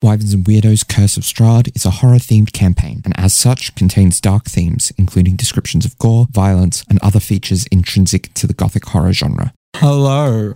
Wyverns 0.00 0.32
and 0.32 0.44
Weirdos 0.44 0.86
Curse 0.86 1.16
of 1.16 1.24
Strahd 1.24 1.74
is 1.74 1.84
a 1.84 1.90
horror 1.90 2.18
themed 2.18 2.52
campaign 2.52 3.02
and 3.04 3.18
as 3.18 3.34
such 3.34 3.74
contains 3.74 4.20
dark 4.20 4.44
themes, 4.44 4.92
including 4.96 5.34
descriptions 5.34 5.84
of 5.84 5.98
gore, 5.98 6.28
violence, 6.30 6.84
and 6.88 7.00
other 7.02 7.18
features 7.18 7.66
intrinsic 7.72 8.32
to 8.34 8.46
the 8.46 8.54
gothic 8.54 8.86
horror 8.86 9.12
genre. 9.12 9.52
Hello 9.74 10.54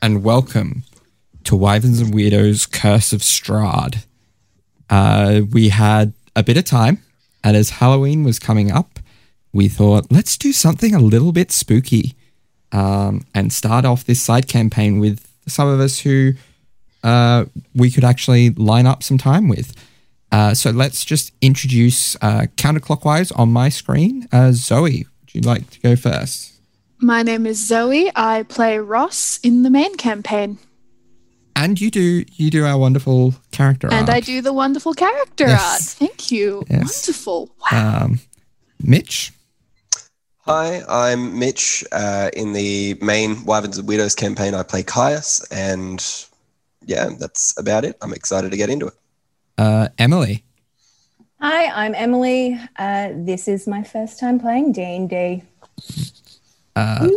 and 0.00 0.22
welcome 0.22 0.84
to 1.42 1.56
Wyverns 1.56 1.98
and 1.98 2.14
Weirdos 2.14 2.70
Curse 2.70 3.12
of 3.12 3.22
Strahd. 3.22 4.06
Uh, 4.88 5.40
we 5.50 5.70
had 5.70 6.12
a 6.36 6.44
bit 6.44 6.56
of 6.56 6.64
time, 6.64 7.02
and 7.42 7.56
as 7.56 7.70
Halloween 7.70 8.22
was 8.22 8.38
coming 8.38 8.70
up, 8.70 9.00
we 9.52 9.66
thought 9.66 10.12
let's 10.12 10.38
do 10.38 10.52
something 10.52 10.94
a 10.94 11.00
little 11.00 11.32
bit 11.32 11.50
spooky 11.50 12.14
um, 12.70 13.26
and 13.34 13.52
start 13.52 13.84
off 13.84 14.04
this 14.04 14.22
side 14.22 14.46
campaign 14.46 15.00
with 15.00 15.26
some 15.48 15.66
of 15.66 15.80
us 15.80 15.98
who 15.98 16.34
uh, 17.02 17.44
we 17.74 17.90
could 17.90 18.04
actually 18.04 18.50
line 18.50 18.86
up 18.86 19.02
some 19.02 19.18
time 19.18 19.48
with. 19.48 19.74
Uh, 20.32 20.54
so 20.54 20.70
let's 20.70 21.04
just 21.04 21.32
introduce 21.40 22.16
uh, 22.22 22.46
counterclockwise 22.56 23.32
on 23.38 23.50
my 23.52 23.68
screen. 23.68 24.28
Uh, 24.32 24.52
Zoe, 24.52 25.06
would 25.22 25.34
you 25.34 25.40
like 25.40 25.68
to 25.70 25.80
go 25.80 25.96
first? 25.96 26.52
My 26.98 27.22
name 27.22 27.46
is 27.46 27.58
Zoe. 27.66 28.10
I 28.14 28.44
play 28.44 28.78
Ross 28.78 29.40
in 29.42 29.62
the 29.62 29.70
main 29.70 29.96
campaign. 29.96 30.58
And 31.56 31.80
you 31.80 31.90
do 31.90 32.24
you 32.36 32.50
do 32.50 32.64
our 32.64 32.78
wonderful 32.78 33.34
character 33.50 33.86
and 33.88 33.94
art. 33.94 34.02
And 34.02 34.10
I 34.10 34.20
do 34.20 34.40
the 34.40 34.52
wonderful 34.52 34.94
character 34.94 35.46
Yes. 35.46 35.72
art. 35.72 35.82
Thank 35.82 36.30
you. 36.30 36.64
Yes. 36.70 37.06
Wonderful. 37.06 37.50
Wow. 37.72 38.04
Um, 38.04 38.20
Mitch. 38.82 39.32
Hi, 40.46 40.82
I'm 40.88 41.38
Mitch. 41.38 41.84
Uh, 41.92 42.30
in 42.34 42.52
the 42.54 42.96
main 43.02 43.44
Wyverns 43.44 43.78
and 43.78 43.88
Weirdos 43.88 44.16
campaign, 44.16 44.54
I 44.54 44.62
play 44.62 44.82
Caius, 44.82 45.44
and 45.50 46.00
yeah, 46.86 47.10
that's 47.18 47.58
about 47.58 47.84
it. 47.84 47.96
I'm 48.02 48.12
excited 48.12 48.50
to 48.50 48.56
get 48.56 48.70
into 48.70 48.86
it. 48.86 48.94
Uh, 49.58 49.88
Emily. 49.98 50.44
Hi, 51.40 51.66
I'm 51.66 51.94
Emily. 51.94 52.58
Uh, 52.76 53.10
this 53.14 53.48
is 53.48 53.66
my 53.66 53.82
first 53.82 54.18
time 54.18 54.38
playing 54.38 54.72
D&D. 54.72 55.42
Uh, 56.76 57.08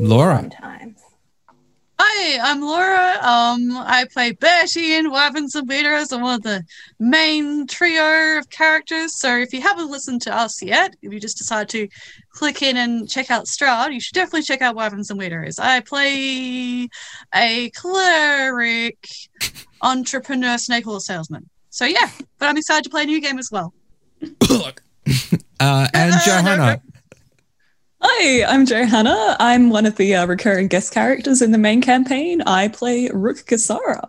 Laura. 0.00 0.36
Fun 0.36 0.50
times. 0.50 1.00
Hi, 1.98 2.38
I'm 2.42 2.60
Laura. 2.60 3.18
Um, 3.22 3.76
I 3.76 4.06
play 4.12 4.32
Bertie 4.32 4.94
in 4.94 5.10
Wyverns 5.10 5.54
and 5.54 5.68
Weirdos. 5.68 6.12
I'm 6.12 6.20
one 6.20 6.34
of 6.34 6.42
the 6.42 6.62
main 6.98 7.66
trio 7.66 8.38
of 8.38 8.50
characters. 8.50 9.14
So 9.14 9.36
if 9.38 9.52
you 9.52 9.62
haven't 9.62 9.90
listened 9.90 10.22
to 10.22 10.34
us 10.34 10.62
yet, 10.62 10.94
if 11.02 11.12
you 11.12 11.18
just 11.18 11.38
decide 11.38 11.68
to 11.70 11.88
click 12.36 12.62
in 12.62 12.76
and 12.76 13.08
check 13.08 13.30
out 13.30 13.46
Strahd, 13.46 13.92
you 13.92 14.00
should 14.00 14.14
definitely 14.14 14.42
check 14.42 14.62
out 14.62 14.76
Wyverns 14.76 15.10
and 15.10 15.18
Weirdos. 15.18 15.58
I 15.58 15.80
play 15.80 16.88
a 17.34 17.70
cleric, 17.70 19.08
entrepreneur, 19.82 20.58
snake 20.58 20.86
oil 20.86 21.00
salesman. 21.00 21.48
So 21.70 21.84
yeah, 21.84 22.10
but 22.38 22.48
I'm 22.48 22.56
excited 22.56 22.84
to 22.84 22.90
play 22.90 23.02
a 23.02 23.06
new 23.06 23.20
game 23.20 23.38
as 23.38 23.50
well. 23.50 23.74
Uh, 25.58 25.88
and 25.94 26.14
Johanna. 26.24 26.82
Hi, 28.02 28.44
I'm 28.44 28.66
Johanna. 28.66 29.36
I'm 29.38 29.70
one 29.70 29.86
of 29.86 29.96
the 29.96 30.14
uh, 30.14 30.26
recurring 30.26 30.66
guest 30.68 30.92
characters 30.92 31.40
in 31.40 31.52
the 31.52 31.58
main 31.58 31.80
campaign. 31.80 32.42
I 32.42 32.68
play 32.68 33.08
Rook 33.12 33.38
Kasara. 33.38 34.04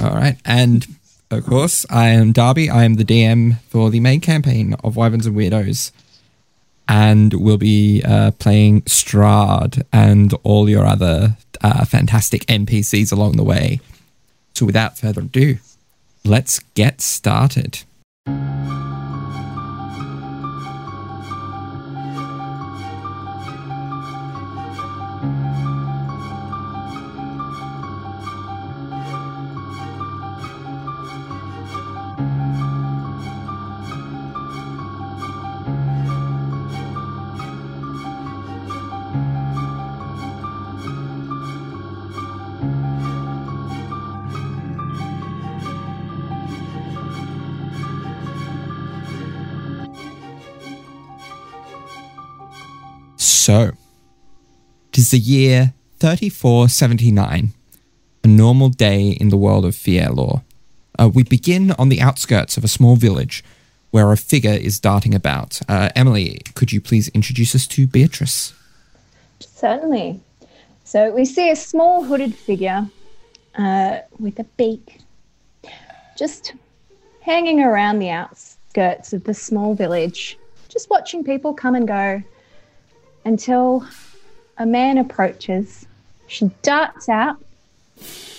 All 0.00 0.14
right. 0.14 0.38
And 0.46 0.86
of 1.30 1.44
course, 1.44 1.84
I 1.90 2.08
am 2.08 2.32
Darby. 2.32 2.70
I 2.70 2.84
am 2.84 2.94
the 2.94 3.04
DM 3.04 3.58
for 3.68 3.90
the 3.90 4.00
main 4.00 4.20
campaign 4.20 4.74
of 4.82 4.96
Wyverns 4.96 5.26
and 5.26 5.36
Weirdos. 5.36 5.90
And 6.90 7.32
we'll 7.34 7.56
be 7.56 8.02
uh, 8.04 8.32
playing 8.32 8.82
Strahd 8.82 9.84
and 9.92 10.34
all 10.42 10.68
your 10.68 10.84
other 10.84 11.36
uh, 11.60 11.84
fantastic 11.84 12.44
NPCs 12.46 13.12
along 13.12 13.36
the 13.36 13.44
way. 13.44 13.78
So 14.54 14.66
without 14.66 14.98
further 14.98 15.20
ado, 15.20 15.58
let's 16.24 16.58
get 16.74 17.00
started. 17.00 17.84
So, 53.20 53.72
it 54.88 54.96
is 54.98 55.10
the 55.10 55.18
year 55.18 55.74
3479, 55.98 57.52
a 58.24 58.26
normal 58.26 58.70
day 58.70 59.10
in 59.10 59.28
the 59.28 59.36
world 59.36 59.66
of 59.66 59.74
Fielor. 59.74 60.40
Uh, 60.98 61.10
we 61.12 61.22
begin 61.22 61.72
on 61.72 61.90
the 61.90 62.00
outskirts 62.00 62.56
of 62.56 62.64
a 62.64 62.68
small 62.68 62.96
village 62.96 63.44
where 63.90 64.10
a 64.10 64.16
figure 64.16 64.54
is 64.54 64.80
darting 64.80 65.14
about. 65.14 65.60
Uh, 65.68 65.90
Emily, 65.94 66.40
could 66.54 66.72
you 66.72 66.80
please 66.80 67.08
introduce 67.08 67.54
us 67.54 67.66
to 67.66 67.86
Beatrice? 67.86 68.54
Certainly. 69.40 70.18
So 70.84 71.12
we 71.12 71.26
see 71.26 71.50
a 71.50 71.56
small 71.56 72.02
hooded 72.02 72.34
figure 72.34 72.88
uh, 73.56 73.98
with 74.18 74.38
a 74.38 74.44
beak 74.56 74.98
just 76.16 76.54
hanging 77.20 77.60
around 77.60 77.98
the 77.98 78.08
outskirts 78.08 79.12
of 79.12 79.24
the 79.24 79.34
small 79.34 79.74
village, 79.74 80.38
just 80.70 80.88
watching 80.88 81.22
people 81.22 81.52
come 81.52 81.74
and 81.74 81.86
go 81.86 82.22
until 83.24 83.86
a 84.58 84.66
man 84.66 84.98
approaches. 84.98 85.86
She 86.26 86.50
darts 86.62 87.08
out. 87.08 87.36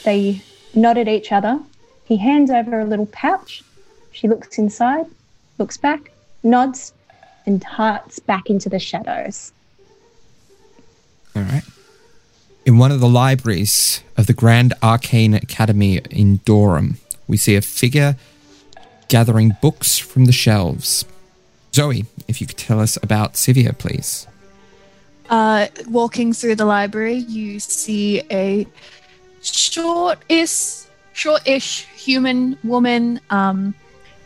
They 0.04 0.42
nod 0.74 0.98
at 0.98 1.08
each 1.08 1.32
other. 1.32 1.60
He 2.06 2.18
hands 2.18 2.52
over 2.52 2.80
a 2.80 2.86
little 2.86 3.06
pouch. 3.08 3.64
She 4.12 4.28
looks 4.28 4.58
inside, 4.58 5.06
looks 5.58 5.78
back, 5.78 6.12
nods, 6.44 6.94
and 7.46 7.62
darts 7.78 8.20
back 8.20 8.50
into 8.50 8.70
the 8.70 8.80
shadows. 8.80 9.52
All 11.36 11.44
right. 11.44 11.64
In 12.66 12.78
one 12.78 12.92
of 12.92 13.00
the 13.00 13.10
libraries 13.10 14.04
of 14.18 14.28
the 14.28 14.34
Grand 14.34 14.74
Arcane 14.84 15.34
Academy 15.34 16.00
in 16.10 16.38
Durham, 16.46 16.98
we 17.28 17.38
see 17.38 17.56
a 17.56 17.62
figure 17.62 18.18
gathering 19.08 19.56
books 19.62 19.98
from 19.98 20.26
the 20.26 20.32
shelves. 20.32 21.06
Zoe, 21.74 22.06
if 22.28 22.40
you 22.40 22.48
could 22.48 22.58
tell 22.58 22.80
us 22.80 22.98
about 23.02 23.34
Sevia, 23.34 23.78
please. 23.78 24.28
Uh, 25.32 25.68
walking 25.88 26.34
through 26.34 26.56
the 26.56 26.66
library, 26.66 27.14
you 27.14 27.58
see 27.58 28.22
a 28.30 28.68
short-ish, 29.42 30.84
short-ish 31.14 31.86
human 31.96 32.58
woman, 32.66 33.18
um, 33.30 33.74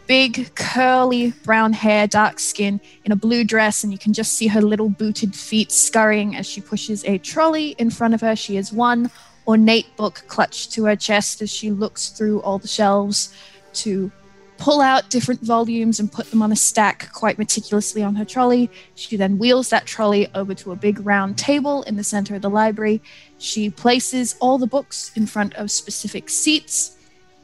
big 0.07 0.49
curly 0.55 1.31
brown 1.43 1.73
hair, 1.73 2.07
dark 2.07 2.39
skin, 2.39 2.81
in 3.03 3.11
a 3.11 3.15
blue 3.15 3.43
dress, 3.43 3.83
and 3.83 3.93
you 3.93 3.99
can 3.99 4.13
just 4.13 4.33
see 4.33 4.47
her 4.47 4.63
little 4.63 4.89
booted 4.89 5.35
feet 5.35 5.71
scurrying 5.71 6.35
as 6.35 6.47
she 6.47 6.59
pushes 6.59 7.05
a 7.05 7.19
trolley 7.19 7.75
in 7.77 7.91
front 7.91 8.15
of 8.15 8.21
her. 8.21 8.35
She 8.35 8.55
has 8.55 8.73
one 8.73 9.11
ornate 9.47 9.95
book 9.97 10.23
clutched 10.27 10.71
to 10.71 10.85
her 10.85 10.95
chest 10.95 11.39
as 11.39 11.51
she 11.51 11.69
looks 11.69 12.09
through 12.09 12.41
all 12.41 12.57
the 12.57 12.67
shelves 12.67 13.31
to 13.73 14.11
pull 14.57 14.81
out 14.81 15.09
different 15.09 15.41
volumes 15.41 15.99
and 15.99 16.11
put 16.11 16.29
them 16.31 16.41
on 16.41 16.51
a 16.51 16.55
stack 16.55 17.11
quite 17.13 17.37
meticulously 17.37 18.01
on 18.01 18.15
her 18.15 18.25
trolley. 18.25 18.69
She 18.95 19.17
then 19.17 19.37
wheels 19.37 19.69
that 19.69 19.85
trolley 19.85 20.27
over 20.33 20.53
to 20.55 20.71
a 20.71 20.75
big 20.75 21.05
round 21.05 21.37
table 21.37 21.83
in 21.83 21.95
the 21.95 22.03
center 22.03 22.35
of 22.35 22.41
the 22.41 22.49
library. 22.49 23.01
She 23.37 23.69
places 23.69 24.35
all 24.39 24.57
the 24.57 24.67
books 24.67 25.11
in 25.15 25.25
front 25.25 25.53
of 25.55 25.71
specific 25.71 26.29
seats, 26.29 26.97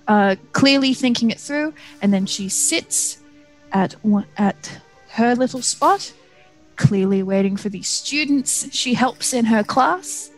uh, 0.08 0.36
clearly 0.54 0.94
thinking 0.94 1.32
it 1.32 1.40
through, 1.40 1.74
and 2.02 2.14
then 2.14 2.26
she 2.26 2.50
sits 2.50 3.20
at 3.72 3.94
one, 4.04 4.26
at 4.38 4.82
her 5.10 5.36
little 5.36 5.62
spot, 5.62 6.14
clearly 6.76 7.24
waiting 7.24 7.58
for 7.58 7.70
the 7.70 7.82
students 7.82 8.74
she 8.74 8.94
helps 8.94 9.34
in 9.34 9.46
her 9.46 9.64
class 9.64 10.32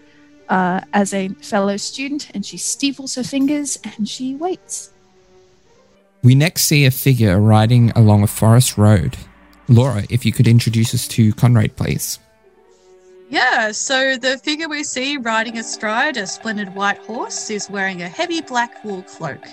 uh, 0.49 0.81
as 0.93 1.13
a 1.13 1.29
fellow 1.29 1.77
student, 1.77 2.29
and 2.33 2.45
she 2.45 2.57
steeples 2.57 3.15
her 3.15 3.23
fingers 3.23 3.77
and 3.83 4.07
she 4.07 4.35
waits. 4.35 4.92
We 6.23 6.35
next 6.35 6.63
see 6.63 6.85
a 6.85 6.91
figure 6.91 7.37
riding 7.39 7.91
along 7.91 8.23
a 8.23 8.27
forest 8.27 8.77
road. 8.77 9.17
Laura, 9.67 10.03
if 10.09 10.25
you 10.25 10.31
could 10.31 10.47
introduce 10.47 10.93
us 10.93 11.07
to 11.09 11.33
Conrad, 11.33 11.75
please. 11.75 12.17
Yeah, 13.29 13.71
so 13.71 14.15
the 14.15 14.37
figure 14.37 14.69
we 14.69 14.83
see 14.83 15.17
riding 15.17 15.57
astride 15.57 16.17
a 16.17 16.27
splendid 16.27 16.75
white 16.75 16.99
horse 16.99 17.49
is 17.49 17.69
wearing 17.69 18.01
a 18.01 18.07
heavy 18.07 18.41
black 18.41 18.83
wool 18.85 19.01
cloak, 19.03 19.43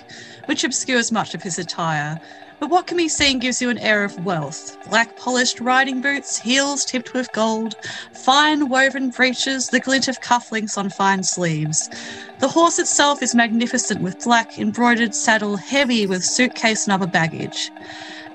which 0.45 0.63
obscures 0.63 1.11
much 1.11 1.33
of 1.33 1.41
his 1.41 1.59
attire. 1.59 2.21
But 2.61 2.69
what 2.69 2.85
can 2.85 2.95
be 2.95 3.09
seen 3.09 3.39
gives 3.39 3.59
you 3.59 3.71
an 3.71 3.79
air 3.79 4.03
of 4.03 4.23
wealth. 4.23 4.77
Black 4.87 5.17
polished 5.17 5.59
riding 5.59 5.99
boots, 5.99 6.37
heels 6.37 6.85
tipped 6.85 7.11
with 7.11 7.33
gold, 7.33 7.73
fine 8.13 8.69
woven 8.69 9.09
breeches, 9.09 9.69
the 9.69 9.79
glint 9.79 10.07
of 10.07 10.21
cufflinks 10.21 10.77
on 10.77 10.91
fine 10.91 11.23
sleeves. 11.23 11.89
The 12.37 12.47
horse 12.47 12.77
itself 12.77 13.23
is 13.23 13.33
magnificent 13.33 14.01
with 14.01 14.23
black 14.23 14.59
embroidered 14.59 15.15
saddle 15.15 15.57
heavy 15.57 16.05
with 16.05 16.23
suitcase 16.23 16.85
and 16.85 16.93
other 16.93 17.07
baggage. 17.07 17.71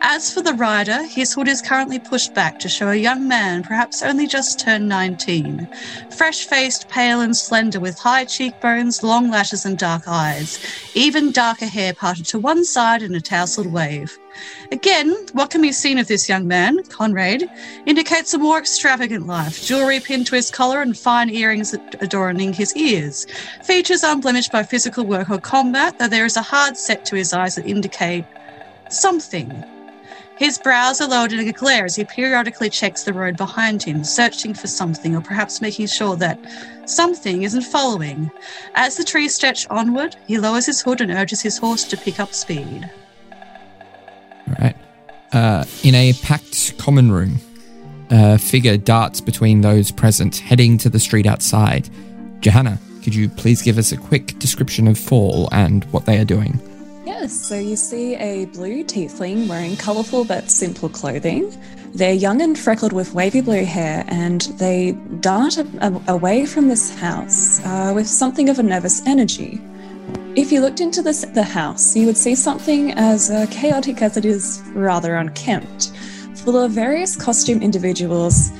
As 0.01 0.33
for 0.33 0.41
the 0.41 0.55
rider, 0.55 1.03
his 1.05 1.35
hood 1.35 1.49
is 1.49 1.61
currently 1.61 1.99
pushed 1.99 2.35
back 2.35 2.59
to 2.61 2.69
show 2.69 2.89
a 2.89 2.95
young 2.95 3.27
man, 3.27 3.63
perhaps 3.63 4.03
only 4.03 4.27
just 4.27 4.61
turned 4.61 4.89
19. 4.89 5.69
Fresh 6.17 6.47
faced, 6.47 6.89
pale, 6.89 7.21
and 7.21 7.37
slender, 7.37 7.81
with 7.81 7.99
high 7.99 8.25
cheekbones, 8.25 9.03
long 9.03 9.31
lashes, 9.31 9.65
and 9.65 9.79
dark 9.79 10.05
eyes. 10.07 10.59
Even 10.95 11.33
darker 11.33 11.67
hair 11.67 11.93
parted 11.93 12.25
to 12.27 12.39
one 12.39 12.65
side 12.65 13.03
in 13.03 13.15
a 13.15 13.21
tousled 13.21 13.73
wave. 13.73 14.19
Again, 14.71 15.15
what 15.33 15.51
can 15.51 15.63
be 15.63 15.73
seen 15.73 15.99
of 15.99 16.09
this 16.09 16.29
young 16.29 16.47
man, 16.47 16.83
Conrad, 16.85 17.51
indicates 17.87 18.35
a 18.35 18.39
more 18.39 18.59
extravagant 18.59 19.27
life. 19.27 19.65
Jewelry 19.65 20.01
pinned 20.01 20.27
to 20.27 20.35
his 20.37 20.51
collar 20.51 20.83
and 20.83 20.97
fine 20.97 21.31
earrings 21.31 21.75
adorning 22.01 22.53
his 22.53 22.77
ears. 22.77 23.27
Features 23.65 24.05
unblemished 24.05 24.53
by 24.53 24.63
physical 24.63 25.05
work 25.05 25.31
or 25.31 25.39
combat, 25.39 25.99
though 25.99 26.09
there 26.09 26.27
is 26.27 26.37
a 26.37 26.43
hard 26.43 26.77
set 26.77 27.05
to 27.07 27.17
his 27.17 27.33
eyes 27.33 27.55
that 27.57 27.67
indicate 27.67 28.25
something. 28.89 29.65
His 30.37 30.59
brows 30.59 31.01
are 31.01 31.09
lowered 31.09 31.33
in 31.33 31.49
a 31.49 31.53
glare 31.53 31.87
as 31.87 31.97
he 31.97 32.05
periodically 32.05 32.69
checks 32.69 33.05
the 33.05 33.15
road 33.15 33.39
behind 33.39 33.83
him, 33.83 34.05
searching 34.05 34.53
for 34.53 34.67
something 34.67 35.17
or 35.17 35.23
perhaps 35.23 35.63
making 35.63 35.87
sure 35.87 36.15
that 36.17 36.39
something 36.85 37.43
isn't 37.43 37.63
following. 37.63 38.31
As 38.75 38.97
the 38.97 39.05
trees 39.05 39.35
stretch 39.35 39.67
onward, 39.71 40.15
he 40.27 40.39
lowers 40.39 40.67
his 40.67 40.83
hood 40.83 41.01
and 41.01 41.11
urges 41.11 41.41
his 41.41 41.57
horse 41.57 41.85
to 41.85 41.97
pick 41.97 42.21
up 42.21 42.35
speed. 42.35 42.91
All 44.49 44.55
right. 44.61 44.77
Uh, 45.33 45.65
in 45.83 45.95
a 45.95 46.13
packed 46.23 46.77
common 46.77 47.11
room, 47.11 47.41
a 48.11 48.39
figure 48.39 48.77
darts 48.77 49.23
between 49.23 49.63
those 49.63 49.91
present, 49.91 50.37
heading 50.37 50.77
to 50.79 50.91
the 50.91 51.01
street 51.01 51.27
outside. 51.27 51.89
Johanna, 52.41 52.79
could 53.03 53.15
you 53.15 53.31
please 53.31 53.63
give 53.63 53.79
us 53.79 53.91
a 53.91 53.97
quick 53.97 54.39
description 54.39 54.87
of 54.87 54.99
Fall 54.99 55.49
and 55.51 55.85
what 55.87 56.05
they 56.05 56.19
are 56.19 56.25
doing? 56.27 56.61
Yes, 57.07 57.33
so 57.33 57.57
you 57.57 57.77
see 57.77 58.17
a 58.17 58.47
blue 58.47 58.83
tiefling 58.83 59.47
wearing 59.49 59.77
colourful 59.77 60.25
but 60.25 60.51
simple 60.51 60.89
clothing. 60.89 61.57
They're 61.95 62.13
young 62.13 62.43
and 62.43 62.59
freckled 62.59 62.93
with 62.93 63.15
wavy 63.15 63.41
blue 63.41 63.65
hair, 63.65 64.05
and 64.09 64.41
they 64.59 64.93
dart 65.21 65.57
a- 65.57 65.67
a- 65.81 66.03
away 66.13 66.47
from 66.47 66.67
this 66.69 66.93
house 66.99 67.65
uh, 67.65 67.93
with 67.95 68.09
something 68.09 68.49
of 68.49 68.59
a 68.59 68.63
nervous 68.65 69.07
energy. 69.07 69.61
If 70.35 70.51
you 70.51 70.61
looked 70.61 70.81
into 70.81 71.01
this, 71.01 71.25
the 71.33 71.45
house, 71.45 71.95
you 71.95 72.07
would 72.07 72.17
see 72.17 72.35
something 72.35 72.91
as 72.95 73.31
uh, 73.31 73.47
chaotic 73.53 74.03
as 74.03 74.17
it 74.17 74.25
is 74.25 74.61
rather 74.75 75.15
unkempt, 75.15 75.93
full 76.35 76.59
of 76.59 76.73
various 76.73 77.15
costume 77.15 77.63
individuals 77.63 78.51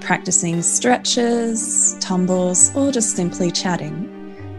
practicing 0.00 0.62
stretches, 0.62 1.96
tumbles, 2.00 2.74
or 2.74 2.90
just 2.90 3.14
simply 3.14 3.50
chatting. 3.50 4.08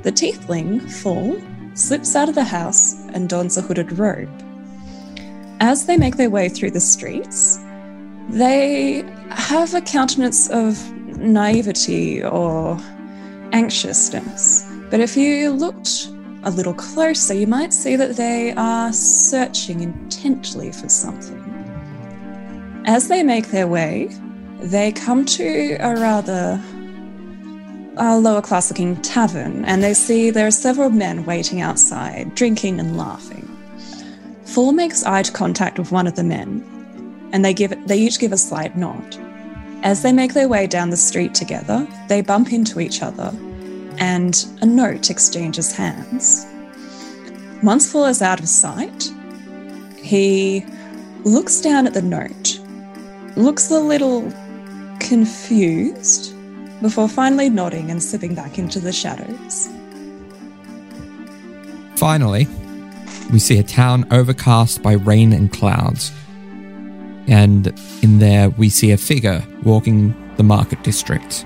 The 0.03 0.11
tiefling, 0.11 0.89
Fall, 1.01 1.41
slips 1.73 2.15
out 2.15 2.29
of 2.29 2.35
the 2.35 2.43
house 2.43 2.95
and 3.13 3.29
dons 3.29 3.57
a 3.57 3.61
hooded 3.61 3.97
robe. 3.97 4.29
As 5.59 5.85
they 5.85 5.97
make 5.97 6.17
their 6.17 6.29
way 6.29 6.49
through 6.49 6.71
the 6.71 6.79
streets, 6.79 7.59
they 8.29 9.03
have 9.29 9.73
a 9.73 9.81
countenance 9.81 10.49
of 10.49 10.91
naivety 11.17 12.23
or 12.23 12.79
anxiousness. 13.51 14.67
But 14.89 14.99
if 14.99 15.15
you 15.15 15.51
looked 15.51 16.09
a 16.43 16.51
little 16.51 16.73
closer, 16.73 17.33
you 17.33 17.47
might 17.47 17.73
see 17.73 17.95
that 17.95 18.15
they 18.15 18.53
are 18.53 18.91
searching 18.91 19.81
intently 19.81 20.71
for 20.71 20.89
something. 20.89 21.39
As 22.85 23.07
they 23.07 23.23
make 23.23 23.47
their 23.47 23.67
way, 23.67 24.09
they 24.59 24.91
come 24.91 25.25
to 25.25 25.77
a 25.79 25.95
rather 25.95 26.59
a 28.09 28.17
lower 28.17 28.41
class 28.41 28.69
looking 28.69 28.95
tavern 29.01 29.63
and 29.65 29.83
they 29.83 29.93
see 29.93 30.29
there 30.29 30.47
are 30.47 30.51
several 30.51 30.89
men 30.89 31.25
waiting 31.25 31.61
outside, 31.61 32.33
drinking 32.35 32.79
and 32.79 32.97
laughing. 32.97 33.47
Fall 34.45 34.71
makes 34.71 35.03
eye 35.03 35.23
contact 35.23 35.79
with 35.79 35.91
one 35.91 36.07
of 36.07 36.15
the 36.15 36.23
men, 36.23 37.29
and 37.31 37.45
they 37.45 37.53
give 37.53 37.73
they 37.87 37.97
each 37.97 38.19
give 38.19 38.33
a 38.33 38.37
slight 38.37 38.75
nod. 38.75 39.15
As 39.83 40.01
they 40.01 40.11
make 40.11 40.33
their 40.33 40.49
way 40.49 40.67
down 40.67 40.89
the 40.89 40.97
street 40.97 41.33
together, 41.33 41.87
they 42.09 42.21
bump 42.21 42.51
into 42.51 42.79
each 42.79 43.01
other, 43.01 43.31
and 43.97 44.45
a 44.61 44.65
note 44.65 45.09
exchanges 45.09 45.71
hands. 45.71 46.45
Once 47.63 47.89
Fall 47.91 48.05
is 48.05 48.21
out 48.21 48.39
of 48.39 48.49
sight, 48.49 49.11
he 49.97 50.65
looks 51.23 51.61
down 51.61 51.87
at 51.87 51.93
the 51.93 52.01
note, 52.01 52.59
looks 53.37 53.71
a 53.71 53.79
little 53.79 54.31
confused, 54.99 56.30
before 56.81 57.07
finally 57.07 57.49
nodding 57.49 57.91
and 57.91 58.01
slipping 58.01 58.35
back 58.35 58.57
into 58.57 58.79
the 58.79 58.91
shadows. 58.91 59.69
Finally, 61.95 62.47
we 63.31 63.39
see 63.39 63.59
a 63.59 63.63
town 63.63 64.05
overcast 64.11 64.81
by 64.81 64.93
rain 64.93 65.31
and 65.31 65.53
clouds. 65.53 66.11
And 67.27 67.67
in 68.01 68.19
there, 68.19 68.49
we 68.49 68.69
see 68.69 68.91
a 68.91 68.97
figure 68.97 69.43
walking 69.63 70.15
the 70.37 70.43
market 70.43 70.83
district. 70.83 71.45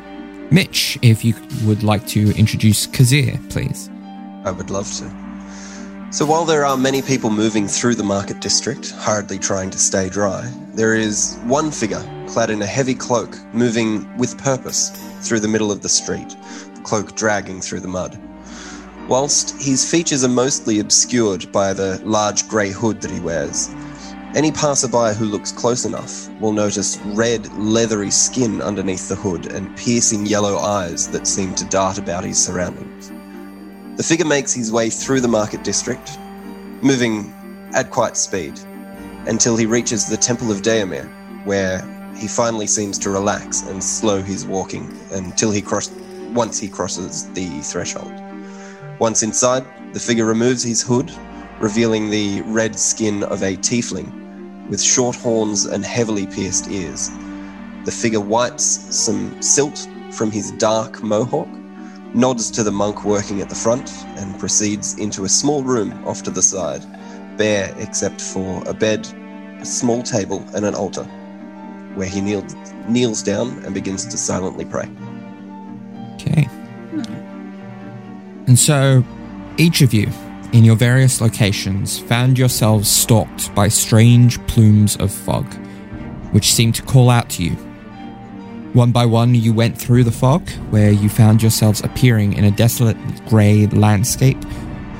Mitch, 0.52 0.98
if 1.02 1.26
you 1.26 1.36
would 1.66 1.84
like 1.84 2.08
to 2.08 2.32
introduce 2.38 2.88
Kazir, 2.88 3.38
please. 3.50 3.90
I 4.46 4.52
would 4.52 4.70
love 4.70 4.92
to. 4.94 5.26
So 6.12 6.26
while 6.26 6.46
there 6.46 6.64
are 6.66 6.78
many 6.78 7.02
people 7.02 7.30
moving 7.30 7.68
through 7.68 7.96
the 7.96 8.04
market 8.04 8.40
district, 8.40 8.92
hurriedly 8.92 9.38
trying 9.38 9.70
to 9.72 9.78
stay 9.78 10.08
dry, 10.08 10.50
there 10.74 10.96
is 10.96 11.38
one 11.44 11.72
figure 11.72 12.04
clad 12.28 12.50
in 12.50 12.62
a 12.62 12.66
heavy 12.66 12.96
cloak 12.96 13.38
moving 13.54 14.18
with 14.18 14.38
purpose 14.38 14.90
through 15.22 15.40
the 15.40 15.48
middle 15.48 15.72
of 15.72 15.82
the 15.82 15.90
street, 15.90 16.36
the 16.74 16.82
cloak 16.82 17.16
dragging 17.16 17.62
through 17.62 17.80
the 17.80 17.88
mud. 17.88 18.20
Whilst 19.08 19.62
his 19.62 19.90
features 19.90 20.24
are 20.24 20.30
mostly 20.30 20.80
obscured 20.80 21.52
by 21.52 21.74
the 21.74 22.02
large 22.04 22.48
grey 22.48 22.72
hood 22.72 23.02
that 23.02 23.12
he 23.12 23.20
wears, 23.20 23.70
any 24.36 24.52
passerby 24.52 25.18
who 25.18 25.26
looks 25.26 25.52
close 25.52 25.86
enough 25.86 26.30
will 26.42 26.52
notice 26.52 26.98
red, 27.06 27.48
leathery 27.54 28.12
skin 28.12 28.62
underneath 28.62 29.08
the 29.08 29.16
hood 29.16 29.52
and 29.52 29.78
piercing 29.78 30.26
yellow 30.26 30.58
eyes 30.58 31.08
that 31.10 31.26
seem 31.26 31.56
to 31.56 31.66
dart 31.66 31.98
about 31.98 32.26
his 32.26 32.44
surroundings. 32.44 33.12
The 33.96 34.04
figure 34.04 34.26
makes 34.26 34.54
his 34.54 34.74
way 34.74 34.90
through 34.90 35.22
the 35.22 35.30
market 35.30 35.64
district, 35.64 36.20
moving 36.82 37.34
at 37.74 37.92
quite 37.92 38.18
speed, 38.18 38.60
until 39.26 39.56
he 39.56 39.66
reaches 39.66 40.06
the 40.06 40.18
Temple 40.18 40.52
of 40.52 40.62
Deomir, 40.62 41.06
where 41.46 41.82
he 42.18 42.28
finally 42.28 42.68
seems 42.68 42.98
to 43.00 43.10
relax 43.10 43.64
and 43.64 43.84
slow 43.84 44.22
his 44.22 44.46
walking 44.46 44.98
until 45.12 45.52
he 45.52 45.62
cross 45.62 45.90
once 46.34 46.60
he 46.60 46.68
crosses 46.68 47.30
the 47.32 47.48
threshold. 47.62 48.12
Once 49.00 49.24
inside, 49.24 49.66
the 49.94 50.00
figure 50.00 50.26
removes 50.26 50.64
his 50.64 50.82
hood, 50.82 51.12
revealing 51.60 52.10
the 52.10 52.42
red 52.44 52.78
skin 52.78 53.24
of 53.24 53.44
a 53.44 53.56
tiefling 53.58 54.68
with 54.70 54.82
short 54.82 55.16
horns 55.16 55.66
and 55.66 55.86
heavily 55.86 56.26
pierced 56.28 56.70
ears. 56.70 57.10
The 57.86 57.92
figure 57.92 58.20
wipes 58.20 58.64
some 58.64 59.42
silt 59.42 59.88
from 60.12 60.32
his 60.32 60.52
dark 60.52 61.04
mohawk, 61.04 61.48
nods 62.14 62.50
to 62.52 62.64
the 62.64 62.72
monk 62.72 63.04
working 63.06 63.42
at 63.42 63.50
the 63.50 63.56
front, 63.56 63.92
and 64.18 64.40
proceeds 64.40 64.98
into 64.98 65.26
a 65.26 65.30
small 65.30 65.64
room 65.64 65.92
off 66.08 66.24
to 66.24 66.32
the 66.32 66.42
side, 66.42 66.84
bare 67.38 67.74
except 67.78 68.22
for 68.22 68.64
a 68.66 68.74
bed, 68.74 69.06
a 69.60 69.66
small 69.66 70.02
table, 70.02 70.44
and 70.56 70.66
an 70.66 70.74
altar, 70.74 71.08
where 71.96 72.08
he 72.08 72.22
kneels, 72.22 72.56
kneels 72.88 73.24
down 73.24 73.64
and 73.66 73.74
begins 73.74 74.06
to 74.06 74.18
silently 74.18 74.66
pray. 74.66 74.90
Okay. 76.16 76.48
And 78.48 78.60
so, 78.60 79.04
each 79.58 79.82
of 79.82 79.94
you, 79.94 80.10
in 80.54 80.64
your 80.64 80.76
various 80.76 81.20
locations, 81.20 82.00
found 82.00 82.38
yourselves 82.38 82.90
stalked 82.90 83.54
by 83.56 83.68
strange 83.68 84.46
plumes 84.48 84.96
of 84.98 85.12
fog, 85.12 85.52
which 86.32 86.54
seemed 86.54 86.76
to 86.76 86.84
call 86.84 87.10
out 87.10 87.30
to 87.32 87.44
you. 87.44 87.52
One 88.74 88.92
by 88.92 89.06
one, 89.06 89.36
you 89.36 89.54
went 89.54 89.78
through 89.78 90.04
the 90.04 90.12
fog, 90.12 90.50
where 90.70 90.92
you 90.92 91.10
found 91.10 91.42
yourselves 91.42 91.82
appearing 91.82 92.34
in 92.34 92.44
a 92.44 92.52
desolate 92.52 92.98
grey 93.26 93.68
landscape, 93.68 94.42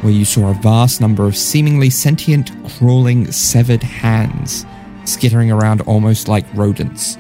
where 0.02 0.14
you 0.14 0.26
saw 0.26 0.52
a 0.52 0.54
vast 0.56 1.02
number 1.02 1.26
of 1.26 1.36
seemingly 1.36 1.90
sentient, 1.90 2.52
crawling, 2.78 3.32
severed 3.32 3.84
hands 3.84 4.66
skittering 5.06 5.52
around 5.52 5.82
almost 5.82 6.28
like 6.28 6.46
rodents. 6.54 7.18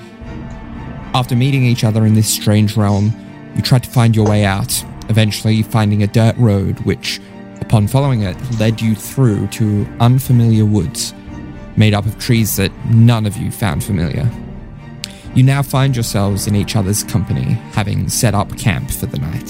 After 1.13 1.35
meeting 1.35 1.63
each 1.63 1.83
other 1.83 2.05
in 2.05 2.13
this 2.13 2.27
strange 2.27 2.75
realm, 2.75 3.13
you 3.55 3.61
tried 3.61 3.83
to 3.83 3.89
find 3.89 4.15
your 4.15 4.27
way 4.27 4.43
out, 4.43 4.83
eventually 5.09 5.63
finding 5.63 6.03
a 6.03 6.07
dirt 6.07 6.35
road 6.37 6.79
which, 6.81 7.21
upon 7.61 7.87
following 7.87 8.21
it, 8.21 8.35
led 8.59 8.81
you 8.81 8.95
through 8.95 9.47
to 9.47 9.87
unfamiliar 9.99 10.65
woods, 10.65 11.13
made 11.77 11.93
up 11.93 12.05
of 12.05 12.19
trees 12.19 12.57
that 12.57 12.71
none 12.87 13.25
of 13.25 13.37
you 13.37 13.51
found 13.51 13.83
familiar. 13.83 14.29
You 15.35 15.43
now 15.43 15.61
find 15.61 15.95
yourselves 15.95 16.47
in 16.47 16.55
each 16.55 16.75
other's 16.75 17.03
company, 17.03 17.53
having 17.73 18.09
set 18.09 18.33
up 18.33 18.57
camp 18.57 18.89
for 18.89 19.05
the 19.05 19.19
night. 19.19 19.49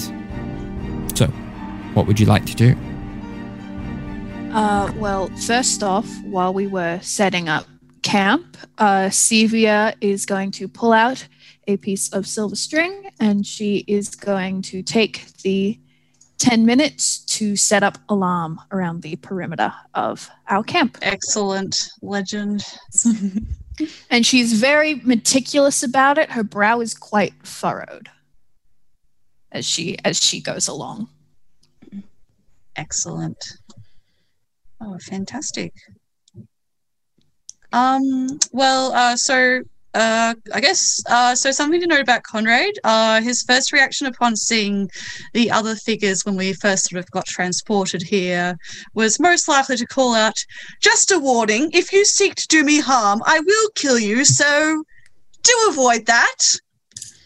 So, 1.16 1.26
what 1.94 2.06
would 2.06 2.20
you 2.20 2.26
like 2.26 2.44
to 2.46 2.54
do? 2.54 2.76
Uh, 4.52 4.90
well, 4.96 5.28
first 5.46 5.82
off, 5.82 6.08
while 6.22 6.52
we 6.52 6.66
were 6.66 6.98
setting 7.02 7.48
up 7.48 7.66
camp, 8.06 8.56
uh, 8.78 9.08
Sevia 9.10 9.92
is 10.00 10.26
going 10.26 10.52
to 10.52 10.68
pull 10.68 10.92
out 10.92 11.26
a 11.66 11.76
piece 11.76 12.08
of 12.12 12.24
silver 12.24 12.54
string 12.54 13.10
and 13.18 13.44
she 13.44 13.78
is 13.88 14.14
going 14.14 14.62
to 14.62 14.80
take 14.80 15.26
the 15.42 15.76
10 16.38 16.64
minutes 16.64 17.24
to 17.24 17.56
set 17.56 17.82
up 17.82 17.98
alarm 18.08 18.60
around 18.70 19.02
the 19.02 19.16
perimeter 19.16 19.72
of 19.94 20.30
our 20.46 20.62
camp. 20.62 20.98
Excellent. 21.02 21.88
Legend. 22.00 22.64
And 24.08 24.24
she's 24.24 24.54
very 24.54 24.94
meticulous 24.94 25.82
about 25.82 26.16
it. 26.16 26.30
Her 26.30 26.42
brow 26.42 26.80
is 26.80 26.94
quite 26.94 27.34
furrowed 27.46 28.08
as 29.52 29.66
she 29.66 29.98
as 30.02 30.22
she 30.22 30.40
goes 30.40 30.66
along. 30.66 31.10
Excellent. 32.74 33.36
Oh, 34.80 34.96
fantastic. 34.98 35.74
Um, 37.76 38.38
well, 38.52 38.92
uh, 38.92 39.16
so 39.16 39.60
uh, 39.92 40.34
I 40.54 40.60
guess 40.60 41.02
uh, 41.10 41.34
so. 41.34 41.50
Something 41.50 41.80
to 41.82 41.86
note 41.86 42.00
about 42.00 42.22
Conrad. 42.22 42.72
Uh, 42.84 43.20
his 43.20 43.42
first 43.42 43.70
reaction 43.70 44.06
upon 44.06 44.34
seeing 44.34 44.90
the 45.34 45.50
other 45.50 45.74
figures 45.74 46.24
when 46.24 46.36
we 46.36 46.54
first 46.54 46.88
sort 46.88 46.98
of 46.98 47.10
got 47.10 47.26
transported 47.26 48.02
here 48.02 48.56
was 48.94 49.20
most 49.20 49.46
likely 49.46 49.76
to 49.76 49.86
call 49.86 50.14
out, 50.14 50.38
"Just 50.80 51.12
a 51.12 51.18
warning: 51.18 51.70
if 51.74 51.92
you 51.92 52.06
seek 52.06 52.34
to 52.36 52.48
do 52.48 52.64
me 52.64 52.80
harm, 52.80 53.22
I 53.26 53.40
will 53.40 53.68
kill 53.74 53.98
you. 53.98 54.24
So 54.24 54.82
do 55.42 55.66
avoid 55.68 56.06
that." 56.06 56.38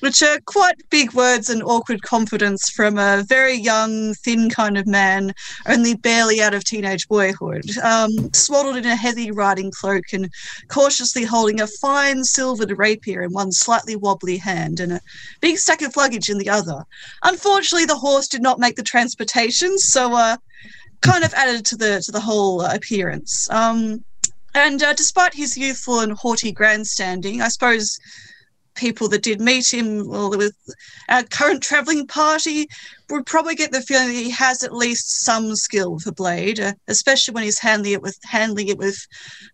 Which 0.00 0.22
are 0.22 0.38
quite 0.46 0.76
big 0.90 1.12
words 1.12 1.50
and 1.50 1.62
awkward 1.62 2.02
confidence 2.02 2.70
from 2.70 2.98
a 2.98 3.24
very 3.28 3.54
young, 3.54 4.14
thin 4.14 4.48
kind 4.50 4.78
of 4.78 4.86
man, 4.86 5.34
only 5.68 5.94
barely 5.94 6.40
out 6.40 6.54
of 6.54 6.64
teenage 6.64 7.06
boyhood, 7.06 7.64
um, 7.78 8.32
swaddled 8.32 8.76
in 8.76 8.86
a 8.86 8.96
heavy 8.96 9.30
riding 9.30 9.70
cloak 9.70 10.04
and 10.12 10.30
cautiously 10.68 11.24
holding 11.24 11.60
a 11.60 11.66
fine 11.66 12.24
silvered 12.24 12.76
rapier 12.78 13.22
in 13.22 13.32
one 13.32 13.52
slightly 13.52 13.94
wobbly 13.94 14.38
hand 14.38 14.80
and 14.80 14.92
a 14.92 15.00
big 15.40 15.58
stack 15.58 15.82
of 15.82 15.96
luggage 15.96 16.30
in 16.30 16.38
the 16.38 16.48
other. 16.48 16.84
Unfortunately, 17.22 17.86
the 17.86 17.96
horse 17.96 18.26
did 18.26 18.42
not 18.42 18.58
make 18.58 18.76
the 18.76 18.82
transportation, 18.82 19.78
so 19.78 20.14
uh, 20.14 20.36
kind 21.02 21.24
of 21.24 21.34
added 21.34 21.64
to 21.66 21.76
the 21.76 22.00
to 22.00 22.12
the 22.12 22.20
whole 22.20 22.62
appearance. 22.62 23.48
Um, 23.50 24.04
and 24.54 24.82
uh, 24.82 24.92
despite 24.94 25.34
his 25.34 25.56
youthful 25.56 26.00
and 26.00 26.12
haughty 26.12 26.52
grandstanding, 26.52 27.40
I 27.40 27.48
suppose 27.48 27.98
people 28.74 29.08
that 29.08 29.22
did 29.22 29.40
meet 29.40 29.72
him 29.72 30.08
well, 30.08 30.30
with 30.30 30.54
our 31.08 31.22
current 31.24 31.62
travelling 31.62 32.06
party 32.06 32.68
would 33.10 33.26
probably 33.26 33.54
get 33.54 33.72
the 33.72 33.82
feeling 33.82 34.08
that 34.08 34.14
he 34.14 34.30
has 34.30 34.62
at 34.62 34.72
least 34.72 35.24
some 35.24 35.54
skill 35.56 35.94
with 35.94 36.06
a 36.06 36.12
blade, 36.12 36.60
uh, 36.60 36.72
especially 36.88 37.34
when 37.34 37.44
he's 37.44 37.58
handling 37.58 37.92
it 37.92 38.02
with 38.02 38.18
handling 38.24 38.68
it 38.68 38.78
with 38.78 39.06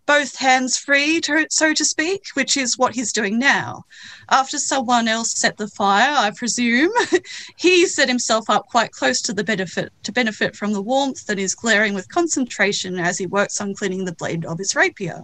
both 0.07 0.37
hands 0.37 0.77
free, 0.77 1.21
to, 1.23 1.47
so 1.51 1.75
to 1.75 1.85
speak, 1.85 2.25
which 2.35 2.57
is 2.57 2.79
what 2.79 2.95
he's 2.95 3.13
doing 3.13 3.39
now. 3.39 3.85
After 4.31 4.59
someone 4.59 5.09
else 5.09 5.39
set 5.39 5.57
the 5.57 5.69
fire, 5.69 6.15
I 6.17 6.31
presume, 6.31 6.93
he 7.57 7.87
set 7.87 8.09
himself 8.09 8.49
up 8.49 8.67
quite 8.69 8.93
close 8.93 9.21
to 9.23 9.33
the 9.33 9.45
benefit 9.45 9.93
to 10.03 10.13
benefit 10.13 10.57
from 10.57 10.73
the 10.73 10.83
warmth 10.83 11.29
and 11.29 11.41
is 11.41 11.55
glaring 11.55 11.95
with 11.95 12.09
concentration 12.09 12.99
as 12.99 13.19
he 13.19 13.27
works 13.27 13.61
on 13.61 13.75
cleaning 13.75 14.05
the 14.05 14.15
blade 14.15 14.45
of 14.45 14.59
his 14.59 14.75
rapier, 14.75 15.23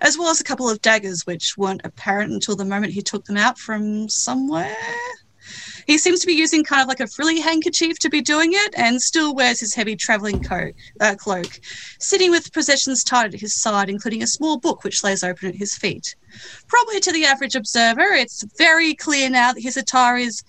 as 0.00 0.18
well 0.18 0.28
as 0.28 0.40
a 0.40 0.44
couple 0.44 0.68
of 0.68 0.82
daggers 0.82 1.26
which 1.26 1.56
weren't 1.56 1.82
apparent 1.84 2.32
until 2.32 2.56
the 2.56 2.64
moment 2.64 2.92
he 2.92 3.02
took 3.02 3.24
them 3.24 3.36
out 3.36 3.58
from 3.58 4.08
somewhere. 4.08 4.76
He 5.86 5.98
seems 5.98 6.20
to 6.20 6.26
be 6.26 6.32
using 6.32 6.64
kind 6.64 6.82
of 6.82 6.88
like 6.88 7.00
a 7.00 7.06
frilly 7.06 7.40
handkerchief 7.40 7.98
to 8.00 8.10
be 8.10 8.20
doing 8.20 8.50
it 8.52 8.74
and 8.76 9.00
still 9.00 9.34
wears 9.34 9.60
his 9.60 9.74
heavy 9.74 9.96
traveling 9.96 10.42
coat, 10.42 10.74
uh, 11.00 11.14
cloak, 11.16 11.60
sitting 11.98 12.30
with 12.30 12.52
possessions 12.52 13.04
tied 13.04 13.34
at 13.34 13.40
his 13.40 13.60
side, 13.60 13.90
including 13.90 14.22
a 14.22 14.26
small 14.26 14.58
book 14.58 14.84
which 14.84 15.04
lays 15.04 15.22
open 15.22 15.48
at 15.48 15.56
his 15.56 15.74
feet. 15.76 16.14
Probably 16.66 17.00
to 17.00 17.12
the 17.12 17.24
average 17.24 17.54
observer, 17.54 18.02
it's 18.02 18.44
very 18.56 18.94
clear 18.94 19.28
now 19.28 19.52
that 19.52 19.62
his 19.62 19.76
attire 19.76 20.16
is 20.16 20.42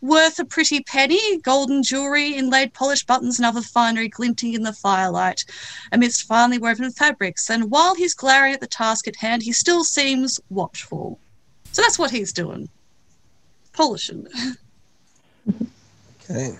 worth 0.00 0.38
a 0.38 0.44
pretty 0.44 0.80
penny, 0.82 1.38
golden 1.38 1.82
jewellery, 1.82 2.34
inlaid 2.34 2.72
polished 2.72 3.06
buttons, 3.06 3.38
and 3.38 3.46
other 3.46 3.60
finery 3.60 4.08
glinting 4.08 4.54
in 4.54 4.62
the 4.62 4.72
firelight 4.72 5.44
amidst 5.92 6.26
finely 6.26 6.58
woven 6.58 6.90
fabrics. 6.90 7.50
And 7.50 7.70
while 7.70 7.94
he's 7.94 8.14
glaring 8.14 8.54
at 8.54 8.60
the 8.60 8.66
task 8.66 9.06
at 9.06 9.16
hand, 9.16 9.42
he 9.42 9.52
still 9.52 9.84
seems 9.84 10.40
watchful. 10.48 11.18
So 11.72 11.82
that's 11.82 11.98
what 11.98 12.10
he's 12.10 12.32
doing. 12.32 12.68
Polishing. 13.72 14.26
Okay. 16.24 16.58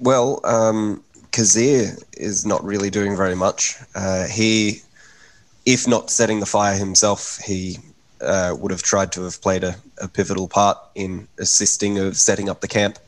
Well, 0.00 0.40
um, 0.44 1.02
Kazir 1.32 2.02
is 2.16 2.46
not 2.46 2.64
really 2.64 2.90
doing 2.90 3.16
very 3.16 3.34
much. 3.34 3.76
Uh, 3.94 4.26
he, 4.26 4.82
if 5.66 5.88
not 5.88 6.10
setting 6.10 6.40
the 6.40 6.46
fire 6.46 6.76
himself, 6.76 7.38
he 7.44 7.78
uh, 8.20 8.54
would 8.58 8.70
have 8.70 8.82
tried 8.82 9.12
to 9.12 9.22
have 9.24 9.40
played 9.42 9.64
a, 9.64 9.76
a 10.00 10.08
pivotal 10.08 10.48
part 10.48 10.78
in 10.94 11.28
assisting 11.38 11.98
of 11.98 12.16
setting 12.16 12.48
up 12.48 12.60
the 12.60 12.68
camp, 12.68 12.98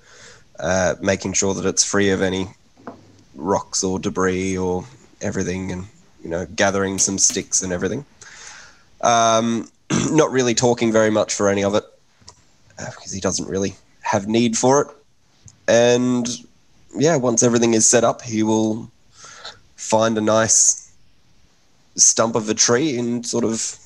uh, 0.58 0.94
making 1.00 1.32
sure 1.32 1.54
that 1.54 1.66
it's 1.66 1.84
free 1.84 2.10
of 2.10 2.22
any 2.22 2.48
rocks 3.34 3.84
or 3.84 3.98
debris 3.98 4.56
or 4.56 4.84
everything, 5.20 5.70
and 5.72 5.86
you 6.22 6.30
know, 6.30 6.46
gathering 6.56 6.98
some 6.98 7.18
sticks 7.18 7.62
and 7.62 7.72
everything. 7.72 8.04
Um, 9.02 9.70
not 10.10 10.30
really 10.30 10.54
talking 10.54 10.92
very 10.92 11.10
much 11.10 11.34
for 11.34 11.48
any 11.48 11.62
of 11.62 11.74
it 11.74 11.84
because 12.76 13.12
he 13.12 13.20
doesn't 13.20 13.48
really 13.48 13.74
have 14.06 14.28
need 14.28 14.56
for 14.56 14.82
it. 14.82 14.88
And 15.66 16.28
yeah, 16.96 17.16
once 17.16 17.42
everything 17.42 17.74
is 17.74 17.88
set 17.88 18.04
up, 18.04 18.22
he 18.22 18.44
will 18.44 18.88
find 19.74 20.16
a 20.16 20.20
nice 20.20 20.92
stump 21.96 22.36
of 22.36 22.48
a 22.48 22.54
tree 22.54 22.96
and 22.98 23.26
sort 23.26 23.44
of 23.44 23.76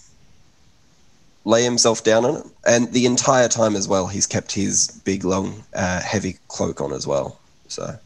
lay 1.46 1.64
himself 1.64 2.04
down 2.04 2.26
on 2.26 2.36
it. 2.36 2.46
And 2.66 2.92
the 2.92 3.06
entire 3.06 3.48
time 3.48 3.74
as 3.74 3.88
well, 3.88 4.06
he's 4.08 4.26
kept 4.26 4.52
his 4.52 4.88
big, 5.04 5.24
long, 5.24 5.64
uh, 5.72 6.02
heavy 6.02 6.36
cloak 6.48 6.82
on 6.82 6.92
as 6.92 7.06
well. 7.06 7.40
So, 7.68 7.96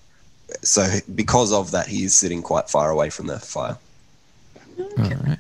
so 0.62 0.86
because 1.16 1.52
of 1.52 1.72
that, 1.72 1.88
he 1.88 2.04
is 2.04 2.16
sitting 2.16 2.42
quite 2.42 2.70
far 2.70 2.90
away 2.90 3.10
from 3.10 3.26
the 3.26 3.40
fire. 3.40 3.76
All 4.78 5.10
right. 5.26 5.38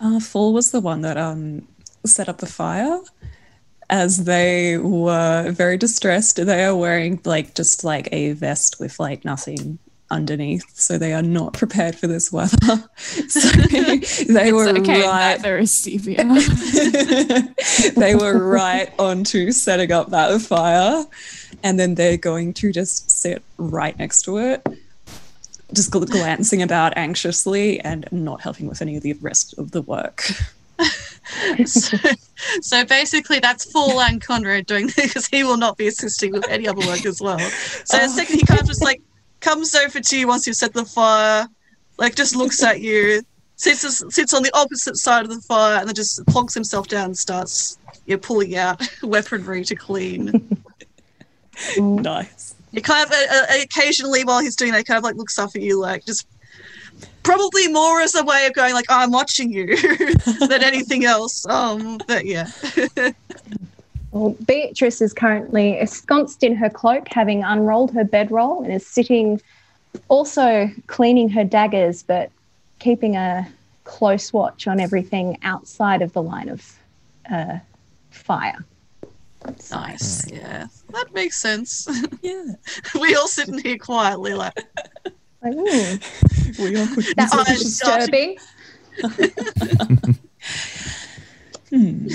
Uh, 0.00 0.20
Fall 0.20 0.52
was 0.52 0.70
the 0.70 0.80
one 0.80 1.00
that 1.00 1.16
um, 1.16 1.66
set 2.04 2.28
up 2.28 2.38
the 2.38 2.46
fire. 2.46 3.00
As 3.90 4.24
they 4.24 4.76
were 4.76 5.50
very 5.50 5.78
distressed, 5.78 6.36
they 6.36 6.64
are 6.64 6.76
wearing 6.76 7.20
like 7.24 7.54
just 7.54 7.84
like 7.84 8.08
a 8.12 8.32
vest 8.32 8.78
with 8.78 9.00
like 9.00 9.24
nothing 9.24 9.78
underneath, 10.10 10.64
so 10.74 10.98
they 10.98 11.12
are 11.12 11.22
not 11.22 11.52
prepared 11.52 11.94
for 11.94 12.06
this 12.06 12.32
weather. 12.32 12.56
so 12.96 13.40
they 14.32 14.52
were 14.52 14.68
okay, 14.68 15.02
right. 15.02 15.36
neither 15.38 15.58
is 15.58 15.70
Sevia. 15.72 16.24
they 17.94 18.14
were 18.14 18.38
right 18.46 18.92
onto 18.98 19.52
setting 19.52 19.92
up 19.92 20.10
that 20.10 20.40
fire, 20.40 21.04
and 21.62 21.78
then 21.78 21.94
they're 21.94 22.16
going 22.16 22.54
to 22.54 22.72
just 22.72 23.10
sit 23.10 23.42
right 23.58 23.98
next 23.98 24.22
to 24.22 24.38
it, 24.38 24.66
just 25.72 25.90
gl- 25.90 26.08
glancing 26.08 26.62
about 26.62 26.96
anxiously 26.96 27.80
and 27.80 28.08
not 28.10 28.40
helping 28.40 28.66
with 28.66 28.80
any 28.82 28.96
of 28.96 29.02
the 29.02 29.12
rest 29.14 29.56
of 29.58 29.72
the 29.72 29.82
work. 29.82 30.30
so, 31.66 31.96
so 32.60 32.84
basically, 32.84 33.40
that's 33.40 33.70
Fall 33.70 34.00
and 34.00 34.22
Conrad 34.22 34.66
doing 34.66 34.86
this 34.86 34.94
because 34.96 35.26
he 35.26 35.44
will 35.44 35.56
not 35.56 35.76
be 35.76 35.88
assisting 35.88 36.32
with 36.32 36.46
any 36.48 36.68
other 36.68 36.86
work 36.86 37.04
as 37.04 37.20
well. 37.20 37.38
So 37.38 37.98
Oh. 38.00 38.06
second 38.08 38.36
he 38.36 38.46
kind 38.46 38.60
of 38.60 38.66
just 38.66 38.82
like 38.82 39.02
comes 39.40 39.74
over 39.74 40.00
to 40.00 40.18
you 40.18 40.28
once 40.28 40.46
you've 40.46 40.56
set 40.56 40.72
the 40.72 40.84
fire, 40.84 41.46
like 41.98 42.14
just 42.14 42.36
looks 42.36 42.62
at 42.62 42.80
you, 42.80 43.22
sits 43.56 44.02
sits 44.14 44.32
on 44.34 44.42
the 44.42 44.50
opposite 44.54 44.96
side 44.96 45.24
of 45.24 45.30
the 45.30 45.40
fire, 45.42 45.78
and 45.78 45.88
then 45.88 45.94
just 45.94 46.24
plonks 46.26 46.54
himself 46.54 46.86
down 46.88 47.06
and 47.06 47.18
starts 47.18 47.78
you 48.06 48.14
know, 48.14 48.20
pulling 48.20 48.56
out 48.56 48.80
weaponry 49.02 49.64
to 49.64 49.74
clean. 49.74 50.62
nice. 51.76 52.54
He 52.72 52.80
kind 52.80 53.06
of 53.06 53.12
uh, 53.12 53.34
uh, 53.34 53.62
occasionally 53.62 54.24
while 54.24 54.40
he's 54.40 54.54
doing 54.54 54.72
that, 54.72 54.86
kind 54.86 54.98
of 54.98 55.04
like 55.04 55.16
looks 55.16 55.38
up 55.38 55.50
at 55.54 55.62
you, 55.62 55.80
like 55.80 56.04
just 56.04 56.26
probably 57.28 57.68
more 57.68 58.00
as 58.00 58.14
a 58.14 58.24
way 58.24 58.46
of 58.46 58.54
going 58.54 58.72
like 58.72 58.86
I'm 58.88 59.10
watching 59.10 59.52
you 59.52 59.76
than 60.48 60.62
anything 60.62 61.04
else. 61.04 61.46
Um, 61.46 61.98
but 62.06 62.24
yeah. 62.24 62.50
Well, 64.10 64.34
Beatrice 64.46 65.02
is 65.02 65.12
currently 65.12 65.78
ensconced 65.78 66.42
in 66.42 66.56
her 66.56 66.70
cloak, 66.70 67.08
having 67.08 67.44
unrolled 67.44 67.92
her 67.92 68.04
bedroll, 68.04 68.62
and 68.62 68.72
is 68.72 68.86
sitting 68.86 69.38
also 70.08 70.70
cleaning 70.86 71.28
her 71.28 71.44
daggers, 71.44 72.02
but 72.04 72.30
keeping 72.78 73.16
a 73.16 73.46
close 73.84 74.32
watch 74.32 74.66
on 74.66 74.80
everything 74.80 75.36
outside 75.42 76.00
of 76.00 76.14
the 76.14 76.22
line 76.22 76.48
of 76.48 76.78
uh, 77.30 77.58
fire. 78.08 78.64
Nice. 79.70 80.30
Yeah, 80.30 80.68
that 80.90 81.12
makes 81.12 81.36
sense. 81.36 81.86
Yeah. 82.22 82.52
we 82.98 83.14
all 83.14 83.28
sitting 83.28 83.58
here 83.58 83.78
quietly, 83.78 84.32
like, 84.32 84.58
Like, 85.42 85.54
hmm, 85.56 85.96
We 86.62 86.80
all 86.80 86.86
could 86.88 87.04
that 87.16 87.30
Oh, 87.32 87.44
was 87.48 87.60
disturbing. 87.62 88.36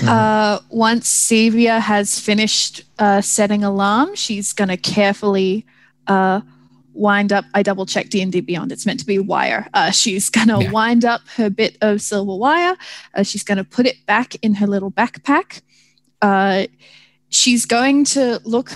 Uh, 0.04 0.58
once 0.70 1.08
Sevia 1.08 1.78
has 1.80 2.18
finished 2.18 2.82
uh, 2.98 3.20
setting 3.20 3.62
alarm, 3.62 4.16
she's 4.16 4.52
going 4.52 4.68
to 4.68 4.76
carefully 4.76 5.64
uh, 6.08 6.40
wind 6.92 7.32
up. 7.32 7.44
I 7.54 7.62
double 7.62 7.86
checked 7.86 8.10
D 8.10 8.20
and 8.20 8.32
D 8.32 8.40
Beyond; 8.40 8.72
it's 8.72 8.84
meant 8.84 8.98
to 9.00 9.06
be 9.06 9.20
wire. 9.20 9.68
Uh, 9.72 9.92
she's 9.92 10.28
going 10.28 10.48
to 10.48 10.60
Yeah. 10.64 10.70
wind 10.72 11.04
up 11.04 11.20
her 11.36 11.50
bit 11.50 11.78
of 11.82 12.02
silver 12.02 12.34
wire. 12.34 12.76
Uh, 13.14 13.22
she's 13.22 13.44
going 13.44 13.58
to 13.58 13.64
put 13.64 13.86
it 13.86 14.04
back 14.06 14.34
in 14.42 14.54
her 14.56 14.66
little 14.66 14.90
backpack. 14.90 15.62
Uh, 16.20 16.66
she's 17.28 17.64
going 17.64 18.04
to 18.06 18.40
look 18.44 18.72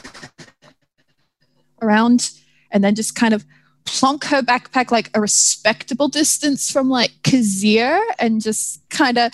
around 1.83 2.31
and 2.71 2.85
then 2.85 2.95
just 2.95 3.17
kind 3.17 3.35
of 3.35 3.45
plonk 3.88 4.25
her 4.25 4.42
backpack 4.42 4.90
like 4.90 5.11
a 5.14 5.21
respectable 5.21 6.09
distance 6.09 6.71
from 6.71 6.90
like 6.90 7.12
Kazir 7.23 8.00
and 8.18 8.40
just 8.40 8.88
kind 8.90 9.18
of, 9.18 9.33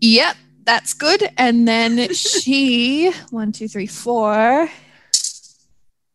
yep, 0.00 0.36
that's 0.64 0.92
good. 0.92 1.30
And 1.38 1.66
then 1.66 2.12
she, 2.12 3.10
one, 3.30 3.52
two, 3.52 3.68
three, 3.68 3.86
four, 3.86 4.68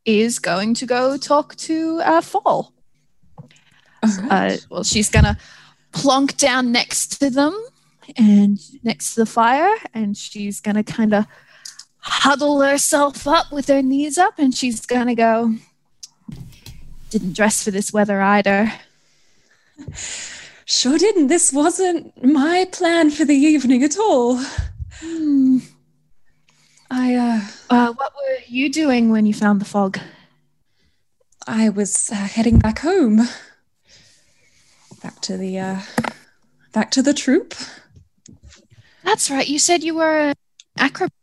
is 0.06 0.40
going 0.40 0.76
to 0.76 0.86
go 0.86 1.18
talk 1.18 1.56
to 1.56 2.02
uh, 2.04 2.22
Fall. 2.22 2.74
Uh, 4.04 4.58
well, 4.70 4.84
she's 4.84 5.10
gonna 5.10 5.38
plonk 5.94 6.36
down 6.38 6.72
next 6.72 7.20
to 7.20 7.30
them 7.30 7.58
and 8.18 8.60
next 8.84 9.16
to 9.16 9.22
the 9.22 9.26
fire, 9.26 9.74
and 9.94 10.18
she's 10.18 10.60
gonna 10.60 10.84
kind 10.84 11.14
of 11.14 11.26
huddle 12.00 12.62
herself 12.62 13.26
up 13.26 13.52
with 13.52 13.68
her 13.68 13.82
knees 13.82 14.18
up, 14.18 14.34
and 14.38 14.54
she's 14.54 14.86
gonna 14.86 15.16
go. 15.16 15.56
Didn't 17.14 17.36
dress 17.36 17.64
for 17.64 17.70
this 17.70 17.94
weather 17.94 18.24
either. 18.24 18.74
Sure 20.66 20.98
didn't. 20.98 21.28
This 21.28 21.54
wasn't 21.54 22.24
my 22.24 22.66
plan 22.72 23.12
for 23.12 23.24
the 23.24 23.36
evening 23.36 23.84
at 23.84 24.00
all. 24.00 24.44
Hmm. 25.00 25.60
I 26.90 27.14
uh 27.14 27.42
Uh, 27.70 27.94
what 27.94 28.14
were 28.16 28.38
you 28.48 28.72
doing 28.72 29.12
when 29.12 29.28
you 29.28 29.34
found 29.36 29.62
the 29.62 29.66
fog? 29.66 30.00
I 31.46 31.70
was 31.70 32.10
uh, 32.12 32.16
heading 32.16 32.58
back 32.58 32.80
home. 32.80 33.18
Back 35.04 35.22
to 35.22 35.38
the 35.38 35.60
uh 35.60 35.82
back 36.72 36.90
to 36.92 37.04
the 37.04 37.14
troop. 37.14 37.54
That's 39.04 39.30
right. 39.30 39.48
You 39.48 39.60
said 39.60 39.84
you 39.84 39.94
were 39.94 40.30
an 40.30 40.36
acrobat. 40.80 41.14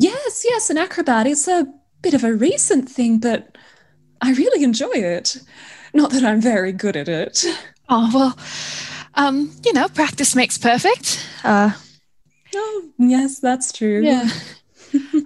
Yes, 0.00 0.42
yes, 0.48 0.70
an 0.70 0.78
acrobat. 0.78 1.26
It's 1.26 1.48
a 1.48 1.66
bit 2.00 2.14
of 2.14 2.24
a 2.24 2.32
recent 2.34 2.88
thing, 2.88 3.18
but 3.18 3.55
I 4.20 4.32
really 4.32 4.62
enjoy 4.64 4.92
it. 4.92 5.36
Not 5.94 6.10
that 6.12 6.24
I'm 6.24 6.40
very 6.40 6.72
good 6.72 6.96
at 6.96 7.08
it. 7.08 7.44
Oh 7.88 8.10
well, 8.12 8.38
um, 9.14 9.52
you 9.64 9.72
know, 9.72 9.88
practice 9.88 10.34
makes 10.34 10.58
perfect. 10.58 11.24
Uh, 11.44 11.70
Oh, 12.54 12.90
yes, 12.98 13.38
that's 13.38 13.70
true. 13.70 14.02
Yeah. 14.02 14.28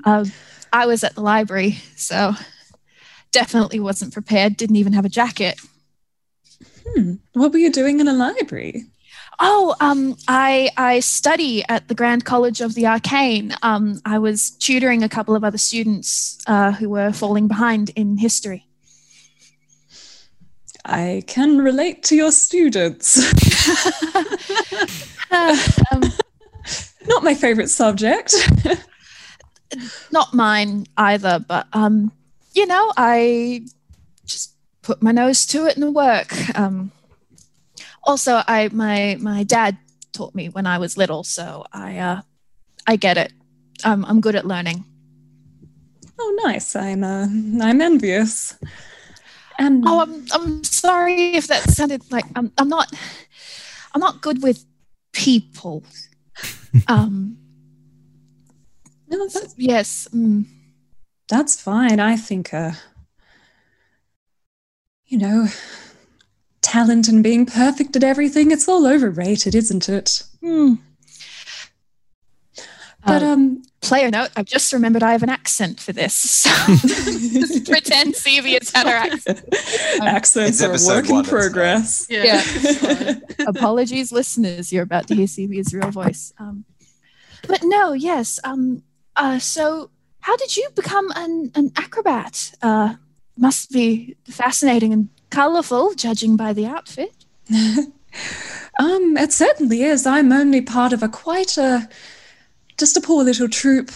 um, 0.04 0.24
I 0.72 0.86
was 0.86 1.04
at 1.04 1.14
the 1.14 1.20
library, 1.20 1.78
so 1.96 2.34
definitely 3.30 3.78
wasn't 3.78 4.12
prepared. 4.12 4.56
Didn't 4.56 4.76
even 4.76 4.92
have 4.94 5.04
a 5.04 5.08
jacket. 5.08 5.58
Hmm. 6.86 7.14
What 7.34 7.52
were 7.52 7.58
you 7.58 7.70
doing 7.70 8.00
in 8.00 8.08
a 8.08 8.12
library? 8.12 8.84
Oh, 9.38 9.74
um, 9.80 10.16
I 10.28 10.70
I 10.76 11.00
study 11.00 11.64
at 11.68 11.88
the 11.88 11.94
Grand 11.94 12.24
College 12.24 12.60
of 12.60 12.74
the 12.74 12.86
Arcane. 12.86 13.54
Um, 13.62 14.00
I 14.04 14.18
was 14.18 14.50
tutoring 14.50 15.02
a 15.02 15.08
couple 15.08 15.34
of 15.34 15.44
other 15.44 15.58
students 15.58 16.38
uh, 16.46 16.72
who 16.72 16.88
were 16.90 17.12
falling 17.12 17.48
behind 17.48 17.90
in 17.96 18.18
history. 18.18 18.66
I 20.84 21.22
can 21.26 21.58
relate 21.58 22.02
to 22.04 22.16
your 22.16 22.32
students. 22.32 23.32
Um, 25.32 26.02
Not 27.06 27.22
my 27.22 27.34
favorite 27.34 27.70
subject. 27.70 28.34
not 30.10 30.34
mine 30.34 30.86
either, 30.96 31.38
but 31.38 31.66
um, 31.72 32.12
you 32.52 32.66
know, 32.66 32.92
I 32.96 33.66
just 34.26 34.54
put 34.82 35.02
my 35.02 35.12
nose 35.12 35.46
to 35.46 35.66
it 35.66 35.76
and 35.76 35.94
work. 35.94 36.32
Um, 36.58 36.90
also, 38.02 38.42
I 38.46 38.68
my 38.72 39.16
my 39.20 39.44
dad 39.44 39.78
taught 40.12 40.34
me 40.34 40.48
when 40.48 40.66
I 40.66 40.78
was 40.78 40.96
little, 40.96 41.22
so 41.24 41.64
I 41.72 41.98
uh, 41.98 42.20
I 42.86 42.96
get 42.96 43.16
it. 43.16 43.32
Um, 43.84 44.04
I'm 44.06 44.20
good 44.20 44.34
at 44.34 44.46
learning. 44.46 44.84
oh, 46.18 46.38
nice. 46.44 46.74
I'm 46.76 47.04
uh, 47.04 47.26
I'm 47.62 47.80
envious. 47.80 48.56
And 49.60 49.84
Oh, 49.86 50.00
I'm 50.00 50.24
I'm 50.32 50.64
sorry 50.64 51.34
if 51.36 51.46
that 51.48 51.70
sounded 51.70 52.10
like 52.10 52.24
I'm 52.34 52.50
I'm 52.56 52.68
not 52.68 52.90
I'm 53.94 54.00
not 54.00 54.22
good 54.22 54.42
with 54.42 54.64
people. 55.12 55.84
um, 56.88 57.36
no, 59.08 59.28
that's, 59.28 59.54
yes. 59.58 60.08
Mm. 60.14 60.46
that's 61.28 61.60
fine. 61.60 62.00
I 62.00 62.16
think, 62.16 62.54
uh, 62.54 62.72
you 65.06 65.18
know, 65.18 65.48
talent 66.62 67.08
and 67.08 67.22
being 67.22 67.44
perfect 67.44 67.96
at 67.96 68.04
everything, 68.04 68.52
it's 68.52 68.68
all 68.68 68.86
overrated, 68.86 69.54
isn't 69.54 69.88
it? 69.88 70.22
Hmm. 70.40 70.74
But 73.04 73.22
Uh, 73.22 73.26
um, 73.26 73.62
player 73.80 74.10
note, 74.10 74.30
I've 74.36 74.46
just 74.46 74.72
remembered 74.72 75.02
I 75.02 75.12
have 75.12 75.22
an 75.22 75.30
accent 75.30 75.80
for 75.80 75.92
this. 75.92 76.46
So 76.50 76.74
just 76.74 77.66
pretend 77.70 78.14
Sevia's 78.14 78.70
had 78.72 78.86
her 78.86 78.94
accent. 78.94 79.44
accents 80.02 80.62
are 80.62 80.68
a 80.68 80.78
work 80.86 81.06
in 81.06 81.12
one, 81.12 81.20
it's 81.20 81.30
fine. 81.30 81.40
progress. 81.40 82.06
Yeah. 82.10 82.24
Yeah. 82.24 82.42
it's. 82.44 83.44
Apologies, 83.46 84.12
listeners. 84.12 84.72
You're 84.72 84.82
about 84.82 85.06
to 85.08 85.14
hear 85.14 85.26
Sevia's 85.26 85.72
real 85.72 85.90
voice. 85.90 86.32
Um, 86.38 86.64
but 87.46 87.60
no, 87.62 87.92
yes. 87.92 88.40
Um, 88.44 88.82
uh, 89.16 89.38
so, 89.38 89.90
how 90.20 90.36
did 90.36 90.56
you 90.56 90.68
become 90.74 91.10
an, 91.14 91.52
an 91.54 91.72
acrobat? 91.76 92.52
Uh, 92.62 92.94
must 93.36 93.70
be 93.70 94.16
fascinating 94.28 94.92
and 94.92 95.08
colorful, 95.30 95.94
judging 95.94 96.36
by 96.36 96.52
the 96.52 96.66
outfit. 96.66 97.24
Um, 98.78 99.16
it 99.16 99.32
certainly 99.32 99.82
is. 99.82 100.06
I'm 100.06 100.32
only 100.32 100.62
part 100.62 100.92
of 100.92 101.02
a 101.02 101.08
quite 101.08 101.58
a 101.58 101.88
just 102.80 102.96
a 102.96 103.00
poor 103.00 103.22
little 103.22 103.48
troop. 103.48 103.90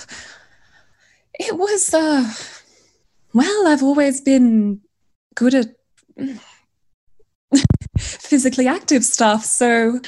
It 1.40 1.56
was 1.56 1.92
uh 1.92 2.30
well, 3.32 3.66
I've 3.66 3.82
always 3.82 4.20
been 4.20 4.82
good 5.34 5.54
at 5.54 5.74
physically 7.98 8.68
active 8.68 9.04
stuff, 9.04 9.44
so 9.44 10.00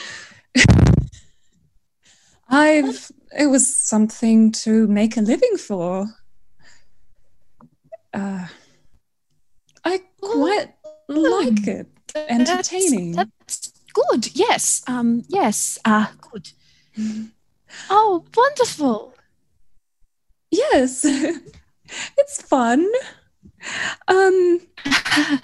I've 2.49 3.11
it 3.37 3.47
was 3.47 3.67
something 3.67 4.53
to 4.53 4.87
make 4.87 5.17
a 5.17 5.23
living 5.23 5.57
for. 5.57 6.07
Uh 8.13 8.47
I 9.85 10.03
quite 10.21 10.75
like 11.09 11.67
it. 11.67 11.87
Entertaining. 12.15 13.13
That's, 13.13 13.31
that's 13.39 13.73
good. 13.93 14.37
Yes. 14.37 14.83
Um, 14.87 15.23
yes. 15.29 15.79
Uh, 15.85 16.07
good. 16.33 16.51
Oh, 17.91 18.25
wonderful. 18.37 19.15
Yes, 20.51 21.05
it's 22.19 22.43
fun. 22.43 22.87
Um. 24.09 24.61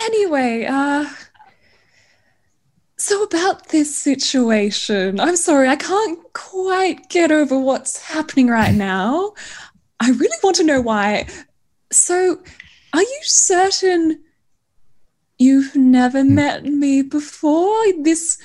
Anyway, 0.00 0.64
uh. 0.64 1.06
So 2.96 3.22
about 3.22 3.68
this 3.68 3.96
situation, 3.96 5.20
I'm 5.20 5.36
sorry, 5.36 5.68
I 5.68 5.76
can't 5.76 6.20
quite 6.32 7.08
get 7.08 7.30
over 7.30 7.58
what's 7.58 8.02
happening 8.02 8.48
right 8.48 8.74
now. 8.74 9.34
I 10.00 10.10
really 10.10 10.36
want 10.42 10.56
to 10.56 10.64
know 10.64 10.80
why. 10.80 11.26
So, 11.92 12.38
are 12.92 13.02
you 13.02 13.20
certain 13.22 14.22
you've 15.38 15.76
never 15.76 16.24
met 16.24 16.64
me 16.64 17.02
before? 17.02 17.80
This. 18.02 18.38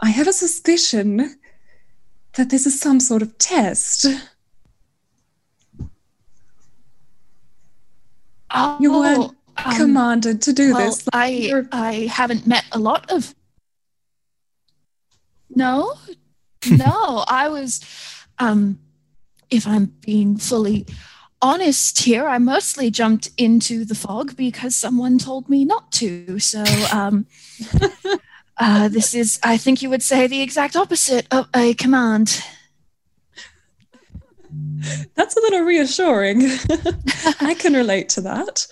I 0.00 0.08
have 0.10 0.26
a 0.26 0.32
suspicion 0.32 1.36
that 2.36 2.50
this 2.50 2.66
is 2.66 2.80
some 2.80 3.00
sort 3.00 3.22
of 3.22 3.36
test. 3.38 4.06
Oh, 8.50 8.76
You 8.80 8.92
weren't 8.92 9.34
um, 9.64 9.76
commanded 9.76 10.42
to 10.42 10.52
do 10.52 10.74
well, 10.74 10.86
this. 10.90 11.08
I 11.12 11.28
You're- 11.28 11.68
I 11.72 11.92
haven't 12.10 12.46
met 12.46 12.64
a 12.72 12.78
lot 12.78 13.10
of. 13.10 13.34
No, 15.54 15.94
no, 16.70 17.24
I 17.28 17.48
was. 17.48 17.80
Um, 18.38 18.78
if 19.50 19.66
I'm 19.66 19.86
being 20.00 20.38
fully 20.38 20.86
honest 21.42 22.00
here, 22.00 22.26
I 22.26 22.38
mostly 22.38 22.90
jumped 22.90 23.28
into 23.36 23.84
the 23.84 23.94
fog 23.94 24.36
because 24.36 24.74
someone 24.74 25.18
told 25.18 25.48
me 25.48 25.64
not 25.64 25.92
to. 25.92 26.38
So, 26.38 26.64
um, 26.92 27.26
uh, 28.62 28.88
this 28.88 29.12
is, 29.12 29.40
I 29.42 29.56
think 29.56 29.82
you 29.82 29.90
would 29.90 30.02
say, 30.04 30.28
the 30.28 30.40
exact 30.40 30.76
opposite 30.76 31.26
of 31.32 31.48
a 31.54 31.74
command. 31.74 32.44
That's 35.16 35.36
a 35.36 35.40
little 35.40 35.62
reassuring. 35.62 36.42
I 37.40 37.56
can 37.58 37.74
relate 37.74 38.08
to 38.10 38.20
that. 38.20 38.66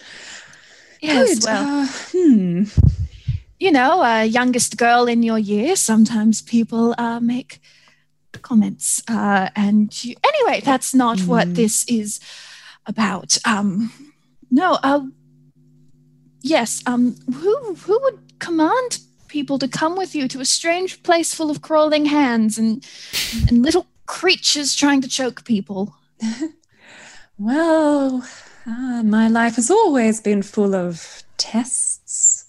Yes, 1.00 1.40
Good. 1.40 1.44
well, 1.44 1.82
uh, 1.82 1.88
hmm. 2.12 2.64
you 3.58 3.72
know, 3.72 4.00
uh, 4.02 4.20
youngest 4.20 4.76
girl 4.76 5.08
in 5.08 5.24
your 5.24 5.38
year, 5.38 5.74
sometimes 5.74 6.40
people 6.40 6.94
uh, 6.96 7.18
make 7.18 7.60
comments. 8.42 9.02
Uh, 9.08 9.48
and 9.56 10.04
you, 10.04 10.14
anyway, 10.24 10.60
that's 10.60 10.94
not 10.94 11.20
what 11.22 11.48
Mm. 11.48 11.54
this 11.56 11.84
is 11.88 12.20
about. 12.86 13.38
Um, 13.44 13.92
no, 14.50 14.78
uh, 14.84 15.00
yes, 16.42 16.80
um, 16.86 17.16
who, 17.26 17.74
who 17.74 17.98
would 18.02 18.38
command 18.38 19.00
people 19.30 19.58
to 19.58 19.68
come 19.68 19.96
with 19.96 20.14
you 20.14 20.28
to 20.28 20.40
a 20.40 20.44
strange 20.44 21.02
place 21.02 21.32
full 21.32 21.50
of 21.50 21.62
crawling 21.62 22.04
hands 22.06 22.58
and, 22.58 22.84
and 23.48 23.62
little 23.62 23.86
creatures 24.06 24.74
trying 24.74 25.00
to 25.00 25.08
choke 25.08 25.44
people? 25.44 25.94
Well, 27.40 28.22
uh, 28.66 29.02
my 29.02 29.28
life 29.28 29.56
has 29.56 29.70
always 29.70 30.20
been 30.20 30.42
full 30.42 30.74
of 30.74 31.22
tests 31.38 32.44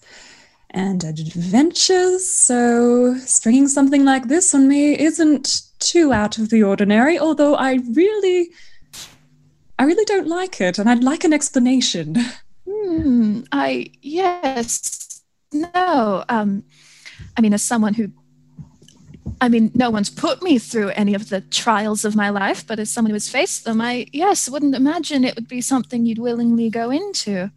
and 0.72 1.02
adventures, 1.02 2.28
so 2.28 3.16
stringing 3.20 3.70
something 3.70 4.04
like 4.04 4.28
this 4.28 4.54
on 4.54 4.68
me 4.68 5.00
isn't 5.00 5.62
too 5.80 6.12
out 6.12 6.38
of 6.38 6.50
the 6.50 6.64
ordinary, 6.64 7.18
although 7.18 7.56
I 7.56 7.80
really. 7.94 8.50
I 9.80 9.86
really 9.86 10.06
don't 10.06 10.28
like 10.28 10.60
it, 10.60 10.78
and 10.78 10.90
I'd 10.90 11.06
like 11.06 11.24
an 11.24 11.34
explanation. 11.34 12.18
Hmm, 12.70 13.42
I 13.52 13.92
yes, 14.02 15.01
no. 15.54 16.24
Um, 16.30 16.64
I 17.38 17.42
mean, 17.42 17.54
as 17.54 17.62
someone 17.62 17.94
who, 17.94 18.12
I 19.40 19.50
mean, 19.50 19.72
no 19.76 19.90
one's 19.90 20.10
put 20.10 20.42
me 20.42 20.58
through 20.60 20.90
any 20.90 21.14
of 21.14 21.30
the 21.30 21.42
trials 21.42 22.06
of 22.06 22.16
my 22.16 22.30
life, 22.30 22.66
but 22.66 22.80
as 22.80 22.92
someone 22.92 23.10
who 23.12 23.16
has 23.16 23.30
faced 23.30 23.66
them, 23.66 23.82
I 23.82 24.08
yes 24.12 24.50
wouldn't 24.50 24.76
imagine 24.76 25.24
it 25.24 25.36
would 25.36 25.48
be 25.48 25.62
something 25.62 26.06
you'd 26.06 26.20
willingly 26.20 26.70
go 26.70 26.90
into. 26.90 27.52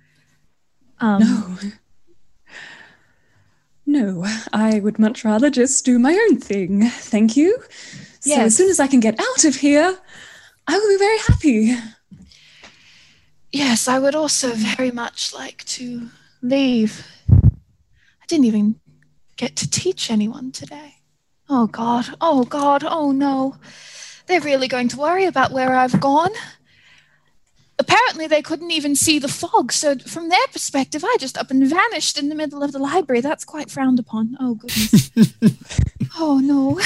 Um, 1.01 1.21
No. 1.21 1.57
No, 3.87 4.25
I 4.53 4.81
would 4.81 4.99
much 4.99 5.25
rather 5.25 5.51
just 5.51 5.85
do 5.85 5.99
my 5.99 6.15
own 6.15 6.41
thing. 6.41 6.89
Thank 6.89 7.37
you. 7.37 7.59
So 8.21 8.31
Yes. 8.31 8.47
as 8.47 8.57
soon 8.57 8.71
as 8.71 8.81
I 8.81 8.87
can 8.87 9.01
get 9.01 9.21
out 9.21 9.45
of 9.45 9.57
here, 9.57 9.99
I 10.67 10.79
will 10.79 10.89
be 10.89 10.97
very 10.99 11.19
happy. 11.19 11.77
Yes, 13.53 13.87
I 13.87 13.99
would 13.99 14.15
also 14.15 14.53
very 14.53 14.91
much 14.91 15.35
like 15.35 15.65
to 15.67 16.09
leave. 16.43 17.07
I 18.25 18.27
didn't 18.27 18.47
even 18.47 18.81
get 19.37 19.55
to 19.57 19.69
teach 19.69 20.11
anyone 20.11 20.51
today. 20.51 20.95
Oh 21.51 21.67
God, 21.67 22.07
oh 22.23 22.45
God, 22.45 22.83
oh 22.83 23.13
no. 23.13 23.57
They're 24.27 24.41
really 24.41 24.67
going 24.67 24.89
to 24.89 24.97
worry 24.97 25.27
about 25.27 25.53
where 25.53 25.75
I've 25.75 26.01
gone. 26.01 26.31
Apparently, 27.79 28.27
they 28.27 28.41
couldn't 28.41 28.71
even 28.71 28.97
see 28.97 29.19
the 29.19 29.29
fog, 29.29 29.73
so 29.73 29.99
from 29.99 30.31
their 30.31 30.47
perspective, 30.53 31.05
I 31.05 31.17
just 31.21 31.37
up 31.37 31.51
and 31.51 31.69
vanished 31.69 32.19
in 32.19 32.31
the 32.31 32.35
middle 32.35 32.63
of 32.63 32.73
the 32.73 32.79
library. 32.79 33.21
That's 33.21 33.45
quite 33.45 33.71
frowned 33.71 33.99
upon. 33.99 34.39
Oh, 34.41 34.55
goodness. 34.55 35.11
oh, 36.19 36.41
no. 36.43 36.79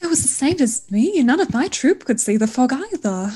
It 0.00 0.06
was 0.06 0.22
the 0.22 0.28
same 0.28 0.58
as 0.58 0.90
me. 0.90 1.22
None 1.22 1.40
of 1.40 1.52
my 1.52 1.68
troop 1.68 2.06
could 2.06 2.18
see 2.18 2.38
the 2.38 2.46
fog 2.46 2.72
either. 2.72 3.30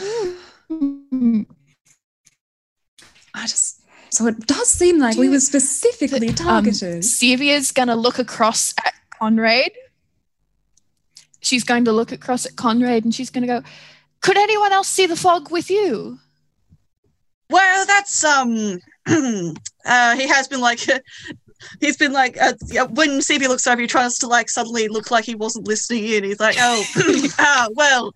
Hmm. 0.70 1.42
I 3.34 3.42
just. 3.42 3.81
So 4.12 4.26
it 4.26 4.46
does 4.46 4.70
seem 4.70 4.98
like 4.98 5.16
we 5.16 5.30
were 5.30 5.40
specifically 5.40 6.28
Um, 6.28 6.34
targeted. 6.34 7.02
Sevia's 7.02 7.72
going 7.72 7.88
to 7.88 7.94
look 7.94 8.18
across 8.18 8.74
at 8.84 8.92
Conrad. 9.18 9.72
She's 11.40 11.64
going 11.64 11.86
to 11.86 11.92
look 11.92 12.12
across 12.12 12.44
at 12.44 12.54
Conrad 12.54 13.04
and 13.04 13.14
she's 13.14 13.30
going 13.30 13.40
to 13.42 13.46
go, 13.46 13.62
Could 14.20 14.36
anyone 14.36 14.70
else 14.70 14.88
see 14.88 15.06
the 15.06 15.16
fog 15.16 15.50
with 15.50 15.70
you? 15.70 16.18
Well, 17.48 17.86
that's 17.86 18.22
um. 18.22 18.78
uh, 19.06 20.16
he 20.16 20.28
has 20.28 20.46
been 20.46 20.60
like. 20.60 20.80
He's 21.80 21.96
been 21.96 22.12
like 22.12 22.36
uh, 22.42 22.54
yeah, 22.66 22.82
when 22.82 23.20
CB 23.20 23.46
looks 23.46 23.68
over, 23.68 23.80
he 23.80 23.86
tries 23.86 24.18
to 24.18 24.26
like 24.26 24.50
suddenly 24.50 24.88
look 24.88 25.12
like 25.12 25.24
he 25.24 25.36
wasn't 25.36 25.68
listening 25.68 26.06
in. 26.06 26.24
He's 26.24 26.40
like, 26.40 26.56
"Oh, 26.58 26.84
ah, 27.38 27.68
well, 27.74 28.12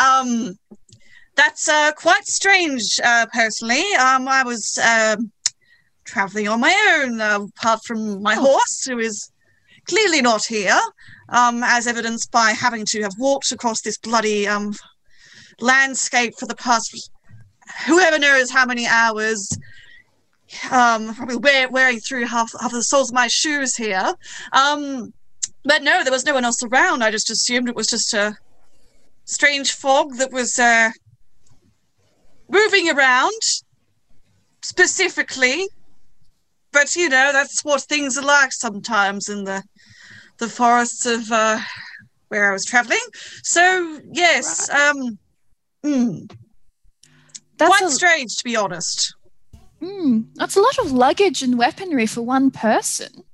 um, 0.00 0.58
that's 1.36 1.68
uh, 1.68 1.92
quite 1.92 2.26
strange. 2.26 2.98
Uh, 3.02 3.26
personally, 3.32 3.84
um, 3.94 4.26
I 4.26 4.42
was 4.42 4.76
um, 4.78 5.30
traveling 6.08 6.48
on 6.48 6.60
my 6.60 6.74
own, 6.94 7.20
uh, 7.20 7.40
apart 7.56 7.80
from 7.84 8.22
my 8.22 8.34
horse, 8.34 8.84
who 8.84 8.98
is 8.98 9.30
clearly 9.86 10.20
not 10.22 10.44
here, 10.44 10.80
um, 11.28 11.62
as 11.62 11.86
evidenced 11.86 12.30
by 12.30 12.50
having 12.52 12.84
to 12.86 13.02
have 13.02 13.12
walked 13.18 13.52
across 13.52 13.80
this 13.82 13.98
bloody 13.98 14.46
um 14.46 14.74
landscape 15.60 16.34
for 16.38 16.46
the 16.46 16.54
past 16.54 17.10
whoever 17.86 18.18
knows 18.18 18.50
how 18.50 18.64
many 18.64 18.86
hours. 18.86 19.48
Um 20.70 21.14
probably 21.14 21.36
wear, 21.36 21.68
wearing 21.68 22.00
through 22.00 22.26
half, 22.26 22.50
half 22.60 22.72
the 22.72 22.82
soles 22.82 23.10
of 23.10 23.14
my 23.14 23.26
shoes 23.28 23.76
here. 23.76 24.14
Um 24.52 25.12
but 25.64 25.82
no 25.82 26.02
there 26.02 26.12
was 26.12 26.24
no 26.24 26.34
one 26.34 26.44
else 26.44 26.62
around. 26.62 27.02
I 27.02 27.10
just 27.10 27.30
assumed 27.30 27.68
it 27.68 27.76
was 27.76 27.88
just 27.88 28.14
a 28.14 28.36
strange 29.24 29.72
fog 29.72 30.16
that 30.16 30.32
was 30.32 30.58
uh 30.58 30.90
moving 32.48 32.88
around 32.88 33.42
specifically 34.62 35.68
but 36.72 36.94
you 36.96 37.08
know 37.08 37.30
that's 37.32 37.64
what 37.64 37.82
things 37.82 38.16
are 38.18 38.24
like 38.24 38.52
sometimes 38.52 39.28
in 39.28 39.44
the 39.44 39.62
the 40.38 40.48
forests 40.48 41.06
of 41.06 41.30
uh 41.32 41.58
where 42.28 42.50
i 42.50 42.52
was 42.52 42.64
traveling. 42.64 43.00
So 43.42 44.00
yes 44.12 44.68
um 44.70 45.18
mm, 45.84 46.30
That's 47.56 47.76
quite 47.78 47.88
a, 47.88 47.90
strange 47.90 48.36
to 48.36 48.44
be 48.44 48.56
honest. 48.56 49.14
Mm, 49.82 50.26
that's 50.34 50.56
a 50.56 50.60
lot 50.60 50.78
of 50.78 50.92
luggage 50.92 51.42
and 51.42 51.56
weaponry 51.58 52.06
for 52.06 52.22
one 52.22 52.50
person. 52.50 53.24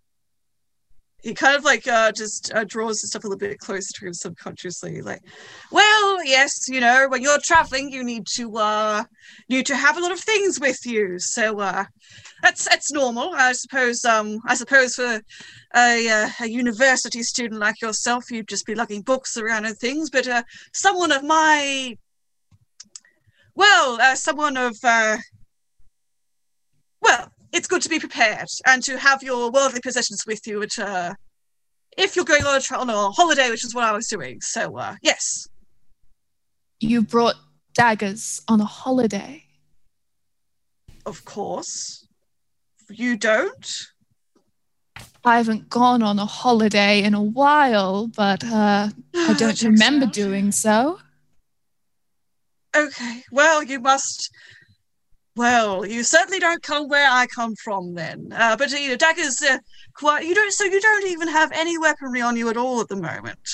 he 1.24 1.32
kind 1.32 1.56
of 1.56 1.64
like 1.64 1.88
uh, 1.88 2.12
just 2.12 2.52
uh, 2.54 2.64
draws 2.64 3.00
the 3.00 3.08
stuff 3.08 3.24
a 3.24 3.26
little 3.26 3.38
bit 3.38 3.58
closer 3.58 3.90
to 3.94 4.06
him 4.06 4.12
subconsciously 4.12 5.00
like 5.00 5.22
well 5.72 6.22
yes 6.24 6.68
you 6.68 6.80
know 6.80 7.06
when 7.08 7.22
you're 7.22 7.38
traveling 7.42 7.90
you 7.90 8.04
need 8.04 8.26
to 8.26 8.54
uh 8.58 9.02
need 9.48 9.64
to 9.64 9.74
have 9.74 9.96
a 9.96 10.00
lot 10.00 10.12
of 10.12 10.20
things 10.20 10.60
with 10.60 10.84
you. 10.84 11.18
So 11.18 11.58
uh 11.60 11.84
that's 12.44 12.68
that's 12.68 12.92
normal 12.92 13.30
i 13.34 13.52
suppose 13.52 14.04
um 14.04 14.38
i 14.46 14.54
suppose 14.54 14.94
for 14.96 15.20
a, 15.76 16.08
uh, 16.08 16.28
a 16.42 16.46
university 16.46 17.22
student 17.22 17.58
like 17.58 17.80
yourself 17.80 18.30
you'd 18.30 18.46
just 18.46 18.66
be 18.66 18.74
lugging 18.74 19.00
books 19.00 19.38
around 19.38 19.64
and 19.64 19.76
things 19.78 20.10
but 20.10 20.28
uh 20.28 20.42
someone 20.72 21.10
of 21.10 21.24
my 21.24 21.96
well 23.54 23.98
uh, 24.00 24.14
someone 24.14 24.58
of 24.58 24.76
uh 24.84 25.16
well 27.00 27.30
it's 27.52 27.66
good 27.66 27.80
to 27.80 27.88
be 27.88 27.98
prepared 27.98 28.48
and 28.66 28.82
to 28.82 28.98
have 28.98 29.22
your 29.22 29.50
worldly 29.50 29.80
possessions 29.80 30.24
with 30.26 30.46
you 30.46 30.62
at 30.62 30.78
uh 30.78 31.14
if 31.96 32.14
you're 32.14 32.24
going 32.26 32.44
on 32.44 32.56
a, 32.56 32.60
tra- 32.60 32.78
on 32.78 32.90
a 32.90 33.10
holiday 33.12 33.48
which 33.48 33.64
is 33.64 33.74
what 33.74 33.84
i 33.84 33.92
was 33.92 34.06
doing. 34.08 34.40
So 34.40 34.76
uh 34.76 34.96
yes. 35.02 35.48
You 36.80 37.02
brought 37.02 37.36
daggers 37.72 38.42
on 38.48 38.60
a 38.60 38.64
holiday. 38.66 39.44
of 41.06 41.24
course 41.24 42.03
you 42.90 43.16
don't 43.16 43.86
I 45.24 45.38
haven't 45.38 45.70
gone 45.70 46.02
on 46.02 46.18
a 46.18 46.26
holiday 46.26 47.02
in 47.02 47.14
a 47.14 47.22
while, 47.22 48.08
but 48.08 48.44
uh, 48.44 48.90
I 49.14 49.34
don't 49.34 49.56
Checks 49.56 49.62
remember 49.64 50.06
out. 50.06 50.12
doing 50.12 50.52
so. 50.52 50.98
Okay. 52.76 53.22
Well, 53.32 53.62
you 53.62 53.80
must. 53.80 54.30
Well, 55.36 55.86
you 55.86 56.02
certainly 56.02 56.38
don't 56.38 56.62
come 56.62 56.88
where 56.88 57.08
I 57.10 57.26
come 57.26 57.54
from, 57.56 57.94
then. 57.94 58.28
Uh, 58.32 58.56
but 58.56 58.70
you 58.70 58.88
know, 58.88 58.96
daggers. 58.96 59.40
Uh, 59.42 59.58
quite. 59.96 60.26
You 60.26 60.34
don't. 60.34 60.52
So 60.52 60.64
you 60.64 60.80
don't 60.80 61.06
even 61.08 61.28
have 61.28 61.50
any 61.52 61.78
weaponry 61.78 62.20
on 62.20 62.36
you 62.36 62.50
at 62.50 62.58
all 62.58 62.82
at 62.82 62.88
the 62.88 62.96
moment, 62.96 63.48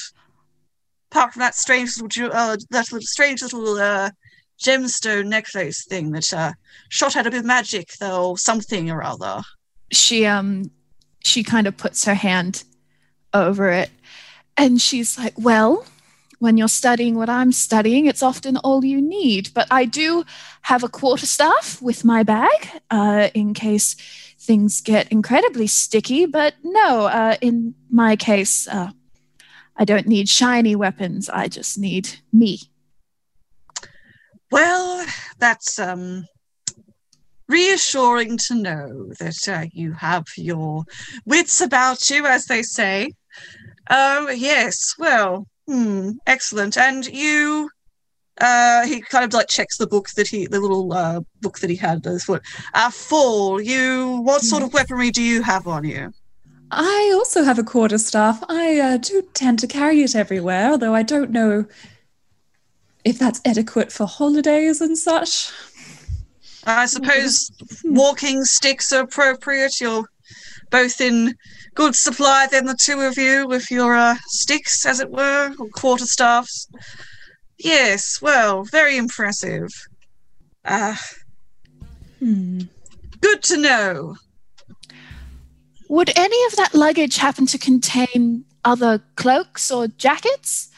apart 1.12 1.34
from 1.34 1.40
that 1.40 1.54
strange 1.54 2.00
little, 2.00 2.32
uh, 2.32 2.56
that 2.70 2.90
little 2.90 3.00
strange 3.06 3.42
little 3.42 3.76
uh, 3.78 4.10
gemstone 4.60 5.26
necklace 5.26 5.84
thing 5.84 6.10
that 6.12 6.32
uh, 6.32 6.52
shot 6.88 7.16
out 7.16 7.26
a 7.26 7.30
bit 7.30 7.40
of 7.40 7.46
magic, 7.46 7.92
though 7.98 8.34
something 8.36 8.90
or 8.90 9.02
other. 9.02 9.42
she 9.90 10.26
um 10.26 10.70
she 11.22 11.42
kind 11.42 11.66
of 11.66 11.76
puts 11.76 12.04
her 12.04 12.14
hand 12.14 12.64
over 13.32 13.70
it 13.70 13.90
and 14.56 14.80
she's 14.80 15.18
like 15.18 15.34
well 15.38 15.84
when 16.38 16.56
you're 16.56 16.68
studying 16.68 17.14
what 17.14 17.28
i'm 17.28 17.52
studying 17.52 18.06
it's 18.06 18.22
often 18.22 18.56
all 18.58 18.84
you 18.84 19.00
need 19.00 19.50
but 19.54 19.66
i 19.70 19.84
do 19.84 20.24
have 20.62 20.82
a 20.82 20.88
quarterstaff 20.88 21.80
with 21.80 22.04
my 22.04 22.22
bag 22.22 22.68
uh, 22.90 23.28
in 23.34 23.54
case 23.54 23.94
things 24.38 24.80
get 24.80 25.10
incredibly 25.12 25.66
sticky 25.66 26.26
but 26.26 26.54
no 26.62 27.06
uh, 27.06 27.36
in 27.40 27.74
my 27.90 28.16
case 28.16 28.66
uh, 28.68 28.90
i 29.76 29.84
don't 29.84 30.06
need 30.06 30.28
shiny 30.28 30.74
weapons 30.74 31.28
i 31.28 31.46
just 31.46 31.78
need 31.78 32.08
me 32.32 32.58
Well, 34.50 35.06
that's 35.38 35.78
um 35.78 36.24
reassuring 37.50 38.38
to 38.38 38.54
know 38.54 39.12
that 39.18 39.48
uh, 39.48 39.66
you 39.72 39.92
have 39.92 40.24
your 40.36 40.84
wits 41.26 41.60
about 41.60 42.08
you, 42.08 42.24
as 42.24 42.46
they 42.46 42.62
say. 42.62 43.12
Oh, 43.90 44.30
yes. 44.30 44.94
Well, 44.98 45.46
hmm, 45.66 46.12
excellent. 46.26 46.78
And 46.78 47.04
you, 47.06 47.68
uh, 48.40 48.86
he 48.86 49.00
kind 49.00 49.24
of 49.24 49.32
like 49.34 49.48
checks 49.48 49.76
the 49.76 49.86
book 49.88 50.08
that 50.10 50.28
he, 50.28 50.46
the 50.46 50.60
little 50.60 50.92
uh, 50.92 51.20
book 51.40 51.58
that 51.58 51.70
he 51.70 51.76
had. 51.76 52.04
This 52.04 52.24
foot. 52.24 52.42
Uh, 52.72 52.90
Fall. 52.90 53.60
You, 53.60 54.20
what 54.22 54.42
sort 54.42 54.62
of 54.62 54.72
weaponry 54.72 55.10
do 55.10 55.22
you 55.22 55.42
have 55.42 55.66
on 55.66 55.84
you? 55.84 56.12
I 56.70 57.10
also 57.14 57.42
have 57.42 57.58
a 57.58 57.64
quarterstaff. 57.64 58.44
I 58.48 58.78
uh, 58.78 58.96
do 58.96 59.22
tend 59.34 59.58
to 59.58 59.66
carry 59.66 60.02
it 60.02 60.14
everywhere, 60.14 60.70
although 60.70 60.94
I 60.94 61.02
don't 61.02 61.32
know 61.32 61.66
if 63.04 63.18
that's 63.18 63.40
adequate 63.44 63.92
for 63.92 64.06
holidays 64.06 64.80
and 64.80 64.96
such. 64.96 65.50
I 66.64 66.86
suppose 66.86 67.50
walking 67.84 68.44
sticks 68.44 68.92
are 68.92 69.02
appropriate. 69.02 69.80
You're 69.80 70.04
both 70.70 71.00
in 71.00 71.34
good 71.74 71.96
supply, 71.96 72.46
then 72.50 72.66
the 72.66 72.76
two 72.80 73.00
of 73.00 73.16
you 73.16 73.46
with 73.46 73.70
your 73.70 73.94
uh, 73.96 74.16
sticks, 74.28 74.84
as 74.84 75.00
it 75.00 75.10
were, 75.10 75.54
or 75.58 75.66
quarterstaffs. 75.68 76.68
Yes, 77.58 78.20
well, 78.22 78.64
very 78.64 78.96
impressive. 78.96 79.68
Ah, 80.64 81.00
Hmm. 82.18 82.60
good 83.22 83.42
to 83.44 83.56
know. 83.56 84.16
Would 85.88 86.10
any 86.16 86.44
of 86.46 86.56
that 86.56 86.74
luggage 86.74 87.16
happen 87.16 87.46
to 87.46 87.58
contain 87.58 88.44
other 88.64 89.02
cloaks 89.16 89.70
or 89.70 89.88
jackets? 89.88 90.69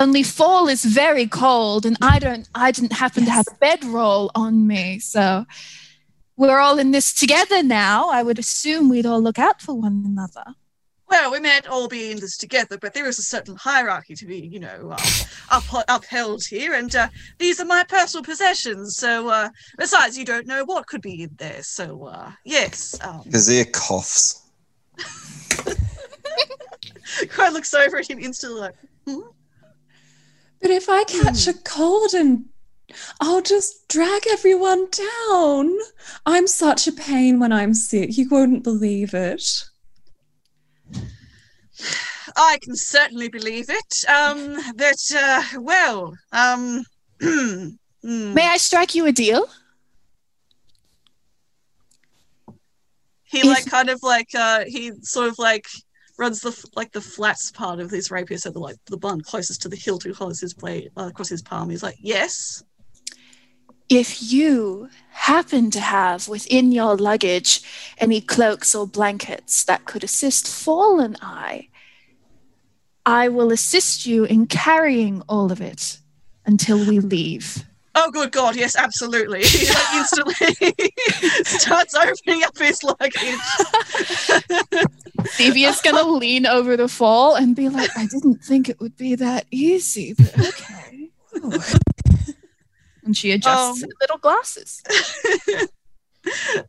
Only 0.00 0.22
Fall 0.22 0.66
is 0.66 0.82
very 0.82 1.26
cold, 1.26 1.84
and 1.84 1.98
I 2.00 2.18
don't. 2.18 2.48
I 2.54 2.70
didn't 2.70 2.94
happen 2.94 3.26
to 3.26 3.30
have 3.30 3.46
a 3.48 3.54
bedroll 3.56 4.30
on 4.34 4.66
me, 4.66 4.98
so 4.98 5.44
we're 6.38 6.58
all 6.58 6.78
in 6.78 6.90
this 6.90 7.12
together 7.12 7.62
now. 7.62 8.08
I 8.08 8.22
would 8.22 8.38
assume 8.38 8.88
we'd 8.88 9.04
all 9.04 9.20
look 9.20 9.38
out 9.38 9.60
for 9.60 9.74
one 9.74 10.02
another. 10.06 10.54
Well, 11.06 11.30
we 11.30 11.40
might 11.40 11.66
all 11.66 11.86
be 11.86 12.12
in 12.12 12.18
this 12.18 12.38
together, 12.38 12.78
but 12.78 12.94
there 12.94 13.06
is 13.08 13.18
a 13.18 13.22
certain 13.22 13.56
hierarchy 13.56 14.14
to 14.14 14.24
be, 14.24 14.38
you 14.38 14.60
know, 14.60 14.96
uh, 14.96 15.06
up, 15.50 15.64
upheld 15.88 16.46
here, 16.46 16.72
and 16.72 16.96
uh, 16.96 17.08
these 17.38 17.60
are 17.60 17.66
my 17.66 17.84
personal 17.84 18.24
possessions. 18.24 18.96
So, 18.96 19.28
uh, 19.28 19.50
besides, 19.76 20.16
you 20.16 20.24
don't 20.24 20.46
know 20.46 20.64
what 20.64 20.86
could 20.86 21.02
be 21.02 21.24
in 21.24 21.34
there. 21.36 21.62
So, 21.62 22.06
uh, 22.06 22.32
yes. 22.46 22.98
Um, 23.02 23.24
Kazir 23.24 23.70
coughs. 23.70 24.46
Crow 27.28 27.50
looks 27.50 27.74
over 27.74 27.98
at 27.98 28.08
him 28.08 28.18
instantly, 28.18 28.60
like, 28.60 28.76
hmm? 29.06 29.20
But 30.60 30.70
if 30.70 30.88
I 30.88 31.04
catch 31.04 31.46
a 31.46 31.54
cold 31.54 32.12
and 32.14 32.46
I'll 33.20 33.42
just 33.42 33.88
drag 33.88 34.22
everyone 34.28 34.88
down. 34.90 35.78
I'm 36.26 36.46
such 36.46 36.86
a 36.86 36.92
pain 36.92 37.38
when 37.38 37.52
I'm 37.52 37.72
sick. 37.74 38.16
You 38.18 38.28
won't 38.28 38.64
believe 38.64 39.14
it. 39.14 39.44
I 42.36 42.58
can 42.62 42.76
certainly 42.76 43.28
believe 43.28 43.66
it. 43.68 44.04
Um, 44.08 44.58
but, 44.76 44.96
uh, 45.16 45.42
well, 45.58 46.14
um, 46.32 46.84
hmm. 47.20 47.68
May 48.02 48.46
I 48.48 48.56
strike 48.56 48.94
you 48.94 49.06
a 49.06 49.12
deal? 49.12 49.46
he 53.24 53.40
If- 53.40 53.46
like 53.46 53.66
kind 53.66 53.88
of 53.88 54.02
like 54.02 54.28
uh 54.34 54.64
he 54.66 54.90
sort 55.02 55.28
of 55.28 55.38
like 55.38 55.66
runs 56.20 56.40
the 56.40 56.70
like 56.76 56.92
the 56.92 57.00
flats 57.00 57.50
part 57.50 57.80
of 57.80 57.90
his 57.90 58.10
rapier 58.10 58.38
so 58.38 58.50
the 58.50 58.58
like 58.58 58.76
the 58.86 58.96
blunt 58.96 59.24
closest 59.24 59.62
to 59.62 59.68
the 59.68 59.76
hilt 59.76 60.04
across 60.04 60.38
his 60.40 60.54
blade 60.54 60.90
uh, 60.96 61.06
across 61.06 61.28
his 61.28 61.42
palm 61.42 61.70
he's 61.70 61.82
like 61.82 61.96
yes 61.98 62.62
If 63.88 64.32
you 64.32 64.88
happen 65.10 65.70
to 65.72 65.80
have 65.80 66.28
within 66.28 66.70
your 66.70 66.96
luggage 66.96 67.62
any 67.98 68.20
cloaks 68.20 68.74
or 68.74 68.86
blankets 68.86 69.64
that 69.64 69.84
could 69.84 70.04
assist 70.04 70.46
Fall 70.46 71.00
and 71.00 71.16
I, 71.20 71.68
I 73.04 73.28
will 73.28 73.50
assist 73.50 74.06
you 74.06 74.24
in 74.24 74.46
carrying 74.46 75.22
all 75.28 75.50
of 75.50 75.60
it 75.60 75.98
until 76.46 76.78
we 76.78 77.00
leave. 77.00 77.64
Oh 77.96 78.10
good 78.10 78.32
god 78.32 78.56
yes 78.56 78.76
absolutely 78.76 79.42
he 79.44 79.68
like 79.68 79.94
instantly 79.94 80.74
starts 81.44 81.94
opening 81.94 82.42
up 82.44 82.56
his 82.58 82.82
luggage 82.82 83.14
Sevia's 85.32 85.80
gonna 85.82 86.04
lean 86.08 86.46
over 86.46 86.76
the 86.76 86.88
Fall 86.88 87.34
and 87.36 87.54
be 87.54 87.68
like, 87.68 87.90
I 87.96 88.06
didn't 88.06 88.42
think 88.42 88.68
it 88.68 88.80
would 88.80 88.96
be 88.96 89.14
that 89.16 89.46
easy, 89.50 90.14
but 90.14 90.38
okay. 90.38 91.10
and 93.04 93.16
she 93.16 93.32
adjusts 93.32 93.82
Um, 93.82 93.88
her 93.88 93.94
little 94.00 94.18
glasses. 94.18 94.82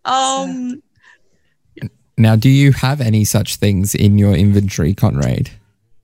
um 0.06 0.82
Now, 2.18 2.36
do 2.36 2.50
you 2.50 2.72
have 2.74 3.00
any 3.02 3.24
such 3.24 3.56
things 3.56 3.96
in 3.96 4.18
your 4.18 4.34
inventory, 4.34 4.94
Conrad? 4.94 5.50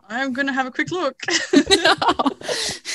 i'm 0.10 0.32
gonna 0.32 0.54
have 0.54 0.66
a 0.66 0.72
quick 0.72 0.90
look 0.90 1.20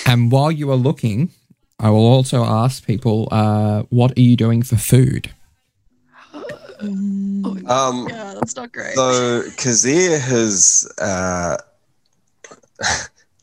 And 0.06 0.32
while 0.32 0.50
you 0.50 0.70
are 0.70 0.76
looking, 0.76 1.30
I 1.78 1.90
will 1.90 2.06
also 2.06 2.44
ask 2.44 2.86
people, 2.86 3.28
uh, 3.30 3.82
what 3.90 4.16
are 4.16 4.20
you 4.20 4.36
doing 4.36 4.62
for 4.62 4.76
food? 4.76 5.30
Um, 7.66 8.08
yeah 8.08 8.34
that's 8.34 8.56
not 8.56 8.72
great 8.72 8.94
So 8.94 9.42
Kazir 9.56 10.18
has 10.18 10.90
uh, 11.00 11.56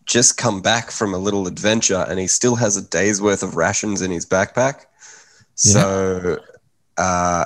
just 0.05 0.37
come 0.37 0.61
back 0.61 0.91
from 0.91 1.13
a 1.13 1.17
little 1.17 1.47
adventure, 1.47 2.05
and 2.09 2.19
he 2.19 2.27
still 2.27 2.55
has 2.55 2.75
a 2.75 2.81
day's 2.81 3.21
worth 3.21 3.43
of 3.43 3.55
rations 3.55 4.01
in 4.01 4.11
his 4.11 4.25
backpack. 4.25 4.85
So, 5.55 6.37
uh, 6.97 7.45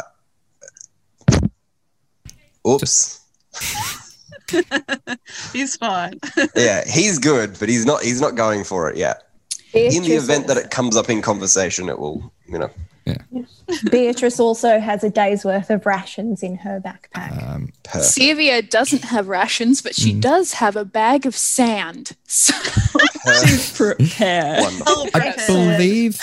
oops, 2.67 3.21
he's 5.53 5.75
fine 5.75 6.19
yeah, 6.55 6.83
he's 6.87 7.19
good, 7.19 7.57
but 7.59 7.69
he's 7.69 7.85
not. 7.85 8.01
He's 8.03 8.21
not 8.21 8.35
going 8.35 8.63
for 8.63 8.89
it 8.89 8.97
yet. 8.97 9.23
In 9.73 10.03
the 10.03 10.13
event 10.13 10.47
that 10.47 10.57
it 10.57 10.69
comes 10.71 10.95
up 10.95 11.09
in 11.09 11.21
conversation, 11.21 11.89
it 11.89 11.97
will, 11.99 12.31
you 12.47 12.59
know. 12.59 12.69
Beatrice 13.91 14.39
also 14.39 14.79
has 14.79 15.03
a 15.03 15.09
day's 15.09 15.43
worth 15.43 15.69
of 15.69 15.85
rations 15.85 16.41
in 16.43 16.55
her 16.57 16.79
backpack. 16.79 17.43
Um, 17.55 17.69
Perfect. 17.83 18.05
Sevia 18.17 18.69
doesn't 18.69 19.03
have 19.03 19.27
rations, 19.27 19.81
but 19.81 19.93
she 19.95 20.13
Mm. 20.13 20.21
does 20.21 20.53
have 20.53 20.75
a 20.77 20.85
bag 20.85 21.25
of 21.25 21.35
sand. 21.35 22.11
So 22.27 22.53
Perfect. 23.25 23.75
Prepare. 23.75 24.61
Wonderful. 24.61 24.83
oh, 24.87 25.09
I 25.13 25.33
believe, 25.47 26.19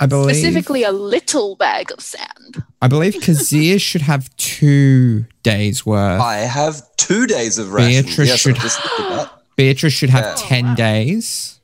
I 0.00 0.06
believe, 0.06 0.36
specifically 0.36 0.82
a 0.82 0.92
little 0.92 1.56
bag 1.56 1.90
of 1.92 2.00
sand. 2.00 2.62
I 2.82 2.88
believe 2.88 3.14
Kazir 3.14 3.78
should 3.80 4.02
have 4.02 4.34
two 4.36 5.24
days 5.42 5.84
worth. 5.86 6.20
I 6.20 6.36
have 6.38 6.82
two 6.96 7.26
days 7.26 7.58
of 7.58 7.72
rations. 7.72 8.06
Beatrice 8.06 8.28
yes, 8.28 8.40
should- 8.40 8.56
just 8.56 8.84
looked 8.84 9.00
at 9.00 9.08
that. 9.16 9.32
Beatrice 9.56 9.92
should 9.92 10.10
have 10.10 10.24
Yeah. 10.24 10.34
10 10.48 10.64
wow. 10.66 10.74
days. 10.74 11.60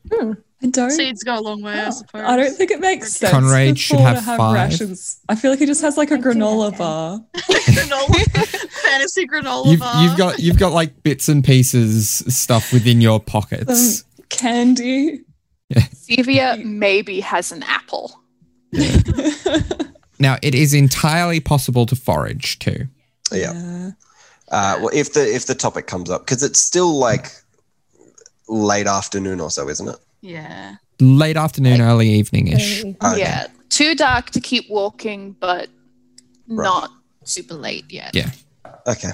I 0.63 0.67
don't. 0.67 0.91
seeds 0.91 1.23
go 1.23 1.39
a 1.39 1.41
long 1.41 1.63
way 1.63 1.73
i 1.73 1.89
suppose 1.89 2.23
I 2.23 2.37
don't 2.37 2.55
think 2.55 2.71
it 2.71 2.81
makes 2.81 3.15
sense. 3.15 3.33
Conrad 3.33 3.71
for 3.71 3.77
should 3.79 4.01
have 4.01 4.17
to 4.17 4.23
have 4.23 4.37
five. 4.37 4.55
rations. 4.55 5.19
I 5.29 5.35
feel 5.35 5.51
like 5.51 5.61
he 5.61 5.65
just 5.67 5.81
has 5.81 5.97
like 5.97 6.11
a 6.11 6.15
I 6.15 6.19
granola 6.19 6.77
bar. 6.77 7.19
granola 7.35 8.47
fantasy 8.83 9.27
granola 9.27 9.71
You've, 9.71 9.81
bar. 9.81 10.05
you've 10.05 10.19
got 10.19 10.39
you've 10.39 10.59
got 10.59 10.73
like 10.73 11.03
bits 11.03 11.29
and 11.31 11.43
pieces 11.43 12.09
stuff 12.29 12.73
within 12.75 13.01
your 13.01 13.21
pockets. 13.21 14.01
Some 14.01 14.27
candy. 14.29 15.21
Sevia 15.73 16.63
maybe 16.63 17.21
has 17.21 17.53
an 17.53 17.63
apple. 17.63 18.21
Now 20.19 20.37
it 20.43 20.55
is 20.55 20.75
entirely 20.75 21.41
possible 21.41 21.87
to 21.87 21.97
forage 21.97 22.59
too. 22.59 22.87
Yeah. 23.33 23.93
Uh, 24.51 24.77
well, 24.81 24.91
if 24.93 25.15
the 25.15 25.23
if 25.35 25.47
the 25.47 25.55
topic 25.55 25.87
comes 25.87 26.11
up, 26.11 26.27
because 26.27 26.43
it's 26.43 26.61
still 26.61 26.93
like 26.99 27.33
late 28.49 28.87
afternoon 28.87 29.41
or 29.41 29.51
so, 29.51 29.69
isn't 29.69 29.89
it? 29.89 29.97
Yeah 30.21 30.77
Late 31.03 31.39
afternoon, 31.39 31.81
early 31.81 32.11
evening 32.11 32.49
ish. 32.49 32.83
Very- 32.83 32.97
Okay. 33.03 33.21
Yeah, 33.21 33.47
too 33.71 33.95
dark 33.95 34.31
to 34.33 34.41
keep 34.41 34.69
walking, 34.69 35.33
but 35.41 35.71
Right. 36.47 36.65
not 36.65 36.91
super 37.25 37.55
late 37.55 37.87
yet. 37.91 38.15
Yeah. 38.15 38.31
Okay. 38.87 39.13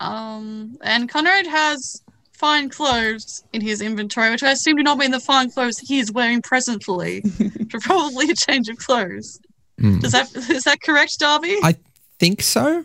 Um, 0.00 0.78
and 0.82 1.08
Conrad 1.08 1.46
has 1.46 2.02
fine 2.32 2.68
clothes 2.68 3.42
in 3.52 3.60
his 3.60 3.80
inventory, 3.80 4.30
which 4.30 4.44
I 4.44 4.52
assume 4.52 4.76
do 4.76 4.82
not 4.84 4.96
mean 4.98 5.10
the 5.10 5.18
fine 5.18 5.50
clothes 5.50 5.78
he 5.78 5.98
is 5.98 6.12
wearing 6.12 6.40
presently, 6.40 7.22
but 7.72 7.80
probably 7.82 8.30
a 8.30 8.34
change 8.34 8.68
of 8.68 8.78
clothes. 8.78 9.40
Mm. 9.80 10.00
Does 10.00 10.12
that 10.12 10.32
is 10.50 10.64
that 10.64 10.80
correct, 10.82 11.18
Darby? 11.18 11.56
I 11.62 11.74
think 12.20 12.42
so. 12.42 12.84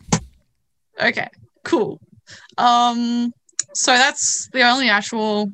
Okay, 1.02 1.28
cool. 1.64 2.00
Um, 2.58 3.32
so 3.76 3.94
that's 3.94 4.48
the 4.54 4.64
only 4.64 4.90
actual. 4.90 5.52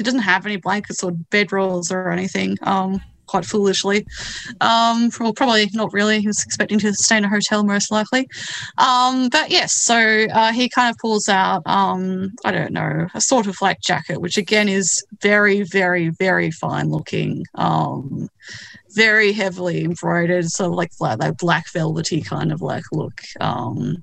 He 0.00 0.04
doesn't 0.04 0.20
have 0.20 0.46
any 0.46 0.56
blankets 0.56 1.04
or 1.04 1.10
bedrolls 1.30 1.92
or 1.92 2.10
anything. 2.10 2.56
Um, 2.62 3.02
quite 3.26 3.44
foolishly. 3.44 4.06
Um, 4.62 5.10
well, 5.20 5.34
probably 5.34 5.68
not 5.74 5.92
really. 5.92 6.22
He 6.22 6.26
was 6.26 6.42
expecting 6.42 6.78
to 6.78 6.94
stay 6.94 7.18
in 7.18 7.24
a 7.26 7.28
hotel 7.28 7.62
most 7.64 7.90
likely. 7.90 8.28
Um, 8.78 9.28
but 9.28 9.50
yes, 9.50 9.74
so 9.74 10.26
uh, 10.32 10.52
he 10.52 10.70
kind 10.70 10.90
of 10.90 10.98
pulls 10.98 11.28
out. 11.28 11.62
Um, 11.66 12.32
I 12.46 12.50
don't 12.50 12.72
know, 12.72 13.08
a 13.14 13.20
sort 13.20 13.46
of 13.46 13.56
like 13.60 13.82
jacket, 13.82 14.22
which 14.22 14.38
again 14.38 14.70
is 14.70 15.04
very, 15.20 15.62
very, 15.62 16.08
very 16.08 16.50
fine 16.50 16.88
looking. 16.88 17.44
Um, 17.56 18.30
very 18.92 19.32
heavily 19.32 19.84
embroidered, 19.84 20.50
sort 20.50 20.70
of 20.70 20.74
like 20.74 20.90
like, 20.98 21.18
like 21.20 21.36
black 21.36 21.70
velvety 21.70 22.22
kind 22.22 22.50
of 22.52 22.60
like 22.60 22.84
look. 22.90 23.20
Um, 23.40 24.02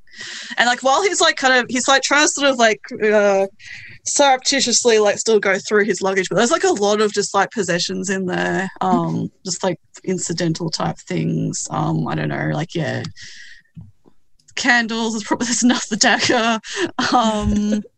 and 0.57 0.67
like 0.67 0.83
while 0.83 1.03
he's 1.03 1.19
like 1.19 1.35
kind 1.35 1.59
of 1.59 1.65
he's 1.69 1.87
like 1.87 2.03
trying 2.03 2.25
to 2.25 2.31
sort 2.31 2.49
of 2.49 2.57
like 2.57 2.79
uh 3.03 3.47
surreptitiously 4.07 4.99
like 4.99 5.17
still 5.17 5.39
go 5.39 5.57
through 5.59 5.83
his 5.83 6.01
luggage 6.01 6.27
but 6.29 6.35
there's 6.35 6.51
like 6.51 6.63
a 6.63 6.71
lot 6.71 7.01
of 7.01 7.11
just 7.13 7.33
like 7.33 7.51
possessions 7.51 8.09
in 8.09 8.25
there 8.25 8.69
um 8.81 9.29
just 9.45 9.61
like 9.63 9.79
incidental 10.05 10.69
type 10.69 10.97
things 11.07 11.67
um 11.71 12.07
i 12.07 12.15
don't 12.15 12.29
know 12.29 12.49
like 12.53 12.73
yeah 12.73 13.03
candles 14.55 15.13
there's 15.13 15.23
probably 15.23 15.45
there's 15.47 15.63
another 15.63 15.95
dagger 15.97 16.59
um 17.13 17.81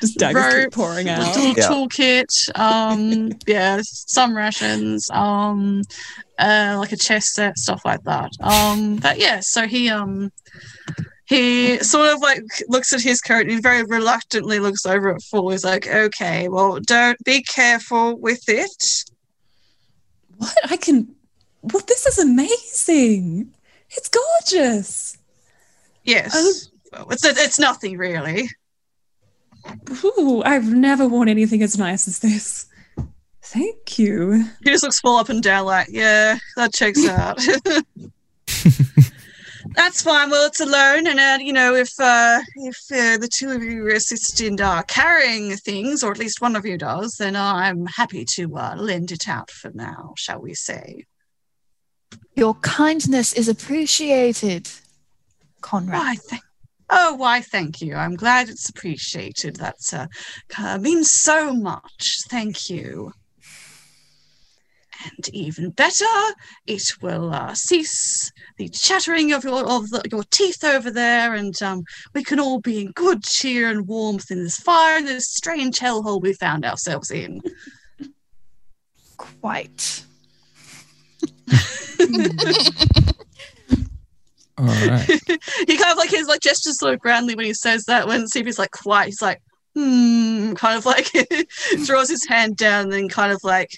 Just 0.00 0.18
daggers 0.18 0.42
Rope. 0.44 0.64
keep 0.64 0.72
pouring 0.72 1.08
out. 1.08 1.36
little 1.36 1.54
Yeah. 1.56 1.68
toolkit 1.68 2.58
um 2.58 3.30
yeah 3.46 3.78
some 3.84 4.36
rations 4.36 5.08
um 5.10 5.82
uh 6.40 6.74
like 6.80 6.90
a 6.90 6.96
chest 6.96 7.34
set 7.34 7.56
stuff 7.56 7.80
like 7.84 8.02
that 8.02 8.32
um 8.40 8.96
but 8.96 9.18
yeah 9.20 9.38
so 9.38 9.68
he 9.68 9.88
um 9.88 10.32
he 11.32 11.78
sort 11.78 12.10
of 12.10 12.20
like 12.20 12.44
looks 12.68 12.92
at 12.92 13.00
his 13.00 13.20
coat 13.20 13.42
and 13.42 13.50
he 13.50 13.60
very 13.60 13.84
reluctantly 13.84 14.58
looks 14.58 14.84
over 14.84 15.14
at 15.14 15.22
Fall. 15.22 15.50
He's 15.50 15.64
like, 15.64 15.86
okay, 15.86 16.48
well, 16.48 16.78
don't 16.80 17.22
be 17.24 17.42
careful 17.42 18.18
with 18.18 18.48
it. 18.48 19.04
What? 20.36 20.70
I 20.70 20.76
can 20.76 21.14
well, 21.62 21.82
this 21.86 22.06
is 22.06 22.18
amazing. 22.18 23.54
It's 23.90 24.08
gorgeous. 24.08 25.16
Yes. 26.04 26.32
Oh. 26.34 26.52
Well, 26.92 27.10
it's 27.10 27.24
it's 27.24 27.58
nothing 27.58 27.96
really. 27.96 28.50
Ooh, 30.04 30.42
I've 30.44 30.70
never 30.70 31.08
worn 31.08 31.28
anything 31.28 31.62
as 31.62 31.78
nice 31.78 32.06
as 32.08 32.18
this. 32.18 32.66
Thank 33.42 33.98
you. 33.98 34.44
He 34.64 34.70
just 34.70 34.82
looks 34.82 35.00
Fall 35.00 35.18
up 35.18 35.28
and 35.28 35.42
down 35.42 35.66
like, 35.66 35.88
yeah, 35.90 36.36
that 36.56 36.74
checks 36.74 37.06
out. 37.06 37.40
That's 39.74 40.02
fine. 40.02 40.30
Well, 40.30 40.46
it's 40.46 40.60
alone, 40.60 41.06
and 41.06 41.18
uh, 41.18 41.38
you 41.42 41.52
know, 41.52 41.74
if 41.74 41.92
uh, 41.98 42.40
if 42.56 42.76
uh, 42.92 43.16
the 43.18 43.28
two 43.32 43.50
of 43.50 43.62
you 43.62 43.88
assist 43.88 44.40
in 44.40 44.60
uh, 44.60 44.82
carrying 44.82 45.56
things, 45.56 46.02
or 46.02 46.12
at 46.12 46.18
least 46.18 46.40
one 46.40 46.56
of 46.56 46.66
you 46.66 46.76
does, 46.76 47.16
then 47.16 47.36
I'm 47.36 47.86
happy 47.86 48.24
to 48.36 48.56
uh, 48.56 48.74
lend 48.76 49.12
it 49.12 49.28
out 49.28 49.50
for 49.50 49.70
now, 49.74 50.14
shall 50.16 50.40
we 50.40 50.54
say? 50.54 51.06
Your 52.34 52.54
kindness 52.54 53.32
is 53.32 53.48
appreciated, 53.48 54.68
Conrad. 55.60 55.98
Why, 55.98 56.14
thank. 56.16 56.42
Oh, 56.90 57.14
why, 57.14 57.40
thank 57.40 57.80
you. 57.80 57.94
I'm 57.94 58.16
glad 58.16 58.50
it's 58.50 58.68
appreciated. 58.68 59.56
That's 59.56 59.94
uh, 59.94 60.06
means 60.78 61.10
so 61.10 61.54
much. 61.54 62.18
Thank 62.28 62.68
you. 62.68 63.12
And 65.04 65.28
even 65.32 65.70
better, 65.70 66.04
it 66.66 66.92
will 67.00 67.32
uh, 67.32 67.54
cease 67.54 68.30
the 68.56 68.68
chattering 68.68 69.32
of 69.32 69.44
your 69.44 69.64
of 69.64 69.90
the, 69.90 70.02
your 70.10 70.24
teeth 70.30 70.64
over 70.64 70.90
there, 70.90 71.34
and 71.34 71.60
um, 71.62 71.84
we 72.14 72.22
can 72.22 72.38
all 72.40 72.60
be 72.60 72.82
in 72.82 72.92
good 72.92 73.22
cheer 73.22 73.68
and 73.68 73.86
warmth 73.86 74.30
in 74.30 74.42
this 74.44 74.58
fire 74.58 74.98
in 74.98 75.06
this 75.06 75.28
strange 75.28 75.78
hellhole 75.78 76.20
we 76.20 76.32
found 76.34 76.64
ourselves 76.64 77.10
in. 77.10 77.40
Quite. 79.16 80.04
All 84.58 84.66
right. 84.66 85.06
he 85.66 85.76
kind 85.76 85.90
of 85.90 85.96
like 85.96 86.10
his 86.10 86.28
like 86.28 86.40
gestures 86.40 86.78
so 86.78 86.96
grandly 86.96 87.34
when 87.34 87.46
he 87.46 87.54
says 87.54 87.84
that. 87.84 88.06
When 88.06 88.26
Stevie's 88.26 88.58
like 88.58 88.70
quiet, 88.70 89.06
he's 89.06 89.22
like, 89.22 89.42
hmm, 89.74 90.52
kind 90.54 90.76
of 90.76 90.86
like 90.86 91.06
throws 91.86 92.10
his 92.10 92.26
hand 92.26 92.56
down, 92.56 92.84
and 92.84 92.92
then 92.92 93.08
kind 93.08 93.32
of 93.32 93.40
like 93.42 93.70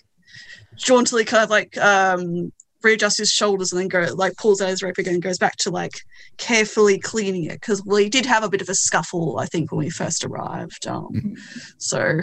jauntily 0.76 1.24
kind 1.24 1.44
of 1.44 1.50
like 1.50 1.76
um 1.78 2.52
readjusts 2.82 3.18
his 3.18 3.30
shoulders 3.30 3.72
and 3.72 3.80
then 3.80 3.88
go 3.88 4.12
like 4.14 4.36
pulls 4.36 4.60
out 4.60 4.68
his 4.68 4.82
rope 4.82 4.98
again 4.98 5.14
and 5.14 5.22
goes 5.22 5.38
back 5.38 5.56
to 5.56 5.70
like 5.70 5.92
carefully 6.36 6.98
cleaning 6.98 7.44
it. 7.44 7.60
Because 7.60 7.82
we 7.84 8.08
did 8.08 8.26
have 8.26 8.44
a 8.44 8.48
bit 8.48 8.60
of 8.60 8.68
a 8.68 8.74
scuffle 8.74 9.38
I 9.38 9.46
think 9.46 9.72
when 9.72 9.78
we 9.78 9.90
first 9.90 10.24
arrived 10.24 10.86
um 10.86 11.34
so 11.78 12.20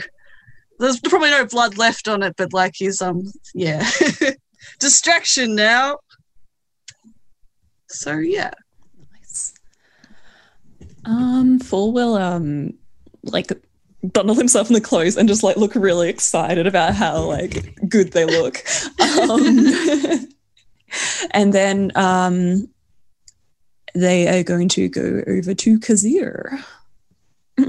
there's 0.80 1.00
probably 1.00 1.32
no 1.32 1.46
blood 1.46 1.78
left 1.78 2.08
on 2.08 2.24
it 2.24 2.36
but 2.38 2.54
like 2.54 2.74
he's 2.76 3.02
um 3.02 3.24
yeah. 3.54 3.88
Distraction 4.80 5.56
now. 5.56 5.98
So 7.90 8.18
yeah. 8.18 8.52
Nice. 9.14 9.54
Um, 11.06 11.60
Fall 11.60 11.92
will 11.92 12.16
um 12.16 12.74
like 13.24 13.52
bundle 14.04 14.36
himself 14.36 14.68
in 14.68 14.74
the 14.74 14.82
clothes 14.82 15.18
and 15.18 15.30
just 15.30 15.44
like 15.44 15.58
look 15.58 15.76
really 15.76 16.10
excited 16.10 16.68
about 16.68 16.96
how 16.96 17.22
like 17.22 17.78
good 17.88 18.12
they 18.14 18.26
look. 18.26 18.64
Um, 19.00 19.68
and 21.32 21.54
then 21.54 21.92
um 21.96 22.68
they 23.94 24.40
are 24.40 24.44
going 24.44 24.70
to 24.70 24.88
go 24.88 25.22
over 25.28 25.54
to 25.54 25.80
Kazir. 25.80 26.64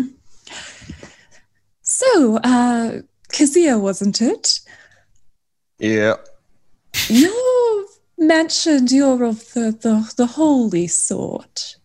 so, 1.83 2.37
uh 2.39 3.01
Kazir, 3.33 3.79
wasn't 3.81 4.23
it? 4.23 4.61
Yeah. 5.79 6.17
You 7.09 7.89
mentioned 8.19 8.93
you're 8.93 9.25
of 9.25 9.53
the, 9.53 9.77
the, 9.81 10.13
the 10.17 10.27
holy 10.27 10.87
sort. 10.87 11.77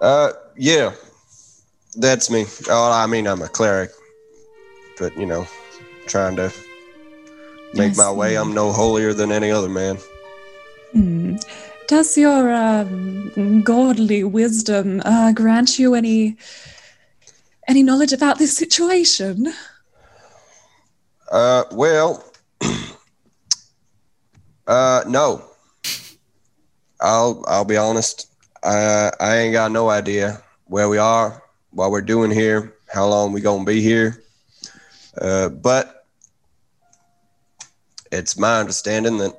Uh, 0.00 0.32
yeah. 0.56 0.94
That's 1.96 2.30
me. 2.30 2.46
Oh, 2.68 2.90
I 2.90 3.06
mean, 3.06 3.26
I'm 3.26 3.42
a 3.42 3.48
cleric, 3.48 3.90
but 4.98 5.16
you 5.16 5.26
know, 5.26 5.46
trying 6.06 6.36
to 6.36 6.52
make 7.74 7.96
my 7.96 8.10
way. 8.10 8.36
I'm 8.36 8.54
no 8.54 8.72
holier 8.72 9.12
than 9.12 9.32
any 9.32 9.50
other 9.50 9.68
man. 9.68 9.98
Hmm. 10.92 11.36
Does 11.86 12.16
your 12.16 12.52
um, 12.52 13.62
godly 13.62 14.24
wisdom 14.24 15.02
uh, 15.04 15.32
grant 15.32 15.78
you 15.78 15.94
any 15.94 16.36
any 17.68 17.82
knowledge 17.82 18.12
about 18.12 18.38
this 18.38 18.56
situation? 18.56 19.52
Uh, 21.30 21.64
well, 21.72 22.24
uh, 24.66 25.04
no. 25.06 25.44
I'll 27.00 27.44
I'll 27.46 27.64
be 27.64 27.76
honest. 27.76 28.28
I 28.62 29.10
I 29.20 29.36
ain't 29.38 29.52
got 29.52 29.72
no 29.72 29.90
idea 29.90 30.42
where 30.66 30.88
we 30.88 30.96
are, 30.96 31.42
what 31.74 31.90
we're 31.90 32.00
doing 32.00 32.30
here, 32.30 32.74
how 32.86 33.06
long 33.06 33.32
we 33.32 33.40
gonna 33.40 33.64
be 33.64 33.80
here. 33.80 34.22
Uh, 35.20 35.48
but 35.48 36.06
it's 38.10 38.38
my 38.38 38.60
understanding 38.60 39.18
that 39.18 39.32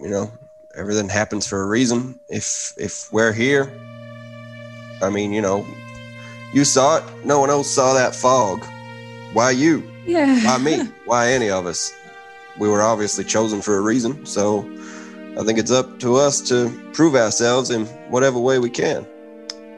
you 0.00 0.08
know 0.08 0.32
everything 0.76 1.08
happens 1.08 1.46
for 1.46 1.62
a 1.62 1.66
reason. 1.66 2.18
If 2.28 2.72
if 2.78 3.08
we're 3.12 3.32
here, 3.32 3.72
I 5.02 5.10
mean, 5.10 5.32
you 5.32 5.42
know, 5.42 5.66
you 6.52 6.64
saw 6.64 6.98
it. 6.98 7.04
No 7.24 7.38
one 7.40 7.50
else 7.50 7.70
saw 7.70 7.94
that 7.94 8.14
fog. 8.14 8.64
Why 9.32 9.50
you? 9.50 9.88
Yeah. 10.06 10.44
Why 10.44 10.58
me? 10.58 10.84
Why 11.04 11.32
any 11.32 11.50
of 11.50 11.66
us? 11.66 11.92
We 12.58 12.68
were 12.68 12.82
obviously 12.82 13.24
chosen 13.24 13.62
for 13.62 13.76
a 13.78 13.80
reason, 13.80 14.26
so 14.26 14.60
I 15.38 15.44
think 15.44 15.58
it's 15.58 15.70
up 15.70 15.98
to 16.00 16.16
us 16.16 16.40
to 16.48 16.68
prove 16.92 17.14
ourselves 17.14 17.70
in 17.70 17.86
whatever 18.10 18.38
way 18.38 18.58
we 18.58 18.68
can. 18.68 19.06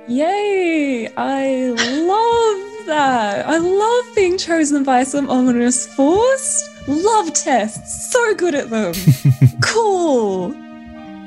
Yay! 0.06 1.08
I 1.16 1.68
love 1.70 2.86
that. 2.86 3.46
I 3.46 3.56
love 3.56 4.14
being 4.14 4.36
chosen 4.36 4.84
by 4.84 5.02
some 5.04 5.30
ominous 5.30 5.86
force. 5.94 6.68
Love 6.86 7.32
tests. 7.32 8.12
So 8.12 8.34
good 8.34 8.54
at 8.54 8.68
them. 8.68 8.92
cool. 9.64 10.54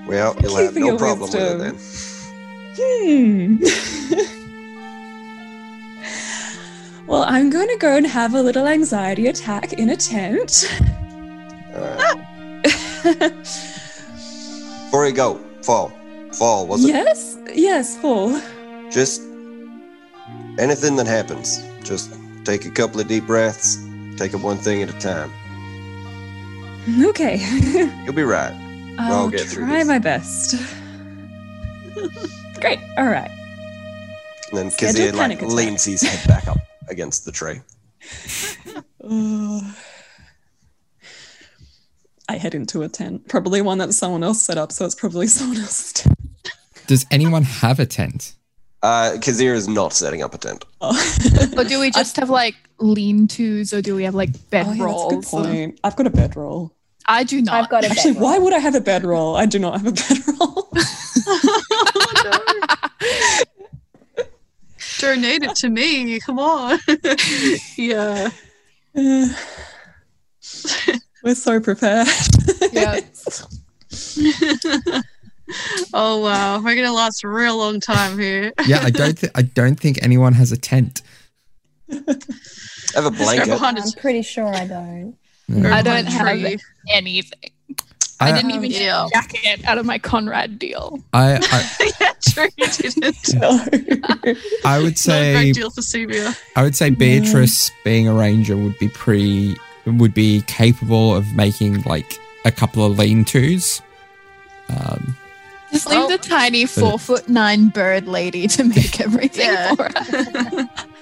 Well, 0.07 0.33
Thank 0.33 0.43
you'll 0.43 0.59
you 0.59 0.65
have 0.65 0.75
no 0.75 0.97
problem 0.97 1.21
wisdom. 1.21 1.59
with 1.59 1.67
it 1.67 1.75
then. 1.75 1.77
Hmm. 2.79 3.63
well, 7.07 7.23
I'm 7.23 7.49
going 7.49 7.69
to 7.69 7.77
go 7.77 7.95
and 7.97 8.05
have 8.05 8.35
a 8.35 8.41
little 8.41 8.67
anxiety 8.67 9.25
attack 9.25 9.73
in 9.73 9.89
a 9.89 9.97
tent. 9.97 10.65
Right. 11.75 12.23
Before 14.85 15.07
you 15.07 15.13
go, 15.13 15.39
fall, 15.63 15.91
fall. 16.33 16.67
Was 16.67 16.85
it 16.85 16.89
yes, 16.89 17.37
yes, 17.53 17.97
Paul. 17.99 18.39
Just 18.91 19.21
anything 20.59 20.95
that 20.97 21.07
happens? 21.07 21.63
Just 21.83 22.13
take 22.43 22.65
a 22.65 22.71
couple 22.71 22.99
of 22.99 23.07
deep 23.07 23.25
breaths. 23.25 23.77
Take 24.17 24.33
it 24.33 24.37
one 24.37 24.57
thing 24.57 24.81
at 24.81 24.89
a 24.89 24.99
time. 24.99 25.31
Okay. 27.01 27.37
You'll 28.05 28.13
be 28.13 28.23
right. 28.23 28.53
I'll 28.97 29.29
get 29.29 29.41
through 29.41 29.65
try 29.65 29.79
this. 29.79 29.87
my 29.87 29.99
best. 29.99 30.55
Great. 32.59 32.79
All 32.97 33.05
right. 33.05 33.29
And 34.49 34.57
then 34.57 34.71
Schedule 34.71 35.15
like 35.17 35.41
leans 35.41 35.83
his 35.85 36.01
head 36.01 36.27
back 36.27 36.47
up 36.47 36.57
against 36.87 37.25
the 37.25 37.31
tray. 37.31 37.61
Ugh. 39.03 39.63
I 42.29 42.35
head 42.35 42.53
into 42.53 42.81
a 42.81 42.89
tent, 42.89 43.29
probably 43.29 43.61
one 43.61 43.77
that 43.77 43.93
someone 43.93 44.21
else 44.21 44.41
set 44.41 44.57
up, 44.57 44.73
so 44.73 44.85
it's 44.85 44.95
probably 44.95 45.27
someone 45.37 45.59
else's 45.59 45.93
tent. 45.93 46.17
Does 46.85 47.05
anyone 47.09 47.43
have 47.43 47.79
a 47.79 47.85
tent? 47.85 48.33
Uh, 48.83 49.17
Kazir 49.21 49.53
is 49.53 49.67
not 49.67 49.91
setting 49.93 50.21
up 50.21 50.33
a 50.35 50.37
tent. 50.37 50.63
Oh. 50.81 50.95
Or 51.57 51.63
do 51.63 51.79
we 51.79 51.89
just 52.01 52.15
have 52.17 52.29
like 52.29 52.55
lean 52.79 53.27
tos 53.27 53.73
or 53.73 53.81
do 53.81 53.95
we 53.95 54.03
have 54.03 54.13
like 54.15 54.29
Oh, 54.35 54.39
bed 54.51 54.65
yeah, 54.67 54.73
that's 54.73 54.79
a 54.79 54.83
rolls? 54.83 55.13
good 55.13 55.23
point. 55.25 55.79
I've 55.83 55.95
got 55.95 56.05
a 56.07 56.11
bedroll. 56.11 56.71
I 57.07 57.23
do 57.23 57.41
not. 57.41 57.55
I've 57.55 57.69
got 57.69 57.83
a 57.85 57.89
Actually, 57.89 58.13
bedroll. 58.13 58.29
why 58.31 58.37
would 58.39 58.53
I 58.53 58.59
have 58.59 58.75
a 58.75 58.81
bedroll? 58.81 59.35
I 59.35 59.45
do 59.45 59.59
not 59.59 59.73
have 59.81 59.87
a 59.87 59.91
bed 59.91 60.17
bedroll. 60.25 60.69
Donate 64.99 65.43
it 65.43 65.55
to 65.57 65.69
me. 65.69 66.19
Come 66.19 66.39
on. 66.39 66.79
yeah. 67.77 68.29
Uh, 68.95 69.27
We're 71.23 71.35
so 71.35 71.59
prepared. 71.59 72.07
Yeah. 72.71 72.99
Oh 75.93 76.21
wow, 76.21 76.59
we're 76.59 76.75
gonna 76.75 76.93
last 76.93 77.23
a 77.23 77.27
real 77.27 77.57
long 77.57 77.79
time 77.79 78.17
here. 78.19 78.51
Yeah, 78.65 78.79
I 78.81 78.89
don't. 78.89 79.17
Th- 79.17 79.31
I 79.35 79.43
don't 79.43 79.79
think 79.79 79.99
anyone 80.01 80.33
has 80.33 80.51
a 80.51 80.57
tent. 80.57 81.01
I 81.89 81.95
have 82.95 83.05
a 83.05 83.11
blanket. 83.11 83.61
I'm 83.61 83.91
pretty 83.93 84.21
sure 84.21 84.47
I 84.47 84.67
don't. 84.67 85.15
Yeah. 85.47 85.73
I 85.73 85.81
don't 85.81 86.05
have 86.05 86.59
anything. 86.91 87.51
I, 88.19 88.31
I, 88.31 88.31
didn't 88.31 88.51
even 88.51 88.71
get 88.71 88.87
a 88.87 89.07
jacket 89.13 89.63
out 89.65 89.77
of 89.77 89.85
my 89.85 89.99
Conrad 89.99 90.57
deal. 90.57 90.99
I, 91.13 91.39
I, 91.39 91.91
yeah, 92.01 92.13
true, 92.27 92.47
you 92.57 92.67
didn't. 92.67 93.35
no. 93.35 93.59
I 94.65 94.79
would 94.79 94.83
Not 94.83 94.93
a 94.93 94.97
say. 94.97 95.33
great 95.33 95.55
deal 95.55 95.69
for 95.69 95.81
Sevia. 95.81 96.37
I 96.55 96.63
would 96.63 96.75
say 96.75 96.89
Beatrice, 96.89 97.71
being 97.83 98.07
a 98.07 98.13
ranger, 98.13 98.57
would 98.57 98.77
be 98.79 98.89
pretty. 98.89 99.55
Would 99.85 100.13
be 100.13 100.41
capable 100.47 101.15
of 101.15 101.33
making 101.33 101.83
like 101.83 102.19
a 102.43 102.51
couple 102.51 102.83
of 102.83 102.99
lean 102.99 103.23
tos. 103.23 103.81
Um, 104.69 105.15
Just 105.71 105.87
leave 105.89 105.97
Well- 105.99 106.07
the 106.09 106.17
tiny 106.17 106.65
four 106.65 106.97
foot 106.97 107.27
nine 107.29 107.69
bird 107.69 108.07
lady 108.07 108.47
to 108.47 108.63
make 108.63 108.99
everything 109.05 109.45
Yeah. 109.45 109.75
for 109.75 109.89
us. 109.97 110.65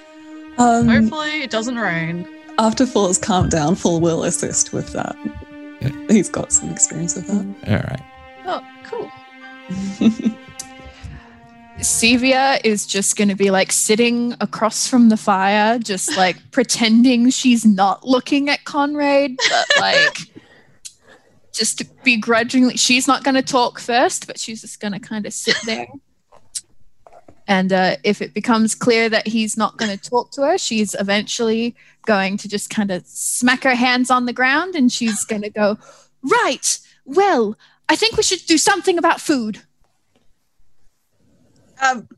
Um, 0.58 0.88
Hopefully, 0.88 1.42
it 1.42 1.50
doesn't 1.50 1.76
rain. 1.78 2.26
after 2.58 2.86
Fall 2.86 3.08
has 3.08 3.18
calmed 3.18 3.50
down, 3.50 3.74
Fall 3.74 4.00
will 4.00 4.24
assist 4.24 4.72
with 4.72 4.90
that. 4.94 5.14
Yeah. 5.82 5.90
He's 6.08 6.30
got 6.30 6.50
some 6.50 6.70
experience 6.70 7.14
with 7.14 7.26
that. 7.26 7.68
all 7.68 7.76
right. 7.76 8.02
Oh, 8.46 8.66
cool. 8.84 10.30
Sevia 11.80 12.58
is 12.64 12.86
just 12.86 13.16
going 13.16 13.28
to 13.28 13.34
be 13.34 13.50
like 13.50 13.70
sitting 13.70 14.34
across 14.40 14.88
from 14.88 15.10
the 15.10 15.16
fire, 15.18 15.78
just 15.78 16.16
like 16.16 16.36
pretending 16.50 17.28
she's 17.28 17.66
not 17.66 18.06
looking 18.06 18.48
at 18.48 18.64
Conrad, 18.64 19.36
but 19.36 19.66
like 19.78 20.16
just 21.56 21.82
begrudgingly. 22.04 22.76
She's 22.76 23.08
not 23.08 23.24
going 23.24 23.34
to 23.34 23.42
talk 23.42 23.80
first, 23.80 24.26
but 24.26 24.38
she's 24.38 24.60
just 24.60 24.80
going 24.80 24.92
to 24.92 24.98
kind 25.00 25.26
of 25.26 25.32
sit 25.32 25.56
there. 25.64 25.88
And 27.48 27.72
uh, 27.72 27.96
if 28.02 28.20
it 28.20 28.34
becomes 28.34 28.74
clear 28.74 29.08
that 29.08 29.28
he's 29.28 29.56
not 29.56 29.76
going 29.76 29.96
to 29.96 30.10
talk 30.10 30.32
to 30.32 30.42
her, 30.42 30.58
she's 30.58 30.96
eventually 30.98 31.76
going 32.04 32.36
to 32.38 32.48
just 32.48 32.70
kind 32.70 32.90
of 32.90 33.06
smack 33.06 33.62
her 33.62 33.76
hands 33.76 34.10
on 34.10 34.26
the 34.26 34.32
ground 34.32 34.74
and 34.74 34.90
she's 34.90 35.24
going 35.24 35.42
to 35.42 35.50
go, 35.50 35.78
Right, 36.22 36.78
well, 37.04 37.56
I 37.88 37.94
think 37.94 38.16
we 38.16 38.24
should 38.24 38.44
do 38.46 38.58
something 38.58 38.98
about 38.98 39.20
food. 39.20 39.60
Um, 41.80 42.08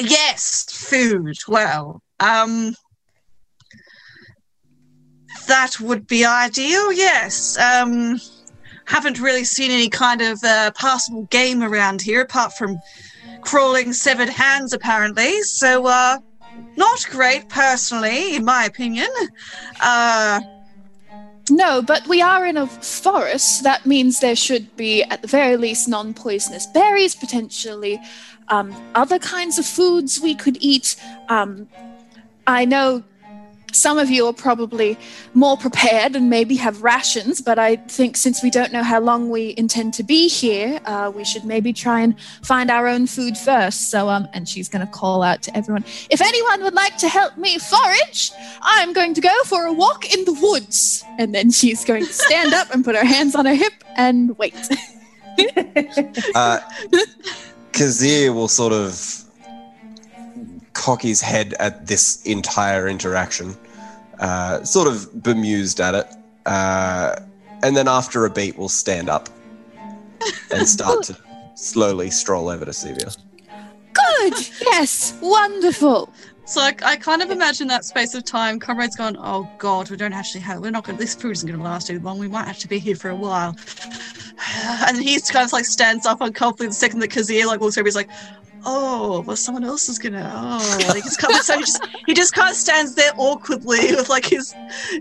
yes, 0.00 0.66
food. 0.70 1.38
Well, 1.48 2.02
um, 2.20 2.74
that 5.46 5.80
would 5.80 6.06
be 6.06 6.24
ideal. 6.26 6.92
Yes. 6.92 7.58
Um, 7.58 8.20
haven't 8.88 9.20
really 9.20 9.44
seen 9.44 9.70
any 9.70 9.88
kind 9.88 10.20
of 10.20 10.42
uh, 10.42 10.70
passable 10.72 11.24
game 11.24 11.62
around 11.62 12.02
here 12.02 12.22
apart 12.22 12.52
from 12.54 12.78
crawling 13.42 13.92
severed 13.92 14.28
hands, 14.28 14.72
apparently. 14.72 15.42
So, 15.42 15.86
uh, 15.86 16.18
not 16.76 17.06
great, 17.10 17.48
personally, 17.48 18.34
in 18.34 18.44
my 18.44 18.64
opinion. 18.64 19.08
Uh, 19.80 20.40
No, 21.50 21.80
but 21.80 22.06
we 22.06 22.20
are 22.20 22.44
in 22.44 22.56
a 22.58 22.66
forest. 22.66 23.62
That 23.62 23.86
means 23.86 24.20
there 24.20 24.36
should 24.36 24.76
be, 24.76 25.02
at 25.04 25.22
the 25.22 25.28
very 25.28 25.56
least, 25.56 25.88
non 25.88 26.12
poisonous 26.12 26.66
berries, 26.66 27.14
potentially 27.14 27.98
um, 28.48 28.74
other 28.94 29.18
kinds 29.18 29.58
of 29.58 29.66
foods 29.66 30.20
we 30.20 30.34
could 30.34 30.58
eat. 30.60 30.96
Um, 31.28 31.68
I 32.46 32.64
know 32.64 33.02
some 33.72 33.98
of 33.98 34.10
you 34.10 34.26
are 34.26 34.32
probably 34.32 34.96
more 35.34 35.56
prepared 35.56 36.16
and 36.16 36.30
maybe 36.30 36.56
have 36.56 36.82
rations, 36.82 37.40
but 37.40 37.58
I 37.58 37.76
think 37.76 38.16
since 38.16 38.42
we 38.42 38.50
don't 38.50 38.72
know 38.72 38.82
how 38.82 39.00
long 39.00 39.30
we 39.30 39.54
intend 39.56 39.94
to 39.94 40.02
be 40.02 40.28
here, 40.28 40.80
uh, 40.84 41.12
we 41.14 41.24
should 41.24 41.44
maybe 41.44 41.72
try 41.72 42.00
and 42.00 42.18
find 42.42 42.70
our 42.70 42.86
own 42.86 43.06
food 43.06 43.36
first. 43.36 43.90
So, 43.90 44.08
um, 44.08 44.28
and 44.32 44.48
she's 44.48 44.68
going 44.68 44.86
to 44.86 44.92
call 44.92 45.22
out 45.22 45.42
to 45.42 45.56
everyone 45.56 45.84
if 46.10 46.20
anyone 46.20 46.62
would 46.62 46.74
like 46.74 46.96
to 46.98 47.08
help 47.08 47.36
me 47.36 47.58
forage, 47.58 48.30
I'm 48.62 48.92
going 48.92 49.14
to 49.14 49.20
go 49.20 49.34
for 49.44 49.66
a 49.66 49.72
walk 49.72 50.12
in 50.12 50.24
the 50.24 50.32
woods. 50.32 51.04
And 51.18 51.34
then 51.34 51.50
she's 51.50 51.84
going 51.84 52.06
to 52.06 52.12
stand 52.12 52.54
up 52.54 52.72
and 52.72 52.84
put 52.84 52.94
her 52.96 53.04
hands 53.04 53.34
on 53.34 53.46
her 53.46 53.54
hip 53.54 53.84
and 53.96 54.36
wait. 54.38 54.54
Uh, 56.34 56.58
Kazir 57.70 58.34
will 58.34 58.48
sort 58.48 58.72
of 58.72 59.22
cock 60.78 61.02
his 61.02 61.20
head 61.20 61.54
at 61.58 61.86
this 61.86 62.22
entire 62.24 62.86
interaction, 62.88 63.56
uh, 64.20 64.62
sort 64.62 64.86
of 64.86 65.22
bemused 65.22 65.80
at 65.80 65.94
it, 65.94 66.06
uh, 66.46 67.16
and 67.64 67.76
then 67.76 67.88
after 67.88 68.24
a 68.24 68.30
beat, 68.30 68.56
will 68.56 68.68
stand 68.68 69.08
up 69.08 69.28
and 70.52 70.66
start 70.76 71.02
to 71.04 71.16
slowly 71.56 72.10
stroll 72.10 72.48
over 72.48 72.64
to 72.64 72.70
Sevia. 72.70 73.16
Good. 73.92 74.34
Yes. 74.62 75.18
Wonderful. 75.20 76.12
so 76.46 76.60
I, 76.60 76.74
I 76.84 76.96
kind 76.96 77.22
of 77.22 77.30
imagine 77.32 77.66
that 77.68 77.84
space 77.84 78.14
of 78.14 78.24
time. 78.24 78.60
Comrade's 78.60 78.94
gone. 78.94 79.16
Oh 79.18 79.50
God, 79.58 79.90
we 79.90 79.96
don't 79.96 80.12
actually 80.12 80.42
have. 80.42 80.60
We're 80.60 80.70
not 80.70 80.84
going. 80.84 80.96
to 80.96 81.04
This 81.04 81.16
food 81.16 81.32
isn't 81.32 81.48
going 81.48 81.58
to 81.58 81.64
last 81.64 81.88
too 81.88 81.98
long. 81.98 82.18
We 82.20 82.28
might 82.28 82.46
have 82.46 82.58
to 82.60 82.68
be 82.68 82.78
here 82.78 82.96
for 82.96 83.10
a 83.10 83.16
while. 83.16 83.56
And 84.86 84.96
he's 84.96 85.30
kind 85.30 85.44
of 85.44 85.52
like 85.52 85.64
stands 85.64 86.06
up 86.06 86.20
uncomfortably 86.20 86.68
the 86.68 86.72
second 86.72 87.00
that 87.00 87.10
Kazir 87.10 87.44
like 87.44 87.60
walks 87.60 87.76
over. 87.76 87.86
He's 87.86 87.96
like, 87.96 88.08
oh, 88.64 89.22
well, 89.26 89.36
someone 89.36 89.64
else 89.64 89.88
is 89.88 89.98
gonna. 89.98 90.30
Oh, 90.34 90.56
of 90.56 91.42
so 91.42 91.54
he 91.56 91.60
just 91.60 91.86
he 92.06 92.14
just 92.14 92.34
kind 92.34 92.50
of 92.50 92.56
stands 92.56 92.94
there 92.94 93.12
awkwardly 93.16 93.78
with 93.94 94.08
like 94.08 94.24
his 94.24 94.54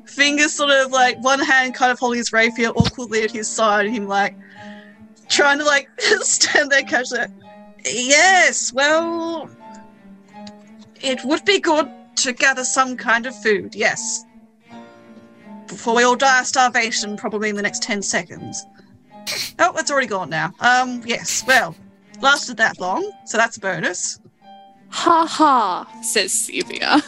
fingers 0.06 0.54
sort 0.54 0.72
of 0.72 0.92
like 0.92 1.22
one 1.24 1.40
hand 1.40 1.74
kind 1.74 1.92
of 1.92 2.00
holding 2.00 2.18
his 2.18 2.34
rapier 2.34 2.70
awkwardly 2.70 3.24
at 3.24 3.32
his 3.32 3.48
side, 3.48 3.86
and 3.86 3.96
him 3.96 4.08
like 4.08 4.36
trying 5.30 5.58
to 5.60 5.66
like 5.66 5.90
stand 6.22 6.72
there 6.72 6.84
casually. 6.84 7.22
like, 7.22 7.32
Yes, 7.86 8.74
well, 8.74 9.50
it 11.02 11.24
would 11.24 11.46
be 11.46 11.60
good 11.60 11.90
to 12.18 12.34
gather 12.34 12.64
some 12.64 12.98
kind 12.98 13.26
of 13.26 13.36
food. 13.42 13.76
Yes. 13.76 14.26
Before 15.68 15.96
we 15.96 16.04
all 16.04 16.16
die 16.16 16.40
of 16.40 16.48
starvation, 16.48 17.18
probably 17.18 17.50
in 17.50 17.56
the 17.56 17.62
next 17.62 17.84
10 17.84 18.02
seconds. 18.02 18.66
Oh, 19.60 19.74
it's 19.76 19.92
already 19.92 20.08
gone 20.08 20.30
now. 20.30 20.54
Um, 20.60 21.02
yes, 21.06 21.44
well, 21.46 21.76
lasted 22.22 22.58
that 22.58 22.80
long, 22.80 23.12
so 23.26 23.38
that's 23.38 23.58
a 23.58 23.60
bonus. 23.60 24.20
Ha 24.90 25.26
ha, 25.26 25.88
says 26.02 26.32
Sevia. 26.32 27.02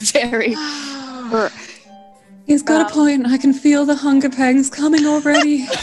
Very. 0.12 0.54
He's 2.46 2.62
got 2.62 2.80
Um, 2.82 2.86
a 2.86 2.90
point. 2.90 3.26
I 3.26 3.38
can 3.38 3.52
feel 3.54 3.86
the 3.86 3.94
hunger 3.94 4.28
pangs 4.30 4.68
coming 4.70 5.06
already. 5.06 5.66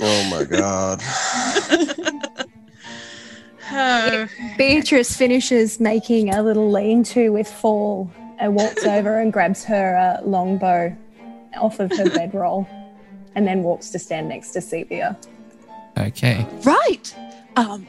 Oh 0.00 0.28
my 0.28 0.42
god. 0.42 1.00
Oh, 3.70 4.26
Beatrice 4.58 5.16
finishes 5.16 5.78
making 5.78 6.34
a 6.34 6.42
little 6.42 6.70
lean-to 6.70 7.30
with 7.30 7.48
Fall 7.48 8.10
and 8.38 8.56
walks 8.56 8.84
over 8.86 9.20
and 9.20 9.32
grabs 9.32 9.64
her 9.64 9.96
uh, 9.96 10.20
longbow 10.26 10.94
off 11.56 11.78
of 11.78 11.92
her 11.96 12.10
bedroll 12.10 12.66
and 13.36 13.46
then 13.46 13.62
walks 13.62 13.90
to 13.90 13.98
stand 14.00 14.28
next 14.28 14.50
to 14.50 14.58
Sevia. 14.58 15.16
Okay. 15.98 16.46
Right. 16.64 17.14
Um. 17.56 17.86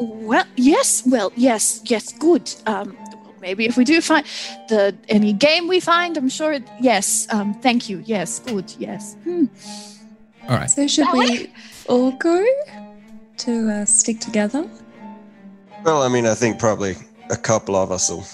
Well, 0.00 0.44
yes. 0.56 1.02
Well, 1.06 1.32
yes. 1.36 1.80
Yes. 1.84 2.12
Good. 2.12 2.54
Um. 2.66 2.96
Maybe 3.40 3.66
if 3.66 3.76
we 3.76 3.84
do 3.84 4.00
find 4.00 4.26
the 4.68 4.96
any 5.08 5.32
game 5.32 5.68
we 5.68 5.80
find, 5.80 6.16
I'm 6.16 6.28
sure. 6.28 6.52
It, 6.52 6.64
yes. 6.80 7.26
Um. 7.30 7.54
Thank 7.54 7.88
you. 7.88 8.02
Yes. 8.04 8.38
Good. 8.40 8.72
Yes. 8.78 9.14
Hmm. 9.24 9.46
All 10.48 10.56
right. 10.56 10.70
so 10.70 10.86
should 10.86 11.12
we 11.12 11.52
all 11.88 12.12
go 12.12 12.46
to 13.38 13.70
uh, 13.70 13.84
stick 13.84 14.18
together? 14.18 14.68
Well, 15.84 16.02
I 16.02 16.08
mean, 16.08 16.26
I 16.26 16.34
think 16.34 16.58
probably 16.58 16.96
a 17.30 17.36
couple 17.36 17.76
of 17.76 17.92
us 17.92 18.10
will 18.10 18.26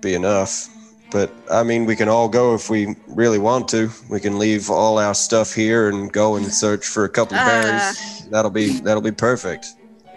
be 0.00 0.14
enough. 0.14 0.68
But 1.12 1.30
I 1.50 1.62
mean, 1.62 1.84
we 1.84 1.94
can 1.94 2.08
all 2.08 2.28
go 2.28 2.54
if 2.54 2.70
we 2.70 2.96
really 3.06 3.38
want 3.38 3.68
to. 3.68 3.90
We 4.08 4.18
can 4.18 4.38
leave 4.38 4.70
all 4.70 4.98
our 4.98 5.14
stuff 5.14 5.52
here 5.52 5.90
and 5.90 6.10
go 6.10 6.36
and 6.36 6.46
search 6.46 6.86
for 6.86 7.04
a 7.04 7.08
couple 7.08 7.36
of 7.36 7.44
berries. 7.44 7.82
Ah. 7.82 8.26
That'll 8.30 8.50
be 8.50 8.80
that'll 8.80 9.02
be 9.02 9.12
perfect. 9.12 9.66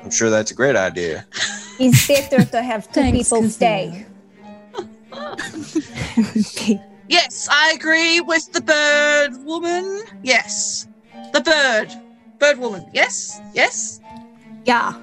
I'm 0.02 0.10
sure 0.10 0.30
that's 0.30 0.52
a 0.52 0.56
great 0.56 0.76
idea. 0.76 1.26
It's 1.78 2.08
better 2.08 2.46
to 2.46 2.62
have 2.62 2.88
two 2.88 3.02
Thanks, 3.02 3.30
people 3.30 3.42
Kazir. 3.42 3.52
stay. 3.52 4.06
yes, 7.10 7.50
I 7.52 7.74
agree 7.76 8.22
with 8.22 8.52
the 8.54 8.62
bird 8.62 9.44
woman. 9.44 10.04
Yes. 10.24 10.88
The 11.34 11.42
bird. 11.42 11.92
Bird 12.40 12.60
woman. 12.60 12.86
Yes? 12.94 13.42
Yes? 13.54 14.00
yeah. 14.66 14.94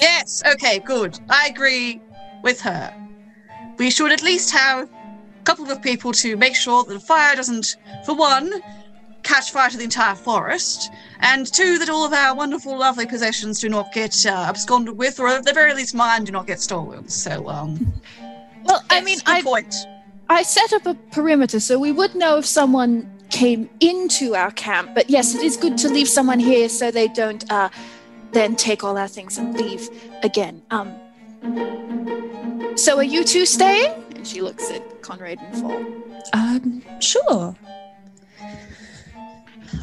Yes. 0.00 0.42
Okay, 0.54 0.80
good. 0.80 1.20
I 1.28 1.48
agree 1.48 2.00
with 2.42 2.60
her. 2.62 2.92
We 3.78 3.90
should 3.90 4.12
at 4.12 4.22
least 4.22 4.50
have 4.52 4.88
a 4.88 5.44
couple 5.44 5.70
of 5.70 5.82
people 5.82 6.12
to 6.12 6.36
make 6.36 6.54
sure 6.54 6.84
that 6.84 6.92
the 6.92 7.00
fire 7.00 7.36
doesn't, 7.36 7.76
for 8.04 8.14
one, 8.14 8.62
catch 9.22 9.50
fire 9.50 9.70
to 9.70 9.76
the 9.76 9.84
entire 9.84 10.14
forest, 10.14 10.90
and 11.20 11.50
two, 11.52 11.78
that 11.78 11.88
all 11.88 12.04
of 12.04 12.12
our 12.12 12.34
wonderful, 12.34 12.78
lovely 12.78 13.06
possessions 13.06 13.60
do 13.60 13.68
not 13.68 13.92
get 13.92 14.26
uh, 14.26 14.30
absconded 14.30 14.96
with, 14.96 15.18
or 15.18 15.28
at 15.28 15.44
the 15.44 15.52
very 15.52 15.74
least, 15.74 15.94
mine 15.94 16.24
do 16.24 16.32
not 16.32 16.46
get 16.46 16.60
stolen. 16.60 17.08
So, 17.08 17.48
um, 17.48 17.92
Well, 18.64 18.82
I 18.90 19.00
mean, 19.00 19.18
I 19.26 19.42
point. 19.42 19.74
I 20.28 20.42
set 20.42 20.72
up 20.72 20.86
a 20.86 20.94
perimeter 21.10 21.60
so 21.60 21.78
we 21.78 21.92
would 21.92 22.14
know 22.14 22.38
if 22.38 22.46
someone 22.46 23.10
came 23.30 23.68
into 23.80 24.34
our 24.34 24.50
camp. 24.52 24.94
But 24.94 25.10
yes, 25.10 25.34
it 25.34 25.42
is 25.42 25.56
good 25.56 25.76
to 25.78 25.88
leave 25.88 26.08
someone 26.08 26.38
here 26.38 26.68
so 26.68 26.90
they 26.90 27.08
don't 27.08 27.50
uh, 27.50 27.68
then 28.32 28.56
take 28.56 28.84
all 28.84 28.96
our 28.96 29.08
things 29.08 29.38
and 29.38 29.54
leave 29.54 29.88
again. 30.22 30.62
Um. 30.70 30.94
So 32.76 32.96
are 32.96 33.04
you 33.04 33.24
two 33.24 33.46
staying? 33.46 33.92
And 34.14 34.26
she 34.26 34.40
looks 34.40 34.70
at 34.70 35.02
Conrad 35.02 35.38
and 35.40 35.60
Fall. 35.60 35.84
Um, 36.32 36.82
sure. 37.00 37.56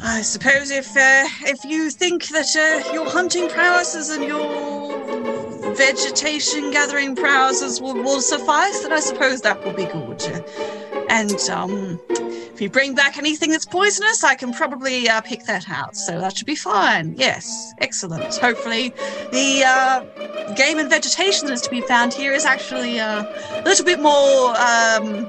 I 0.02 0.22
suppose 0.22 0.70
if 0.70 0.96
uh, 0.96 1.26
if 1.42 1.64
you 1.64 1.90
think 1.90 2.26
that 2.28 2.56
uh, 2.56 2.92
your 2.92 3.08
hunting 3.08 3.48
prowesses 3.48 4.10
and 4.10 4.24
your 4.24 5.74
vegetation 5.74 6.70
gathering 6.70 7.14
prowesses 7.14 7.80
will, 7.80 7.94
will 7.94 8.20
suffice, 8.20 8.80
then 8.80 8.92
I 8.92 9.00
suppose 9.00 9.40
that 9.42 9.64
will 9.64 9.72
be 9.72 9.86
good. 9.86 10.44
And 11.12 11.38
um, 11.50 12.00
if 12.08 12.58
you 12.60 12.70
bring 12.70 12.94
back 12.94 13.18
anything 13.18 13.50
that's 13.50 13.66
poisonous, 13.66 14.24
I 14.24 14.34
can 14.34 14.50
probably 14.54 15.08
uh, 15.10 15.20
pick 15.20 15.44
that 15.44 15.68
out. 15.68 15.94
So 15.94 16.18
that 16.18 16.34
should 16.36 16.46
be 16.46 16.56
fine. 16.56 17.14
Yes, 17.18 17.74
excellent. 17.82 18.34
Hopefully, 18.36 18.94
the 19.30 19.62
uh, 19.66 20.54
game 20.54 20.78
and 20.78 20.88
vegetation 20.88 21.48
that's 21.48 21.60
to 21.62 21.70
be 21.70 21.82
found 21.82 22.14
here 22.14 22.32
is 22.32 22.46
actually 22.46 22.98
uh, 22.98 23.24
a 23.24 23.62
little 23.62 23.84
bit 23.84 24.00
more 24.00 24.54
um, 24.58 25.26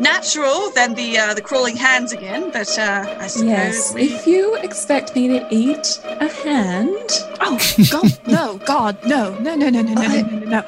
natural 0.00 0.70
than 0.70 0.94
the 0.94 1.16
uh, 1.18 1.34
the 1.34 1.42
crawling 1.42 1.76
hands 1.76 2.12
again. 2.12 2.50
But 2.50 2.76
uh, 2.78 3.04
I 3.20 3.28
suppose 3.28 3.48
Yes, 3.48 3.94
we. 3.94 4.02
if 4.02 4.26
you 4.26 4.56
expect 4.56 5.14
me 5.14 5.28
to 5.28 5.46
eat 5.50 6.00
a 6.04 6.28
hand, 6.28 7.08
Oh 7.40 7.56
God, 7.90 8.18
no, 8.26 8.58
God, 8.66 8.96
no, 9.06 9.38
no, 9.38 9.54
no, 9.54 9.68
no, 9.70 9.80
no, 9.82 9.92
no, 9.94 10.02
no, 10.02 10.22
no, 10.22 10.38
no, 10.38 10.46
no. 10.60 10.64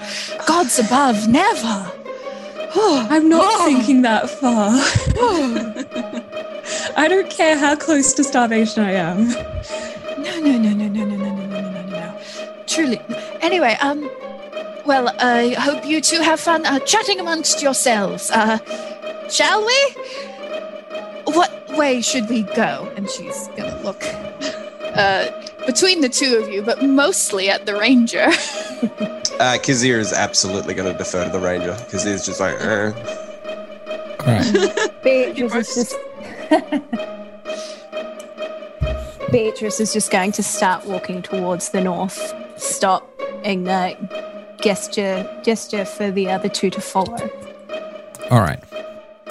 God's 0.47 0.78
above, 0.78 1.26
never. 1.28 1.91
Oh, 2.77 3.07
I'm 3.11 3.29
not 3.29 3.45
Oh. 3.47 3.64
thinking 3.66 4.03
that 4.03 4.29
far. 4.31 4.70
oh. 5.18 5.85
I 6.97 7.09
don't 7.09 7.31
care 7.31 7.57
how 7.57 7.77
close 7.77 8.12
to 8.14 8.25
starvation 8.25 8.83
I 8.83 8.93
am. 8.93 9.29
No, 9.29 10.41
no, 10.41 10.59
no, 10.59 10.70
no, 10.70 10.87
no, 10.89 11.05
no, 11.05 11.16
no, 11.16 11.16
no, 11.16 11.47
no, 11.47 11.61
no, 11.61 11.70
no, 11.70 11.83
no. 11.91 12.18
Truly. 12.66 13.01
Anyway, 13.41 13.77
um, 13.81 14.11
well, 14.87 15.14
I 15.18 15.55
hope 15.59 15.85
you 15.87 16.01
two 16.01 16.20
have 16.20 16.41
fun 16.41 16.64
uh, 16.66 16.79
chatting 16.81 17.20
amongst 17.20 17.62
yourselves. 17.62 18.31
Uh, 18.31 18.59
shall 19.29 19.64
we? 19.64 19.79
What 21.27 21.53
way 21.77 22.01
should 22.01 22.29
we 22.29 22.43
go? 22.43 22.91
And 22.97 23.09
she's 23.11 23.49
gonna 23.57 23.81
look 23.83 24.03
uh, 24.95 25.31
between 25.67 26.01
the 26.01 26.09
two 26.09 26.37
of 26.37 26.49
you, 26.49 26.62
but 26.62 26.83
mostly 26.83 27.51
at 27.51 27.67
the 27.67 27.75
ranger. 27.75 28.29
Uh, 29.41 29.59
Kazir 29.61 29.99
is 29.99 30.12
absolutely 30.12 30.75
going 30.75 30.91
to 30.91 30.97
defer 30.97 31.25
to 31.25 31.31
the 31.31 31.41
ranger. 31.41 31.73
Kazir's 31.91 32.25
just 32.25 32.39
like, 32.39 32.55
eh. 32.61 32.93
All 34.21 34.27
right. 34.27 34.93
Beatrice 35.03 35.77
is 35.77 35.91
just. 35.91 35.97
Beatrice 39.33 39.81
is 39.81 39.93
just 39.93 40.12
going 40.12 40.31
to 40.31 40.43
start 40.45 40.87
walking 40.87 41.21
towards 41.21 41.71
the 41.71 41.81
north, 41.81 42.33
stop, 42.57 43.11
and 43.43 43.67
uh, 43.67 43.97
gesture 44.61 45.29
gesture 45.43 45.85
for 45.85 46.12
the 46.12 46.31
other 46.31 46.49
two 46.49 46.71
to 46.71 46.81
follow. 46.81 47.29
All 48.31 48.41
right. 48.41 48.62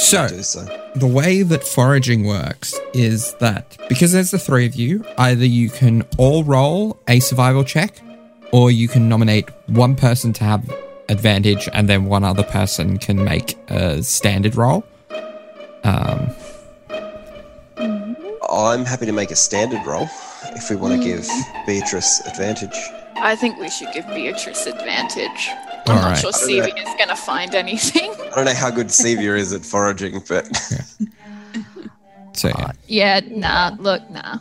So, 0.04 0.28
do 0.28 0.44
so. 0.44 0.66
the 0.96 1.08
way 1.08 1.44
that 1.44 1.64
foraging 1.64 2.26
works 2.26 2.78
is 2.94 3.34
that 3.36 3.78
because 3.88 4.12
there's 4.12 4.32
the 4.32 4.38
three 4.38 4.66
of 4.66 4.76
you, 4.76 5.06
either 5.18 5.46
you 5.46 5.70
can 5.70 6.06
all 6.18 6.44
roll 6.44 7.00
a 7.08 7.20
survival 7.20 7.64
check, 7.64 8.02
or 8.52 8.70
you 8.70 8.88
can 8.88 9.08
nominate 9.08 9.50
one 9.68 9.96
person 9.96 10.34
to 10.34 10.44
have 10.44 10.70
advantage, 11.10 11.70
and 11.74 11.88
then 11.88 12.06
one 12.06 12.24
other 12.24 12.44
person 12.44 12.98
can 12.98 13.24
make 13.24 13.58
a 13.70 14.04
standard 14.04 14.56
roll. 14.56 14.84
Um, 15.84 16.30
I'm 18.50 18.86
happy 18.86 19.06
to 19.06 19.14
make 19.14 19.32
a 19.32 19.36
standard 19.36 19.86
roll 19.86 20.10
if 20.56 20.70
we 20.70 20.76
want 20.76 21.02
to 21.02 21.04
give 21.04 21.28
Beatrice 21.66 22.22
advantage. 22.28 22.78
I 23.16 23.36
think 23.36 23.58
we 23.58 23.70
should 23.70 23.92
give 23.94 24.06
Beatrice 24.08 24.66
advantage. 24.66 25.50
All 25.88 25.96
I'm 25.96 26.02
not 26.02 26.10
right. 26.12 26.18
sure 26.18 26.32
Stevie 26.34 26.72
is 26.80 26.96
gonna 26.98 27.16
find 27.16 27.54
anything. 27.56 28.12
I 28.32 28.36
don't 28.36 28.46
know 28.46 28.54
how 28.54 28.70
good 28.72 28.88
Sevia 28.88 29.38
is 29.38 29.52
at 29.54 29.66
foraging, 29.66 30.22
but 30.30 30.48
so 32.34 32.48
yeah. 32.50 32.72
yeah, 32.88 33.20
nah. 33.30 33.76
Look, 33.80 34.10
nah. 34.10 34.40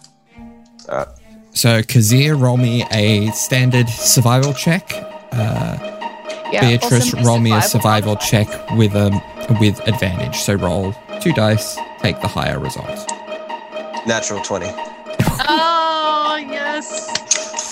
uh, 0.88 1.04
So 1.52 1.82
Kazir, 1.82 2.34
roll 2.40 2.56
me 2.56 2.84
a 2.92 3.30
standard 3.32 3.88
survival 3.88 4.52
check. 4.54 4.90
Uh, 5.32 5.78
Yeah, 6.52 6.60
Beatrice, 6.60 7.12
awesome. 7.14 7.24
roll 7.26 7.38
me 7.40 7.52
a 7.52 7.62
survival 7.62 8.16
check 8.16 8.46
with 8.76 8.94
um 8.94 9.20
with 9.60 9.80
advantage. 9.88 10.36
So 10.36 10.54
roll 10.54 10.94
two 11.20 11.32
dice, 11.32 11.76
take 12.00 12.20
the 12.20 12.28
higher 12.28 12.58
result. 12.58 13.08
natural 14.06 14.40
20. 14.42 14.66
Oh 14.66 14.74
yes, 15.48 15.81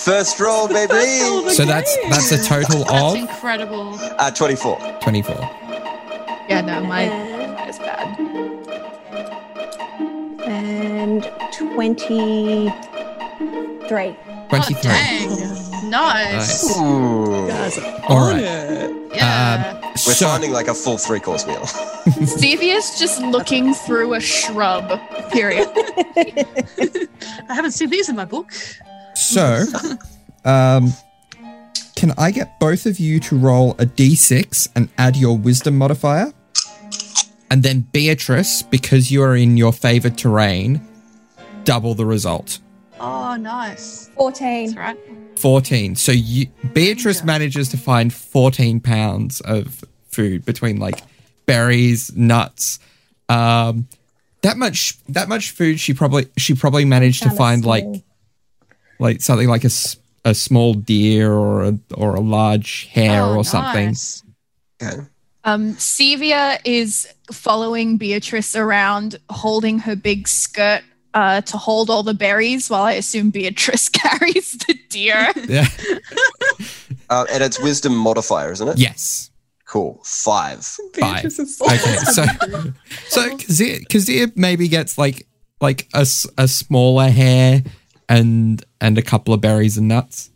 First 0.03 0.39
roll, 0.39 0.67
baby! 0.67 0.93
So 1.53 1.63
that's 1.65 1.95
that's 2.09 2.31
a 2.31 2.43
total 2.43 2.83
that's 2.85 3.13
of 3.13 3.15
incredible. 3.15 3.93
Uh, 4.17 4.31
24. 4.31 4.97
twenty 5.01 5.21
four. 5.21 5.35
Yeah, 6.49 6.61
no, 6.65 6.81
my 6.81 7.03
is 7.69 7.77
bad. 7.79 8.19
and 10.47 11.23
twenty-three. 11.53 12.71
Twenty 13.87 14.15
Oh, 14.53 14.61
three. 14.61 14.81
dang. 14.81 15.89
Nice. 15.89 16.77
Ooh. 16.77 17.49
All 18.07 18.29
right. 18.31 18.41
Yeah. 19.13 19.81
Um, 19.83 19.91
We're 19.91 19.95
so 19.97 20.25
finding 20.25 20.51
like 20.51 20.67
a 20.67 20.73
full 20.73 20.97
three 20.97 21.19
course 21.19 21.45
meal. 21.45 21.65
Stevie's 22.25 22.97
just 22.99 23.21
looking 23.21 23.73
through 23.73 24.13
a 24.15 24.19
shrub. 24.19 24.89
Period. 25.31 25.69
I 27.49 27.53
haven't 27.53 27.71
seen 27.71 27.89
these 27.89 28.09
in 28.09 28.15
my 28.15 28.25
book. 28.25 28.51
So 29.15 29.63
um, 30.45 30.91
can 31.95 32.13
I 32.17 32.31
get 32.31 32.59
both 32.59 32.85
of 32.85 32.99
you 32.99 33.19
to 33.21 33.37
roll 33.37 33.71
a 33.73 33.85
d6 33.85 34.69
and 34.75 34.89
add 34.97 35.15
your 35.15 35.37
wisdom 35.37 35.77
modifier? 35.77 36.33
And 37.49 37.63
then 37.63 37.81
Beatrice, 37.91 38.61
because 38.63 39.11
you 39.11 39.21
are 39.23 39.35
in 39.35 39.57
your 39.57 39.73
favored 39.73 40.17
terrain, 40.17 40.79
double 41.65 41.93
the 41.95 42.05
result. 42.05 42.59
Oh, 42.99 43.35
nice. 43.35 44.09
Fourteen. 44.15 44.67
That's 44.67 44.77
right. 44.77 44.97
14. 45.37 45.95
So 45.95 46.11
you, 46.11 46.47
Beatrice 46.73 47.19
Yeah. 47.19 47.25
manages 47.25 47.69
to 47.69 47.77
find 47.77 48.13
14 48.13 48.79
pounds 48.79 49.41
of 49.41 49.83
food 50.09 50.45
between 50.45 50.77
like 50.77 51.01
berries, 51.47 52.15
nuts. 52.15 52.77
Um, 53.27 53.87
that 54.43 54.57
much 54.57 54.97
that 55.09 55.27
much 55.29 55.51
food 55.51 55.79
she 55.79 55.93
probably 55.93 56.27
she 56.37 56.53
probably 56.53 56.85
managed 56.85 57.23
to 57.23 57.31
find 57.31 57.65
like 57.65 57.83
small. 57.83 58.03
Like 59.01 59.21
something 59.21 59.49
like 59.49 59.65
a, 59.65 59.69
a 60.23 60.33
small 60.33 60.73
deer 60.73 61.31
or 61.33 61.63
a 61.65 61.77
or 61.95 62.15
a 62.15 62.21
large 62.21 62.85
hare 62.93 63.23
Oh, 63.23 63.37
or 63.37 63.43
something. 63.43 63.87
nice. 63.87 64.23
Okay. 64.81 65.01
Um, 65.43 65.73
Sevia 65.75 66.59
is 66.63 67.07
following 67.31 67.97
Beatrice 67.97 68.55
around, 68.55 69.17
holding 69.29 69.79
her 69.79 69.95
big 69.95 70.27
skirt 70.27 70.83
uh, 71.15 71.41
to 71.41 71.57
hold 71.57 71.89
all 71.89 72.03
the 72.03 72.13
berries, 72.13 72.69
while 72.69 72.83
I 72.83 72.93
assume 72.93 73.31
Beatrice 73.31 73.89
carries 74.01 74.51
the 74.67 74.75
deer. 74.89 75.27
Yeah. 75.49 75.67
Uh, 77.09 77.25
and 77.29 77.43
it's 77.43 77.59
wisdom 77.59 77.93
modifier, 77.93 78.53
isn't 78.53 78.69
it? 78.69 78.77
yes. 78.77 79.31
Cool. 79.67 79.99
Five. 80.05 80.63
Five. 80.63 81.23
Beatrice 81.23 81.39
is 81.39 81.61
Okay. 81.61 81.75
So 82.05 82.23
so 83.09 83.35
Kazir, 83.37 83.81
Kazir 83.89 84.31
maybe 84.37 84.69
gets 84.69 84.97
like 84.97 85.27
like 85.59 85.87
a, 85.93 85.99
s- 86.07 86.25
a 86.37 86.47
smaller 86.47 87.09
hare 87.09 87.63
and 88.11 88.63
and 88.79 88.97
a 88.97 89.01
couple 89.01 89.33
of 89.33 89.41
berries 89.41 89.77
and 89.77 89.87
nuts. 89.87 90.29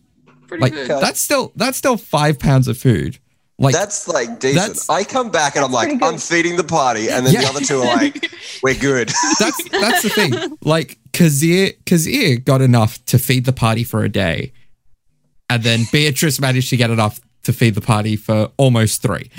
Pretty 0.47 0.61
Like 0.61 0.73
good. 0.73 0.88
that's 0.89 1.19
still 1.19 1.51
that's 1.55 1.78
still 1.78 1.97
five 1.97 2.39
pounds 2.39 2.67
of 2.67 2.78
food. 2.78 3.19
Like 3.57 3.73
That's 3.73 4.07
like 4.09 4.39
decent. 4.41 4.55
That's- 4.59 4.89
I 4.89 5.05
come 5.05 5.30
back 5.32 5.55
and 5.55 5.63
I'm 5.63 5.71
like. 5.71 6.01
I'm 6.03 6.17
feeding 6.17 6.57
the 6.57 6.63
party, 6.65 7.09
and 7.09 7.26
then 7.26 7.34
Yeah. 7.34 7.41
the 7.43 7.47
other 7.47 7.61
two 7.61 7.80
are 7.80 7.95
like, 7.95 8.30
we're 8.63 8.76
good. 8.76 9.07
that's 9.39 9.69
that's 9.69 10.01
the 10.03 10.09
thing. 10.09 10.34
Like 10.61 10.97
Kazir 11.13 11.73
Kazir 11.86 12.43
got 12.43 12.61
enough 12.61 13.03
to 13.05 13.17
feed 13.17 13.45
the 13.45 13.53
party 13.53 13.86
for 13.86 14.03
a 14.03 14.09
day, 14.09 14.51
and 15.49 15.63
then 15.63 15.86
Beatrice 15.91 16.38
managed 16.39 16.69
to 16.71 16.78
get 16.78 16.89
enough 16.91 17.21
to 17.43 17.53
feed 17.53 17.76
the 17.76 17.82
party 17.82 18.17
for 18.17 18.51
almost 18.57 19.01
three. 19.01 19.32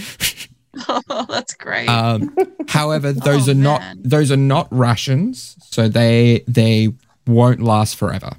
Oh, 0.89 1.26
that's 1.28 1.55
great. 1.55 1.87
Um, 1.89 2.34
however, 2.68 3.12
those 3.12 3.49
Oh, 3.49 3.53
are 3.53 3.55
not 3.55 3.82
those 4.03 4.30
are 4.32 4.37
not 4.37 4.66
rations, 4.70 5.57
so 5.70 5.89
they 5.89 6.43
they 6.49 6.89
won't 7.27 7.61
last 7.61 7.97
forever. 7.97 8.33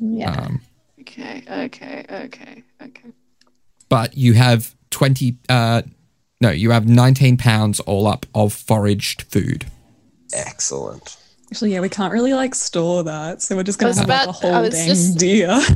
Yeah. 0.00 0.30
Um, 0.32 0.60
okay, 1.00 1.42
okay, 1.48 2.06
okay, 2.10 2.62
okay. 2.82 3.10
but 3.88 4.16
you 4.16 4.34
have 4.34 4.74
twenty. 4.90 5.36
Uh, 5.48 5.82
no, 6.40 6.50
you 6.50 6.70
have 6.70 6.88
nineteen 6.88 7.36
pounds 7.36 7.80
all 7.80 8.06
up 8.06 8.26
of 8.34 8.52
foraged 8.52 9.22
food. 9.22 9.66
Excellent. 10.32 11.16
Actually, 11.50 11.72
yeah, 11.72 11.80
we 11.80 11.88
can't 11.88 12.12
really 12.12 12.32
like 12.32 12.54
store 12.54 13.02
that, 13.04 13.42
so 13.42 13.56
we're 13.56 13.62
just 13.64 13.78
gonna 13.78 13.90
was 13.90 13.98
have 13.98 14.08
like 14.08 14.20
a 14.26 14.30
about- 14.30 14.44
I 14.44 14.48
whole 14.52 14.62
was 14.62 14.74
dang 14.74 14.88
just- 14.88 15.18
deer. 15.18 15.60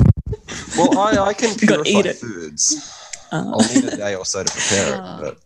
Well, 0.77 0.99
I, 0.99 1.17
I 1.29 1.33
can 1.35 1.55
purify 1.59 1.83
eat 1.89 2.07
it. 2.07 2.17
foods. 2.17 2.93
Uh, 3.31 3.45
I'll 3.53 3.75
need 3.75 3.85
a 3.85 3.97
day 3.97 4.15
or 4.15 4.25
so 4.25 4.43
to 4.43 4.53
prepare 4.53 4.95
it. 4.95 5.01
But 5.21 5.39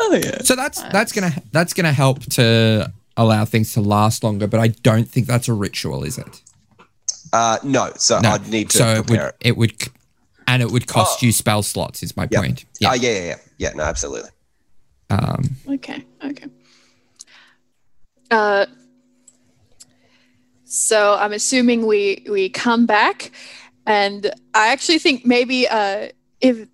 oh 0.00 0.14
yeah. 0.14 0.38
So 0.42 0.56
that's 0.56 0.80
that's 0.84 1.12
gonna 1.12 1.32
that's 1.52 1.72
gonna 1.74 1.92
help 1.92 2.20
to 2.32 2.92
allow 3.16 3.44
things 3.44 3.72
to 3.74 3.80
last 3.80 4.22
longer. 4.24 4.46
But 4.46 4.60
I 4.60 4.68
don't 4.68 5.08
think 5.08 5.26
that's 5.26 5.48
a 5.48 5.52
ritual, 5.54 6.04
is 6.04 6.18
it? 6.18 6.42
uh, 7.32 7.58
no, 7.62 7.92
so 7.96 8.18
No. 8.20 8.30
I'd 8.30 8.48
need 8.48 8.70
to 8.70 8.78
so 8.78 8.88
it 8.88 8.96
would 8.98 9.06
prepare 9.06 9.28
it. 9.28 9.36
it 9.40 9.56
would, 9.56 9.72
and 10.48 10.62
it 10.62 10.70
would 10.72 10.86
cost 10.86 11.18
Oh. 11.22 11.26
you 11.26 11.32
spell 11.32 11.62
slots. 11.62 12.02
Is 12.02 12.16
my 12.16 12.26
Yeah. 12.30 12.40
point. 12.40 12.64
Yeah. 12.80 12.88
Yeah. 12.88 12.90
Uh, 12.90 12.94
yeah, 12.94 13.10
yeah, 13.10 13.24
yeah. 13.26 13.36
Yeah, 13.58 13.70
no, 13.74 13.82
absolutely. 13.84 14.30
Um, 15.10 15.56
Okay, 15.68 16.04
okay. 16.24 16.46
Uh, 18.30 18.66
so 20.64 21.14
I'm 21.14 21.32
assuming 21.32 21.86
we 21.86 22.24
we 22.30 22.48
come 22.48 22.86
back, 22.86 23.32
and 23.86 24.30
I 24.54 24.68
actually 24.68 24.98
think 24.98 25.26
maybe 25.26 25.66
uh, 25.68 26.08
if 26.40 26.68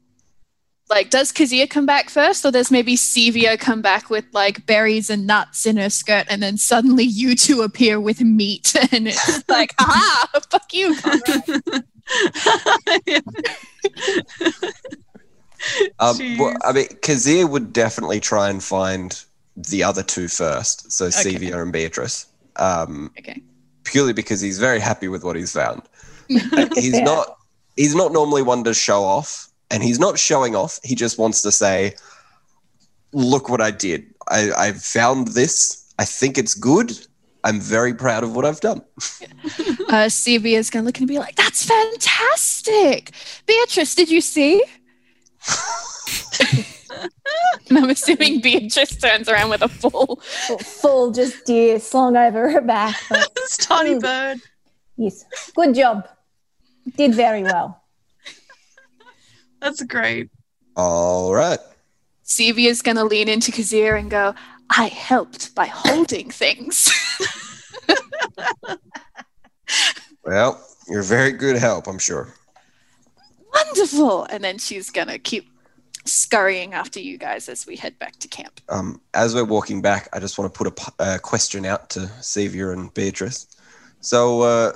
Like, 0.88 1.10
does 1.10 1.32
Kazir 1.32 1.68
come 1.68 1.84
back 1.84 2.10
first, 2.10 2.44
or 2.44 2.52
does 2.52 2.70
maybe 2.70 2.94
Sevia 2.96 3.58
come 3.58 3.82
back 3.82 4.08
with 4.08 4.24
like 4.32 4.64
berries 4.66 5.10
and 5.10 5.26
nuts 5.26 5.66
in 5.66 5.76
her 5.78 5.90
skirt, 5.90 6.26
and 6.30 6.42
then 6.42 6.56
suddenly 6.56 7.02
you 7.04 7.34
two 7.34 7.62
appear 7.62 7.98
with 8.00 8.20
meat, 8.20 8.74
and 8.92 9.08
it's 9.08 9.42
like, 9.48 9.74
ah, 9.80 10.28
fuck 10.50 10.72
you, 10.72 10.94
Um, 15.98 16.16
well, 16.38 16.56
I 16.64 16.72
mean, 16.72 16.86
Kazir 17.02 17.48
would 17.48 17.72
definitely 17.72 18.20
try 18.20 18.50
and 18.50 18.62
find 18.62 19.20
the 19.56 19.82
other 19.82 20.02
two 20.02 20.28
first, 20.28 20.92
so 20.92 21.06
Okay. 21.06 21.34
Sevia 21.34 21.60
and 21.60 21.72
Beatrice, 21.72 22.26
um, 22.56 23.10
Okay. 23.18 23.42
purely 23.84 24.12
because 24.12 24.40
he's 24.40 24.58
very 24.58 24.78
happy 24.78 25.08
with 25.08 25.24
what 25.24 25.34
he's 25.34 25.52
found. 25.52 25.82
He's 26.74 26.98
Yeah. 26.98 27.04
not. 27.04 27.36
He's 27.76 27.94
not 27.94 28.12
normally 28.12 28.42
one 28.42 28.64
to 28.64 28.74
show 28.74 29.04
off, 29.04 29.48
and 29.70 29.82
he's 29.82 29.98
not 29.98 30.18
showing 30.18 30.54
off. 30.54 30.78
He 30.82 30.94
just 30.94 31.18
wants 31.18 31.42
to 31.42 31.52
say, 31.52 31.94
"Look 33.12 33.48
what 33.48 33.60
I 33.60 33.70
did. 33.70 34.06
I, 34.28 34.52
I 34.56 34.72
found 34.72 35.28
this. 35.28 35.92
I 35.98 36.04
think 36.04 36.38
it's 36.38 36.54
good. 36.54 36.92
I'm 37.44 37.60
very 37.60 37.94
proud 37.94 38.24
of 38.24 38.34
what 38.34 38.44
I've 38.44 38.60
done." 38.60 38.82
Uh, 39.88 40.08
Sevia's 40.08 40.68
gonna 40.68 40.84
look 40.84 40.98
and 40.98 41.06
be 41.06 41.20
like, 41.20 41.36
"That's 41.36 41.64
fantastic, 41.64 43.12
Beatrice. 43.46 43.94
Did 43.94 44.10
you 44.10 44.20
see?" 44.20 44.64
and 47.68 47.78
I'm 47.78 47.90
assuming 47.90 48.40
Beatrice 48.40 48.96
turns 48.96 49.28
around 49.28 49.50
with 49.50 49.62
a 49.62 49.68
full. 49.68 50.20
Full, 50.46 50.58
full 50.58 51.10
just 51.12 51.44
deer 51.44 51.78
slung 51.78 52.16
over 52.16 52.50
her 52.50 52.60
back. 52.60 52.96
But 53.08 53.30
tiny 53.58 53.98
bird. 53.98 54.38
yes, 54.96 55.24
good 55.54 55.74
job. 55.74 56.08
Did 56.96 57.14
very 57.14 57.42
well. 57.42 57.82
That's 59.60 59.82
great. 59.82 60.30
All 60.76 61.34
right. 61.34 61.58
Sevia's 62.24 62.82
gonna 62.82 63.04
lean 63.04 63.28
into 63.28 63.52
Kazir 63.52 63.98
and 63.98 64.10
go, 64.10 64.34
"I 64.70 64.88
helped 64.88 65.54
by 65.54 65.66
holding 65.66 66.30
things." 66.30 66.90
Well, 70.26 70.60
you're 70.88 71.04
very 71.04 71.30
good 71.30 71.56
help, 71.56 71.86
I'm 71.86 71.98
sure. 71.98 72.34
Wonderful. 73.54 74.24
And 74.24 74.42
then 74.42 74.58
she's 74.58 74.90
gonna 74.90 75.18
keep 75.18 75.48
scurrying 76.04 76.74
after 76.74 76.98
you 77.00 77.16
guys 77.16 77.48
as 77.48 77.64
we 77.66 77.76
head 77.76 77.96
back 78.00 78.18
to 78.18 78.28
camp. 78.28 78.60
Um, 78.68 79.00
as 79.14 79.34
we're 79.34 79.44
walking 79.44 79.80
back, 79.80 80.08
I 80.12 80.18
just 80.18 80.36
want 80.36 80.52
to 80.52 80.58
put 80.58 80.66
a 80.66 80.70
p- 80.72 80.92
a 80.98 81.18
question 81.20 81.64
out 81.64 81.90
to 81.90 82.00
Sevia 82.20 82.72
and 82.72 82.92
Beatrice. 82.92 83.46
So, 84.00 84.40
uh, 84.42 84.72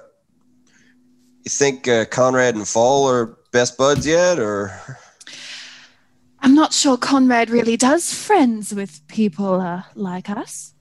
you 1.44 1.50
think 1.50 1.88
uh, 1.88 2.04
Conrad 2.06 2.54
and 2.54 2.66
Fall 2.66 3.08
are 3.10 3.36
best 3.50 3.76
buds 3.76 4.06
yet, 4.06 4.38
or 4.38 4.72
I'm 6.40 6.54
not 6.54 6.72
sure 6.72 6.96
Conrad 6.96 7.50
really 7.50 7.76
does 7.76 8.12
friends 8.12 8.74
with 8.74 9.06
people 9.08 9.60
uh, 9.60 9.82
like 9.94 10.30
us. 10.30 10.74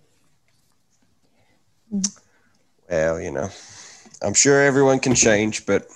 well, 2.90 3.20
you 3.20 3.32
know, 3.32 3.50
I'm 4.22 4.34
sure 4.34 4.64
everyone 4.64 5.00
can 5.00 5.16
change, 5.16 5.66
but 5.66 5.88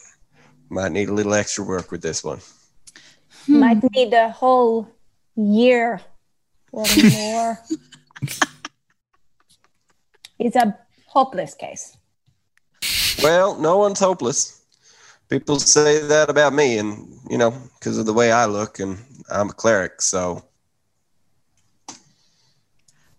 might 0.69 0.91
need 0.91 1.09
a 1.09 1.13
little 1.13 1.34
extra 1.34 1.63
work 1.63 1.91
with 1.91 2.01
this 2.01 2.24
one. 2.24 2.39
Hmm. 3.45 3.59
Might 3.59 3.91
need 3.91 4.13
a 4.13 4.30
whole 4.30 4.89
year 5.36 6.01
or 6.71 6.86
more. 7.11 7.59
it's 10.39 10.55
a 10.55 10.78
hopeless 11.07 11.53
case. 11.53 11.97
Well, 13.21 13.57
no 13.59 13.78
one's 13.78 13.99
hopeless. 13.99 14.62
People 15.34 15.57
say 15.59 15.99
that 15.99 16.29
about 16.29 16.53
me, 16.53 16.77
and 16.77 17.19
you 17.27 17.39
know, 17.39 17.49
because 17.79 17.97
of 17.97 18.05
the 18.05 18.13
way 18.13 18.31
I 18.31 18.45
look, 18.45 18.79
and 18.79 18.99
I'm 19.31 19.49
a 19.49 19.53
cleric, 19.53 19.99
so 19.99 20.43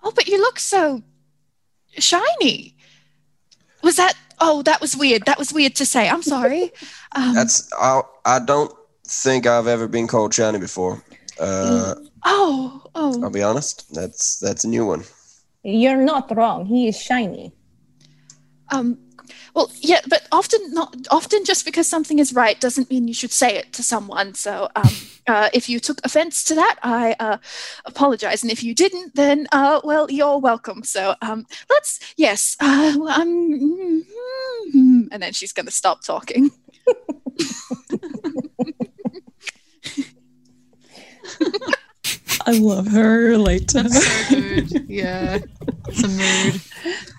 Oh, 0.04 0.12
but 0.14 0.28
you 0.28 0.38
look 0.38 0.60
so 0.60 1.02
shiny. 1.98 2.76
Was 3.82 3.96
that? 3.96 4.14
Oh, 4.38 4.62
that 4.62 4.80
was 4.80 4.96
weird. 4.96 5.24
That 5.26 5.40
was 5.40 5.52
weird 5.52 5.74
to 5.74 5.84
say. 5.86 6.08
I'm 6.08 6.22
sorry. 6.22 6.70
Um, 7.16 7.32
that's 7.32 7.68
I. 7.74 8.02
I 8.24 8.38
don't 8.40 8.72
think 9.06 9.46
I've 9.46 9.68
ever 9.68 9.86
been 9.86 10.08
called 10.08 10.34
shiny 10.34 10.58
before. 10.58 11.00
Uh, 11.38 11.94
oh, 12.24 12.82
oh. 12.96 13.22
I'll 13.22 13.30
be 13.30 13.42
honest. 13.42 13.94
That's 13.94 14.38
that's 14.38 14.64
a 14.64 14.68
new 14.68 14.84
one. 14.84 15.04
You're 15.62 16.02
not 16.02 16.36
wrong. 16.36 16.66
He 16.66 16.88
is 16.88 17.00
shiny. 17.00 17.52
Um, 18.72 18.98
well, 19.55 19.70
yeah, 19.81 20.01
but 20.09 20.27
often 20.33 20.72
not 20.72 20.95
often 21.11 21.45
just 21.45 21.64
because 21.64 21.87
something 21.87 22.18
is 22.18 22.33
right 22.33 22.61
doesn't 22.61 22.91
mean 22.91 23.09
you 23.09 23.14
should 23.14 23.33
say 23.33 23.57
it 23.57 23.72
to 23.75 23.83
someone. 23.83 24.35
So, 24.35 24.68
um, 24.77 24.91
uh, 25.27 25.49
if 25.53 25.68
you 25.68 25.81
took 25.81 26.01
offense 26.05 26.45
to 26.45 26.55
that, 26.55 26.77
I 26.83 27.16
uh, 27.20 27.39
apologize, 27.85 28.43
and 28.43 28.53
if 28.53 28.62
you 28.62 28.75
didn't, 28.75 29.14
then 29.14 29.47
uh, 29.53 29.81
well, 29.85 30.11
you're 30.11 30.39
welcome. 30.39 30.83
So, 30.85 31.14
um, 31.22 31.47
let's 31.70 32.01
yes, 32.16 32.57
uh, 32.61 32.97
um, 33.16 34.05
and 35.11 35.22
then 35.22 35.33
she's 35.33 35.53
going 35.53 35.66
to 35.66 35.72
stop 35.72 36.03
talking. 36.03 36.51
I 42.47 42.53
love 42.53 42.89
her. 42.89 43.25
Relate 43.29 43.68
to 43.68 43.83
That's 43.83 43.95
her. 43.95 44.25
so 44.25 44.70
good. 44.70 44.89
Yeah. 44.89 45.39
It's 45.89 46.03
a 46.03 46.09
mood. 46.09 46.61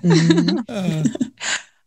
Mm. 0.06 1.32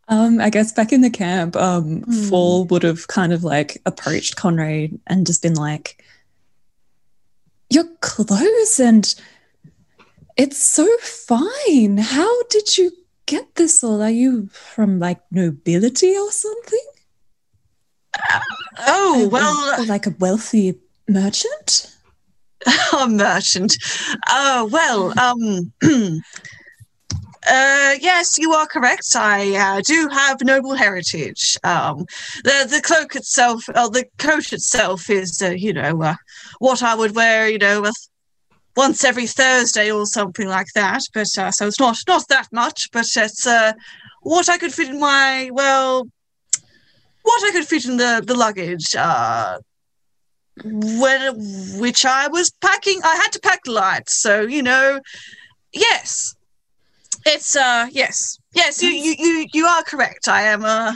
Um, 0.09 0.41
I 0.41 0.49
guess 0.49 0.71
back 0.71 0.91
in 0.91 1.01
the 1.01 1.09
camp, 1.09 1.55
um, 1.55 2.01
Hmm. 2.01 2.23
Fall 2.29 2.65
would 2.65 2.83
have 2.83 3.07
kind 3.07 3.31
of 3.31 3.43
like 3.43 3.79
approached 3.85 4.35
Conrad 4.35 4.99
and 5.07 5.25
just 5.25 5.41
been 5.41 5.53
like, 5.55 6.03
Your 7.69 7.85
clothes 8.01 8.79
and 8.79 9.13
it's 10.35 10.57
so 10.57 10.87
fine. 11.01 11.97
How 11.99 12.43
did 12.45 12.77
you 12.77 12.91
get 13.27 13.53
this 13.55 13.83
all? 13.83 14.01
Are 14.01 14.09
you 14.09 14.47
from 14.47 14.97
like 14.99 15.19
nobility 15.31 16.17
or 16.17 16.31
something? 16.31 16.85
Oh, 18.79 19.25
Or- 19.25 19.29
well, 19.29 19.79
or 19.79 19.85
like 19.85 20.07
a 20.07 20.15
wealthy 20.17 20.79
merchant? 21.07 21.95
a 22.99 23.07
merchant. 23.07 23.75
Oh, 24.27 24.67
well, 24.71 25.13
um, 25.19 25.71
uh, 27.49 27.95
yes, 27.99 28.37
you 28.37 28.53
are 28.53 28.67
correct. 28.67 29.07
I 29.15 29.55
uh, 29.55 29.81
do 29.81 30.07
have 30.11 30.43
noble 30.43 30.75
heritage. 30.75 31.57
Um, 31.63 32.05
the 32.43 32.67
the 32.69 32.81
cloak 32.83 33.15
itself, 33.15 33.63
uh, 33.73 33.89
the 33.89 34.05
coat 34.17 34.53
itself 34.53 35.09
is, 35.09 35.41
uh, 35.41 35.49
you 35.51 35.73
know, 35.73 36.01
uh, 36.01 36.15
what 36.59 36.83
I 36.83 36.95
would 36.95 37.15
wear, 37.15 37.49
you 37.49 37.57
know, 37.57 37.83
uh, 37.85 37.91
once 38.75 39.03
every 39.03 39.25
Thursday 39.25 39.91
or 39.91 40.05
something 40.05 40.47
like 40.47 40.67
that. 40.75 41.01
But 41.13 41.37
uh, 41.37 41.51
so 41.51 41.67
it's 41.67 41.79
not 41.79 41.97
not 42.07 42.27
that 42.29 42.47
much, 42.51 42.89
but 42.91 43.07
it's 43.15 43.47
what 44.21 44.49
I 44.49 44.57
could 44.57 44.73
fit 44.73 44.89
in 44.89 44.99
my 44.99 45.49
well, 45.51 46.07
what 47.23 47.43
I 47.43 47.51
could 47.51 47.65
fit 47.65 47.85
in 47.85 47.97
the 47.97 48.23
the 48.25 48.35
luggage. 48.35 48.95
When 50.63 51.79
which 51.79 52.05
I 52.05 52.27
was 52.27 52.51
packing. 52.61 52.99
I 53.03 53.15
had 53.15 53.31
to 53.31 53.39
pack 53.39 53.61
light, 53.65 54.09
so 54.09 54.41
you 54.41 54.61
know, 54.61 54.99
yes, 55.71 56.35
it's 57.25 57.55
uh, 57.55 57.87
yes, 57.91 58.37
yes. 58.53 58.81
You 58.81 58.89
you 58.89 59.15
you 59.17 59.45
you 59.53 59.65
are 59.65 59.83
correct. 59.83 60.27
I 60.27 60.43
am 60.43 60.63
uh, 60.63 60.93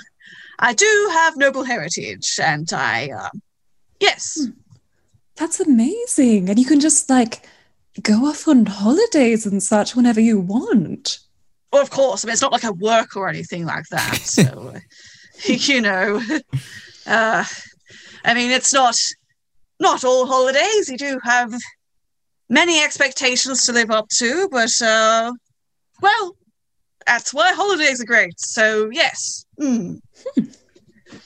I 0.60 0.74
do 0.74 1.10
have 1.14 1.38
noble 1.38 1.64
heritage, 1.64 2.40
and 2.42 2.72
I 2.74 3.10
uh, 3.12 3.30
yes, 4.00 4.40
That's 5.36 5.60
amazing. 5.60 6.50
And 6.50 6.60
you 6.60 6.66
can 6.66 6.80
just 6.80 7.10
like 7.10 7.48
go 8.02 8.26
off 8.26 8.48
on 8.48 8.66
holidays 8.66 9.46
and 9.46 9.62
such 9.62 9.96
whenever 9.96 10.20
you 10.20 10.40
want. 10.40 11.20
well, 11.72 11.82
of 11.82 11.90
course. 11.90 12.24
I 12.24 12.28
mean, 12.28 12.34
it's 12.34 12.42
not 12.42 12.52
like 12.52 12.66
I 12.66 12.72
work 12.72 13.16
or 13.16 13.30
anything 13.30 13.66
like 13.66 13.86
that. 13.92 14.16
So, 14.18 14.44
uh, 14.76 14.80
you 15.46 15.82
know, 15.82 16.22
uh, 17.08 17.44
I 18.26 18.34
mean, 18.34 18.52
it's 18.52 18.74
not 18.74 18.98
not 19.80 20.04
all 20.04 20.26
holidays. 20.26 20.90
You 20.90 20.98
do 20.98 21.20
have 21.24 21.54
many 22.50 22.82
expectations 22.84 23.66
to 23.66 23.72
live 23.74 23.92
up 23.92 24.08
to, 24.18 24.48
but 24.52 24.72
uh, 24.82 25.32
well, 26.04 26.36
that's 27.08 27.34
why 27.34 27.54
holidays 27.54 28.02
are 28.02 28.06
great. 28.06 28.40
So 28.40 28.90
yes, 28.92 29.46
mm. 29.60 30.00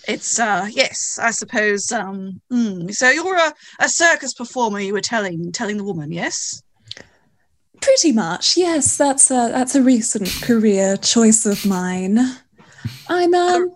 it's 0.08 0.40
uh, 0.40 0.68
yes, 0.72 1.20
I 1.22 1.32
suppose. 1.32 1.92
Um, 1.92 2.42
mm. 2.52 2.94
So 2.94 3.10
you're 3.10 3.38
a, 3.38 3.54
a 3.80 3.90
circus 3.90 4.34
performer. 4.34 4.80
You 4.80 4.94
were 4.94 5.02
telling 5.02 5.52
telling 5.52 5.78
the 5.78 5.84
woman, 5.84 6.12
yes. 6.12 6.62
Pretty 7.82 8.12
much, 8.12 8.58
yes. 8.58 8.98
That's 8.98 9.30
a 9.30 9.50
that's 9.52 9.76
a 9.76 9.84
recent 9.84 10.30
career 10.42 10.98
choice 10.98 11.46
of 11.46 11.66
mine. 11.66 12.18
I'm 13.10 13.34
um 13.34 13.72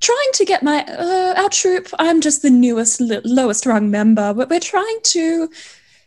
trying 0.00 0.32
to 0.34 0.44
get 0.44 0.62
my 0.62 0.84
uh, 0.84 1.34
our 1.42 1.48
troupe. 1.48 1.88
I'm 1.98 2.20
just 2.20 2.42
the 2.42 2.50
newest, 2.50 3.00
l- 3.00 3.22
lowest 3.24 3.66
rung 3.66 3.90
member, 3.90 4.34
but 4.34 4.48
we're 4.50 4.60
trying 4.60 4.98
to 5.04 5.48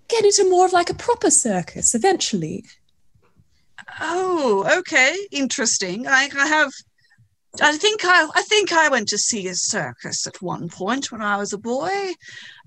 get 0.07 0.25
into 0.25 0.49
more 0.49 0.65
of 0.65 0.73
like 0.73 0.89
a 0.89 0.93
proper 0.93 1.29
circus 1.29 1.95
eventually. 1.95 2.65
Oh, 3.99 4.65
okay, 4.79 5.15
interesting. 5.31 6.07
I, 6.07 6.29
I 6.35 6.47
have 6.47 6.71
I 7.61 7.75
think 7.77 8.01
I 8.05 8.27
I 8.35 8.41
think 8.43 8.71
I 8.71 8.89
went 8.89 9.09
to 9.09 9.17
see 9.17 9.47
a 9.47 9.55
circus 9.55 10.27
at 10.27 10.41
one 10.41 10.69
point 10.69 11.11
when 11.11 11.21
I 11.21 11.37
was 11.37 11.51
a 11.51 11.57
boy. 11.57 12.13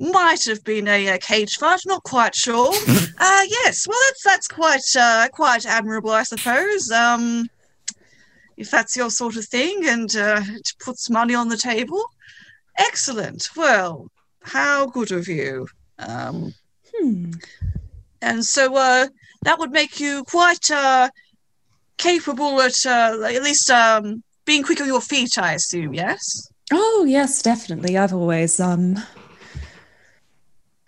Might 0.00 0.44
have 0.46 0.64
been 0.64 0.88
a, 0.88 1.08
a 1.08 1.18
cage 1.18 1.54
fight, 1.56 1.80
not 1.86 2.02
quite 2.02 2.34
sure. 2.34 2.72
uh 3.18 3.42
yes, 3.48 3.86
well 3.86 3.98
that's 4.08 4.22
that's 4.24 4.48
quite 4.48 4.96
uh 4.98 5.28
quite 5.32 5.64
admirable, 5.66 6.10
I 6.10 6.24
suppose. 6.24 6.90
Um 6.90 7.48
if 8.56 8.70
that's 8.70 8.96
your 8.96 9.10
sort 9.10 9.36
of 9.36 9.46
thing 9.46 9.86
and 9.86 10.14
uh 10.16 10.42
it 10.46 10.72
puts 10.80 11.08
money 11.08 11.34
on 11.34 11.48
the 11.48 11.56
table. 11.56 12.02
Excellent. 12.76 13.50
Well, 13.56 14.08
how 14.42 14.86
good 14.86 15.12
of 15.12 15.28
you. 15.28 15.68
Um 15.98 16.54
Hmm. 16.94 17.32
and 18.20 18.44
so 18.44 18.76
uh 18.76 19.06
that 19.42 19.58
would 19.58 19.70
make 19.70 20.00
you 20.00 20.24
quite 20.24 20.70
uh 20.70 21.08
capable 21.98 22.60
at 22.60 22.74
uh, 22.86 23.22
at 23.24 23.42
least 23.42 23.70
um 23.70 24.22
being 24.44 24.62
quick 24.62 24.80
on 24.80 24.88
your 24.88 25.00
feet, 25.00 25.38
I 25.38 25.54
assume, 25.54 25.94
yes? 25.94 26.48
Oh 26.72 27.04
yes, 27.06 27.42
definitely. 27.42 27.96
I've 27.96 28.12
always 28.14 28.58
um 28.60 28.96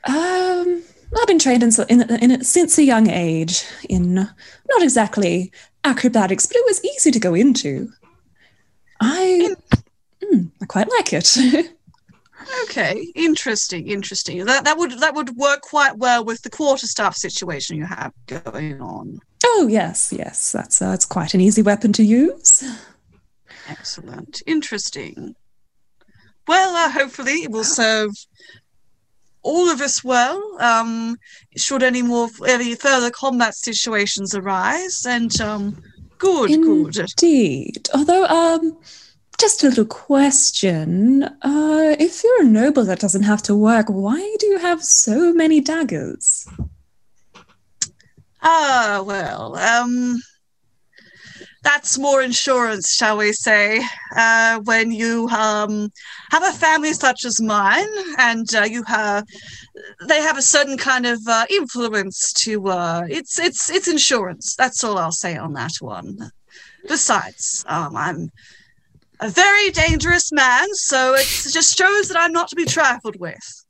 um 0.04 0.82
I've 1.16 1.26
been 1.28 1.38
trained 1.38 1.62
in, 1.62 1.70
in, 1.88 2.02
in 2.02 2.44
since 2.44 2.76
a 2.78 2.82
young 2.82 3.08
age 3.08 3.64
in 3.88 4.14
not 4.14 4.82
exactly 4.82 5.52
acrobatics, 5.84 6.46
but 6.46 6.56
it 6.56 6.64
was 6.66 6.84
easy 6.84 7.10
to 7.10 7.20
go 7.20 7.34
into. 7.34 7.92
I 9.00 9.54
mm, 10.22 10.50
I 10.60 10.66
quite 10.66 10.88
like 10.90 11.12
it. 11.12 11.36
Okay, 12.64 13.12
interesting, 13.14 13.88
interesting. 13.88 14.44
That 14.44 14.64
that 14.64 14.78
would 14.78 14.98
that 15.00 15.14
would 15.14 15.36
work 15.36 15.62
quite 15.62 15.96
well 15.96 16.24
with 16.24 16.42
the 16.42 16.50
quarterstaff 16.50 17.16
situation 17.16 17.76
you 17.76 17.84
have 17.84 18.12
going 18.26 18.80
on. 18.80 19.20
oh 19.44 19.66
yes, 19.70 20.12
yes, 20.16 20.52
that's 20.52 20.82
uh, 20.82 20.92
it's 20.94 21.04
quite 21.04 21.34
an 21.34 21.40
easy 21.40 21.62
weapon 21.62 21.92
to 21.94 22.02
use. 22.02 22.64
Excellent, 23.68 24.42
interesting. 24.46 25.34
Well, 26.46 26.76
uh, 26.76 26.90
hopefully 26.90 27.42
it 27.42 27.50
will 27.50 27.64
serve 27.64 28.10
all 29.42 29.70
of 29.70 29.80
us 29.80 30.02
well. 30.02 30.42
Um, 30.60 31.16
should 31.56 31.82
any 31.82 32.02
more 32.02 32.28
any 32.46 32.74
further 32.74 33.10
combat 33.10 33.54
situations 33.54 34.34
arise, 34.34 35.06
and 35.06 35.40
um, 35.40 35.82
good, 36.18 36.48
good. 36.50 36.98
Indeed. 36.98 37.88
Although, 37.94 38.24
um, 38.26 38.76
just 39.44 39.62
a 39.62 39.68
little 39.68 39.84
question. 39.84 41.22
Uh, 41.22 41.94
if 41.98 42.24
you're 42.24 42.40
a 42.40 42.46
noble 42.46 42.82
that 42.82 42.98
doesn't 42.98 43.24
have 43.24 43.42
to 43.42 43.54
work, 43.54 43.88
why 43.90 44.36
do 44.38 44.46
you 44.46 44.58
have 44.58 44.82
so 44.82 45.34
many 45.34 45.60
daggers? 45.60 46.48
Ah, 48.42 49.04
well, 49.04 49.54
um, 49.58 50.18
that's 51.62 51.98
more 51.98 52.22
insurance, 52.22 52.94
shall 52.94 53.18
we 53.18 53.34
say? 53.34 53.84
Uh, 54.16 54.60
when 54.60 54.90
you 54.90 55.28
um, 55.28 55.92
have 56.30 56.42
a 56.42 56.52
family 56.52 56.94
such 56.94 57.26
as 57.26 57.38
mine, 57.38 57.94
and 58.16 58.46
uh, 58.54 58.62
you 58.62 58.82
have, 58.84 59.26
they 60.08 60.22
have 60.22 60.38
a 60.38 60.48
certain 60.54 60.78
kind 60.78 61.04
of 61.04 61.20
uh, 61.28 61.44
influence 61.50 62.32
to. 62.32 62.66
Uh, 62.68 63.02
it's 63.10 63.38
it's 63.38 63.68
it's 63.68 63.88
insurance. 63.88 64.56
That's 64.56 64.82
all 64.82 64.96
I'll 64.96 65.12
say 65.12 65.36
on 65.36 65.52
that 65.52 65.74
one. 65.80 66.30
Besides, 66.88 67.62
um, 67.68 67.94
I'm 67.94 68.30
a 69.20 69.30
very 69.30 69.70
dangerous 69.70 70.32
man, 70.32 70.66
so 70.74 71.14
it 71.14 71.26
just 71.50 71.76
shows 71.76 72.08
that 72.08 72.18
I'm 72.18 72.32
not 72.32 72.48
to 72.48 72.56
be 72.56 72.64
trifled 72.64 73.18
with. 73.20 73.64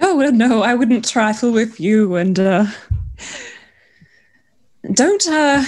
Oh 0.00 0.16
well, 0.16 0.32
no, 0.32 0.62
I 0.62 0.74
wouldn't 0.74 1.08
trifle 1.08 1.52
with 1.52 1.80
you. 1.80 2.16
And 2.16 2.38
uh, 2.38 2.66
don't. 4.92 5.26
Uh, 5.26 5.64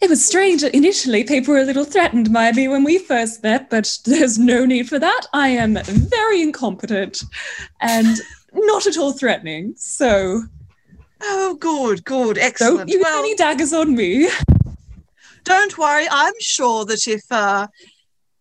it 0.00 0.10
was 0.10 0.24
strange 0.24 0.62
initially. 0.62 1.24
People 1.24 1.54
were 1.54 1.60
a 1.60 1.64
little 1.64 1.84
threatened 1.84 2.32
by 2.32 2.52
me 2.52 2.68
when 2.68 2.84
we 2.84 2.98
first 2.98 3.42
met, 3.42 3.70
but 3.70 3.98
there's 4.04 4.38
no 4.38 4.66
need 4.66 4.88
for 4.88 4.98
that. 4.98 5.26
I 5.32 5.48
am 5.48 5.78
very 5.84 6.42
incompetent 6.42 7.22
and 7.80 8.18
not 8.52 8.86
at 8.86 8.98
all 8.98 9.12
threatening. 9.12 9.74
So 9.76 10.42
Oh, 11.22 11.56
good, 11.58 12.04
good, 12.04 12.36
excellent. 12.36 12.78
don't 12.78 12.88
use 12.88 13.02
well, 13.02 13.18
any 13.20 13.34
daggers 13.34 13.72
on 13.72 13.94
me. 13.94 14.28
Don't 15.44 15.78
worry 15.78 16.06
i'm 16.10 16.34
sure 16.40 16.84
that 16.84 17.06
if 17.06 17.22
uh 17.30 17.66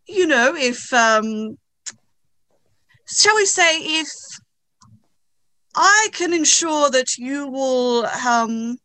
you 0.07 0.25
know 0.27 0.53
if 0.55 0.91
um 0.93 1.57
shall 3.07 3.35
we 3.35 3.45
say 3.45 3.77
if 4.01 4.09
i 5.75 6.07
can 6.13 6.33
ensure 6.33 6.89
that 6.89 7.17
you 7.17 7.47
will 7.47 8.05
um 8.05 8.77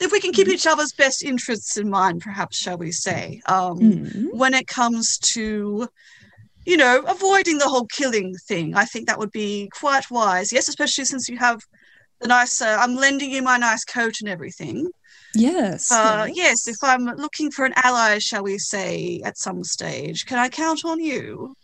if 0.00 0.10
we 0.12 0.20
can 0.20 0.32
keep 0.32 0.48
each 0.48 0.66
other's 0.66 0.92
best 0.92 1.22
interests 1.22 1.76
in 1.76 1.88
mind 1.90 2.20
perhaps 2.20 2.56
shall 2.58 2.78
we 2.78 2.90
say 2.92 3.40
um 3.46 3.78
Mm. 3.78 4.26
when 4.32 4.54
it 4.54 4.66
comes 4.66 5.18
to 5.18 5.88
you 6.66 6.76
know 6.76 7.02
avoiding 7.06 7.58
the 7.58 7.68
whole 7.68 7.86
killing 7.86 8.34
thing 8.48 8.74
i 8.74 8.84
think 8.84 9.06
that 9.06 9.18
would 9.18 9.32
be 9.32 9.68
quite 9.72 10.10
wise. 10.10 10.52
Yes 10.52 10.68
especially 10.68 11.04
since 11.04 11.28
you 11.28 11.36
have 11.38 11.60
the 12.20 12.28
nice 12.28 12.60
uh, 12.60 12.76
i'm 12.80 12.96
lending 12.96 13.30
you 13.30 13.42
my 13.42 13.56
nice 13.56 13.84
coat 13.84 14.20
and 14.20 14.28
everything 14.28 14.88
Yes. 15.34 15.92
uh, 15.92 16.26
yes. 16.28 16.36
yes, 16.36 16.68
if 16.68 16.82
I'm 16.82 17.04
looking 17.04 17.50
for 17.50 17.64
an 17.64 17.72
ally, 17.84 18.18
shall 18.18 18.42
we 18.42 18.58
say, 18.58 19.20
at 19.24 19.38
some 19.38 19.62
stage, 19.62 20.26
can 20.26 20.38
I 20.38 20.48
count 20.48 20.84
on 20.84 21.00
you? 21.00 21.54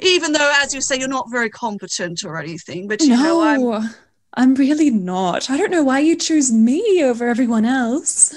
Even 0.00 0.32
though, 0.32 0.52
as 0.62 0.74
you 0.74 0.80
say, 0.80 0.98
you're 0.98 1.08
not 1.08 1.30
very 1.30 1.48
competent 1.48 2.24
or 2.24 2.38
anything, 2.38 2.88
but 2.88 3.02
you 3.02 3.16
know, 3.16 3.40
I'm. 3.42 3.60
No, 3.60 3.88
I'm 4.34 4.54
really 4.54 4.90
not. 4.90 5.50
I 5.50 5.58
don't 5.58 5.70
know 5.70 5.84
why 5.84 5.98
you 5.98 6.16
choose 6.16 6.50
me 6.50 7.02
over 7.04 7.28
everyone 7.28 7.64
else. 7.64 8.34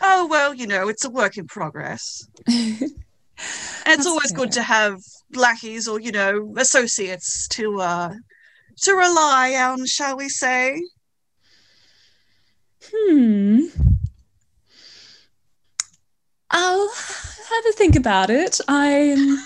Oh 0.00 0.26
well, 0.26 0.54
you 0.54 0.66
know, 0.66 0.88
it's 0.88 1.04
a 1.04 1.10
work 1.10 1.36
in 1.36 1.46
progress, 1.46 2.26
and 2.46 2.92
it's 3.86 4.06
always 4.06 4.30
good 4.30 4.52
to 4.52 4.62
have 4.62 5.00
lackeys 5.34 5.88
or 5.88 5.98
you 5.98 6.12
know 6.12 6.54
associates 6.58 7.48
to 7.48 7.80
uh 7.80 8.14
to 8.82 8.92
rely 8.92 9.54
on, 9.54 9.84
shall 9.86 10.16
we 10.16 10.28
say? 10.28 10.80
Hmm. 12.92 13.66
I'll 16.50 16.88
have 16.88 17.66
a 17.68 17.72
think 17.72 17.96
about 17.96 18.30
it. 18.30 18.60
I'm. 18.68 19.38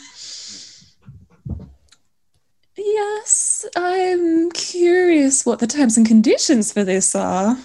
Yes, 2.77 3.67
I'm 3.77 4.51
curious 4.53 5.45
what 5.45 5.59
the 5.59 5.67
terms 5.67 5.97
and 5.97 6.07
conditions 6.07 6.73
for 6.73 6.85
this 6.85 7.15
are. 7.15 7.57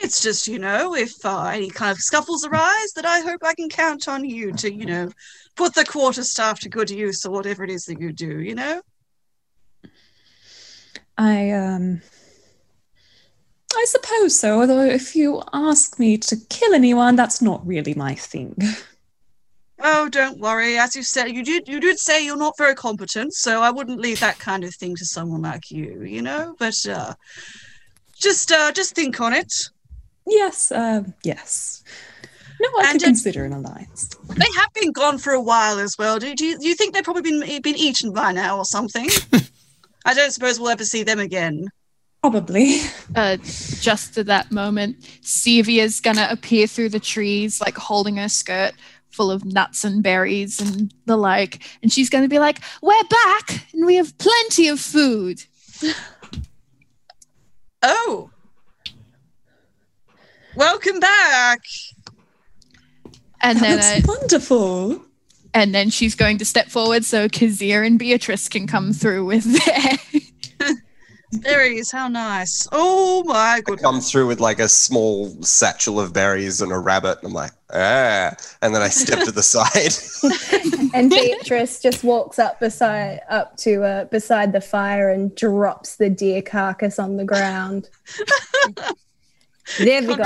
It's 0.00 0.22
just, 0.22 0.46
you 0.46 0.58
know, 0.58 0.94
if 0.94 1.24
uh, 1.24 1.44
any 1.46 1.70
kind 1.70 1.90
of 1.90 1.98
scuffles 1.98 2.44
arise, 2.44 2.92
that 2.96 3.06
I 3.06 3.20
hope 3.20 3.40
I 3.42 3.54
can 3.54 3.70
count 3.70 4.08
on 4.08 4.24
you 4.24 4.52
to, 4.52 4.72
you 4.72 4.84
know, 4.84 5.10
put 5.54 5.74
the 5.74 5.84
quarterstaff 5.84 6.60
to 6.60 6.68
good 6.68 6.90
use 6.90 7.24
or 7.24 7.32
whatever 7.32 7.64
it 7.64 7.70
is 7.70 7.86
that 7.86 8.00
you 8.00 8.12
do, 8.12 8.40
you 8.40 8.54
know? 8.54 8.82
I, 11.16 11.50
um. 11.52 12.02
I 13.76 13.84
suppose 13.86 14.38
so, 14.38 14.60
although 14.60 14.84
if 14.84 15.14
you 15.14 15.42
ask 15.52 15.98
me 15.98 16.16
to 16.18 16.36
kill 16.48 16.72
anyone, 16.72 17.14
that's 17.14 17.42
not 17.42 17.66
really 17.66 17.94
my 17.94 18.14
thing. 18.14 18.56
Oh, 19.78 20.08
don't 20.08 20.40
worry. 20.40 20.78
As 20.78 20.96
you 20.96 21.02
said, 21.02 21.26
you 21.26 21.44
did 21.44 21.68
you 21.68 21.78
did 21.80 21.98
say 21.98 22.24
you're 22.24 22.38
not 22.38 22.56
very 22.56 22.74
competent, 22.74 23.34
so 23.34 23.60
I 23.60 23.70
wouldn't 23.70 24.00
leave 24.00 24.20
that 24.20 24.38
kind 24.38 24.64
of 24.64 24.74
thing 24.74 24.96
to 24.96 25.04
someone 25.04 25.42
like 25.42 25.70
you, 25.70 26.02
you 26.02 26.22
know? 26.22 26.56
But 26.58 26.74
uh 26.86 27.14
just 28.14 28.50
uh 28.50 28.72
just 28.72 28.94
think 28.94 29.20
on 29.20 29.34
it. 29.34 29.52
Yes, 30.26 30.72
uh, 30.72 31.04
yes. 31.22 31.84
No, 32.58 32.68
I 32.78 32.90
And 32.90 32.92
could 32.98 33.06
consider 33.06 33.44
an 33.44 33.52
alliance. 33.52 34.08
They 34.34 34.46
have 34.56 34.72
been 34.72 34.92
gone 34.92 35.18
for 35.18 35.34
a 35.34 35.40
while 35.40 35.78
as 35.78 35.94
well. 35.98 36.18
Do, 36.18 36.34
do, 36.34 36.44
you, 36.46 36.58
do 36.58 36.66
you 36.66 36.74
think 36.74 36.94
they've 36.94 37.04
probably 37.04 37.22
been 37.22 37.62
been 37.62 37.76
eaten 37.76 38.12
by 38.12 38.32
now 38.32 38.56
or 38.56 38.64
something? 38.64 39.08
I 40.06 40.14
don't 40.14 40.32
suppose 40.32 40.58
we'll 40.58 40.70
ever 40.70 40.84
see 40.84 41.02
them 41.02 41.20
again. 41.20 41.68
Probably. 42.30 42.80
Uh, 43.14 43.36
just 43.80 44.18
at 44.18 44.26
that 44.26 44.50
moment, 44.50 44.96
Sevia's 45.22 46.00
gonna 46.00 46.26
appear 46.28 46.66
through 46.66 46.88
the 46.88 46.98
trees, 46.98 47.60
like 47.60 47.76
holding 47.76 48.16
her 48.16 48.28
skirt 48.28 48.72
full 49.10 49.30
of 49.30 49.44
nuts 49.44 49.84
and 49.84 50.02
berries 50.02 50.60
and 50.60 50.92
the 51.04 51.16
like. 51.16 51.62
And 51.82 51.92
she's 51.92 52.10
gonna 52.10 52.26
be 52.26 52.40
like, 52.40 52.58
We're 52.82 53.04
back 53.04 53.64
and 53.72 53.86
we 53.86 53.94
have 53.94 54.18
plenty 54.18 54.66
of 54.68 54.80
food. 54.80 55.44
Oh. 57.82 58.30
Welcome 60.56 60.98
back. 60.98 61.60
And 63.40 63.60
then 63.60 63.76
That's 63.76 64.08
uh, 64.08 64.12
wonderful. 64.18 65.02
and 65.54 65.72
then 65.72 65.90
she's 65.90 66.16
going 66.16 66.38
to 66.38 66.44
step 66.44 66.68
forward 66.68 67.04
so 67.04 67.28
Kazir 67.28 67.86
and 67.86 67.96
Beatrice 67.96 68.48
can 68.48 68.66
come 68.66 68.92
through 68.92 69.26
with 69.26 69.44
their 70.60 70.72
Berries, 71.42 71.90
how 71.90 72.08
nice. 72.08 72.66
Oh 72.72 73.24
my 73.24 73.34
I 73.34 73.60
goodness. 73.60 73.82
come 73.82 74.00
through 74.00 74.26
with 74.26 74.40
like 74.40 74.58
a 74.58 74.68
small 74.68 75.30
satchel 75.42 76.00
of 76.00 76.12
berries 76.12 76.60
and 76.60 76.72
a 76.72 76.78
rabbit, 76.78 77.18
and 77.18 77.28
I'm 77.28 77.32
like, 77.32 77.52
ah, 77.72 78.34
and 78.62 78.74
then 78.74 78.82
I 78.82 78.88
step 78.88 79.24
to 79.24 79.32
the 79.32 79.42
side. 79.42 80.92
And 80.94 81.10
Beatrice 81.10 81.80
just 81.80 82.04
walks 82.04 82.38
up 82.38 82.60
beside 82.60 83.20
up 83.28 83.56
to 83.58 83.82
uh, 83.82 84.04
beside 84.06 84.52
the 84.52 84.60
fire 84.60 85.10
and 85.10 85.34
drops 85.34 85.96
the 85.96 86.08
deer 86.10 86.42
carcass 86.42 86.98
on 86.98 87.16
the 87.16 87.24
ground. 87.24 87.88
there 89.78 90.02
we 90.02 90.16
go. 90.16 90.24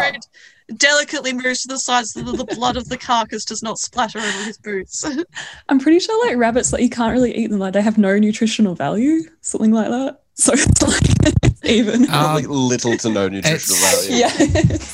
Delicately 0.76 1.32
moves 1.32 1.62
to 1.62 1.68
the 1.68 1.78
side 1.78 2.06
so 2.06 2.22
that 2.22 2.36
the 2.36 2.54
blood 2.54 2.76
of 2.76 2.88
the 2.88 2.96
carcass 2.96 3.44
does 3.44 3.60
not 3.60 3.78
splatter 3.78 4.20
over 4.20 4.44
his 4.44 4.56
boots. 4.56 5.04
I'm 5.68 5.80
pretty 5.80 5.98
sure 5.98 6.28
like 6.28 6.36
rabbits, 6.36 6.72
like 6.72 6.82
you 6.82 6.90
can't 6.90 7.12
really 7.12 7.34
eat 7.36 7.50
them. 7.50 7.58
Like 7.58 7.72
they 7.72 7.82
have 7.82 7.98
no 7.98 8.16
nutritional 8.18 8.76
value, 8.76 9.22
something 9.40 9.72
like 9.72 9.88
that. 9.88 10.20
So 10.40 10.52
it's 10.54 10.82
like 10.82 11.02
it's 11.42 11.64
even. 11.70 12.10
Um, 12.10 12.42
little 12.44 12.96
to 12.96 13.10
no 13.10 13.28
nutritional 13.28 13.78
value. 13.80 14.16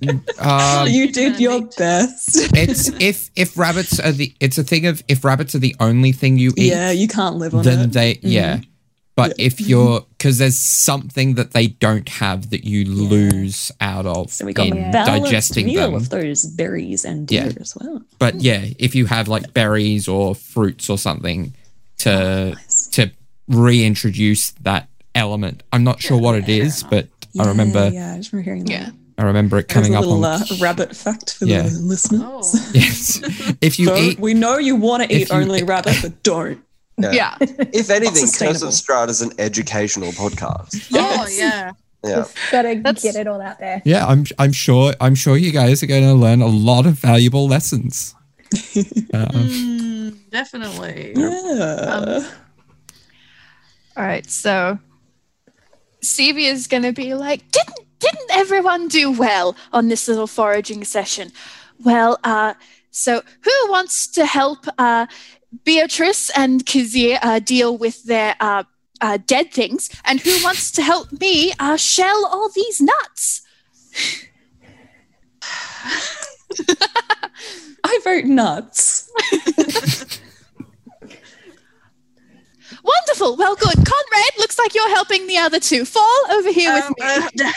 yeah, 0.00 0.12
um, 0.38 0.88
you 0.88 1.12
did 1.12 1.40
your 1.40 1.62
best. 1.78 2.52
it's 2.54 2.88
if 3.00 3.30
if 3.36 3.56
rabbits 3.56 3.98
are 4.00 4.12
the 4.12 4.34
it's 4.40 4.58
a 4.58 4.64
thing 4.64 4.86
of 4.86 5.02
if 5.08 5.24
rabbits 5.24 5.54
are 5.54 5.58
the 5.60 5.74
only 5.80 6.12
thing 6.12 6.36
you 6.36 6.52
eat 6.56 6.70
Yeah, 6.72 6.90
you 6.90 7.08
can't 7.08 7.36
live 7.36 7.54
on 7.54 7.62
then 7.62 7.80
it. 7.80 7.92
they 7.92 8.18
yeah 8.22 8.60
but 9.14 9.32
if 9.38 9.60
you're 9.60 10.00
because 10.18 10.36
there's 10.38 10.58
something 10.58 11.34
that 11.36 11.52
they 11.52 11.68
don't 11.68 12.08
have 12.08 12.50
that 12.50 12.64
you 12.64 12.84
lose 12.84 13.72
out 13.80 14.04
of 14.04 14.30
So 14.30 14.44
we 14.44 14.52
got 14.52 14.66
in 14.66 14.76
a 14.76 14.90
balanced 14.92 15.24
digesting 15.30 15.66
meal 15.66 15.86
them 15.86 15.94
of 15.94 16.10
those 16.10 16.44
berries 16.44 17.04
and 17.04 17.30
Yeah. 17.30 17.50
as 17.60 17.74
well. 17.80 18.02
but 18.18 18.34
yeah 18.42 18.66
if 18.78 18.94
you 18.94 19.06
have 19.06 19.28
like 19.28 19.54
berries 19.54 20.08
or 20.08 20.34
fruits 20.34 20.90
or 20.90 20.98
something 20.98 21.54
to 21.98 22.50
Nice. 22.50 22.88
to 22.88 23.10
reintroduce 23.48 24.50
that 24.62 24.88
element 25.14 25.62
i'm 25.72 25.84
not 25.84 26.00
sure 26.00 26.18
what 26.18 26.34
it 26.34 26.48
is 26.48 26.82
but 26.84 27.08
i 27.40 27.46
remember 27.46 27.90
Yeah, 27.92 28.14
I 28.14 28.16
just 28.18 28.32
remember 28.32 28.44
hearing 28.44 28.64
that. 28.66 28.72
Yeah. 28.72 28.90
i 29.18 29.22
remember 29.24 29.58
it 29.58 29.68
There's 29.68 29.86
coming 29.86 29.94
a 29.94 29.98
up 30.00 30.04
little 30.06 30.24
on 30.24 30.42
uh, 30.42 30.46
rabbit 30.60 30.94
fact 30.96 31.34
for 31.38 31.46
Yeah. 31.46 31.62
the 31.62 31.78
listeners. 31.80 32.22
Oh. 32.22 32.70
yes 32.74 33.20
if 33.60 33.78
you 33.78 33.86
Don't- 33.86 33.98
eat 34.02 34.18
we 34.20 34.34
know 34.34 34.58
you 34.58 34.76
want 34.76 35.02
to 35.04 35.14
eat 35.14 35.30
you- 35.30 35.34
only 35.36 35.62
rabbit, 35.74 35.96
but 36.02 36.22
don't. 36.22 36.60
Yeah. 36.98 37.36
If 37.40 37.90
anything, 37.90 38.22
Curse 38.24 38.30
sustainable. 38.30 38.68
of 38.68 38.72
Strahd 38.72 39.08
is 39.10 39.20
an 39.20 39.30
educational 39.38 40.12
podcast. 40.12 40.88
Oh 40.94 41.26
yeah. 41.30 41.72
Yeah. 42.04 42.14
Just 42.14 42.36
gotta 42.50 42.74
That's- 42.82 43.02
get 43.02 43.16
it 43.16 43.26
all 43.26 43.40
out 43.40 43.58
there. 43.58 43.80
yeah 43.84 44.06
i'm 44.06 44.24
i'm 44.38 44.52
sure 44.52 44.92
i'm 45.00 45.14
sure 45.14 45.36
you 45.36 45.50
guys 45.50 45.82
are 45.82 45.86
going 45.86 46.04
to 46.04 46.14
learn 46.14 46.40
a 46.42 46.46
lot 46.46 46.84
of 46.86 46.94
valuable 46.98 47.46
lessons 47.48 48.14
um, 49.12 49.32
Mm, 49.32 50.30
definitely. 50.30 51.12
Yeah. 51.16 52.30
All 53.96 54.04
right, 54.04 54.28
so 54.28 54.78
Stevie 56.02 56.44
is 56.44 56.66
going 56.66 56.82
to 56.82 56.92
be 56.92 57.14
like, 57.14 57.50
"Didn't 57.50 57.80
didn't 57.98 58.30
everyone 58.30 58.88
do 58.88 59.10
well 59.10 59.56
on 59.72 59.88
this 59.88 60.06
little 60.06 60.26
foraging 60.26 60.84
session?" 60.84 61.32
Well, 61.82 62.18
uh, 62.22 62.54
so 62.90 63.22
who 63.42 63.70
wants 63.70 64.06
to 64.08 64.26
help 64.26 64.66
uh, 64.76 65.06
Beatrice 65.64 66.28
and 66.36 66.66
Kazir 66.66 67.18
uh, 67.22 67.38
deal 67.38 67.78
with 67.78 68.04
their 68.04 68.36
uh, 68.38 68.64
uh, 69.00 69.18
dead 69.26 69.50
things, 69.50 69.88
and 70.04 70.20
who 70.20 70.42
wants 70.44 70.70
to 70.72 70.82
help 70.82 71.10
me 71.18 71.54
uh, 71.58 71.78
shell 71.78 72.26
all 72.26 72.50
these 72.50 72.82
nuts? 72.82 73.40
I 77.82 77.98
vote 78.04 78.24
nuts. 78.26 79.10
Wonderful. 82.86 83.36
Well, 83.36 83.56
good. 83.56 83.74
Conrad, 83.74 84.32
looks 84.38 84.58
like 84.58 84.74
you're 84.74 84.90
helping 84.94 85.26
the 85.26 85.38
other 85.38 85.58
two. 85.60 85.84
Fall 85.84 86.20
over 86.30 86.52
here 86.52 86.72
with 86.72 86.84
Um, 86.84 86.94
me. 86.98 87.44
uh, 87.44 87.50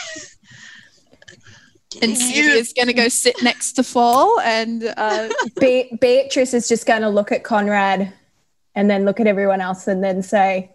and 2.02 2.18
Stevie 2.24 2.48
is 2.58 2.74
going 2.74 2.88
to 2.88 2.94
go 2.94 3.08
sit 3.10 3.42
next 3.44 3.74
to 3.74 3.84
Fall 3.84 4.40
and 4.42 4.94
uh, 4.98 5.30
Be- 5.60 5.96
Beatrice 6.00 6.54
is 6.54 6.68
just 6.68 6.86
going 6.86 7.02
to 7.02 7.10
look 7.10 7.32
at 7.32 7.44
Conrad 7.44 8.12
and 8.76 8.90
then 8.90 9.06
look 9.06 9.20
at 9.20 9.28
everyone 9.28 9.62
else 9.62 9.88
and 9.88 10.04
then 10.04 10.22
say, 10.24 10.72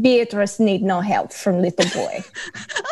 Beatrice 0.00 0.58
need 0.58 0.82
no 0.82 1.00
help 1.00 1.32
from 1.32 1.60
little 1.60 1.88
boy. 2.00 2.22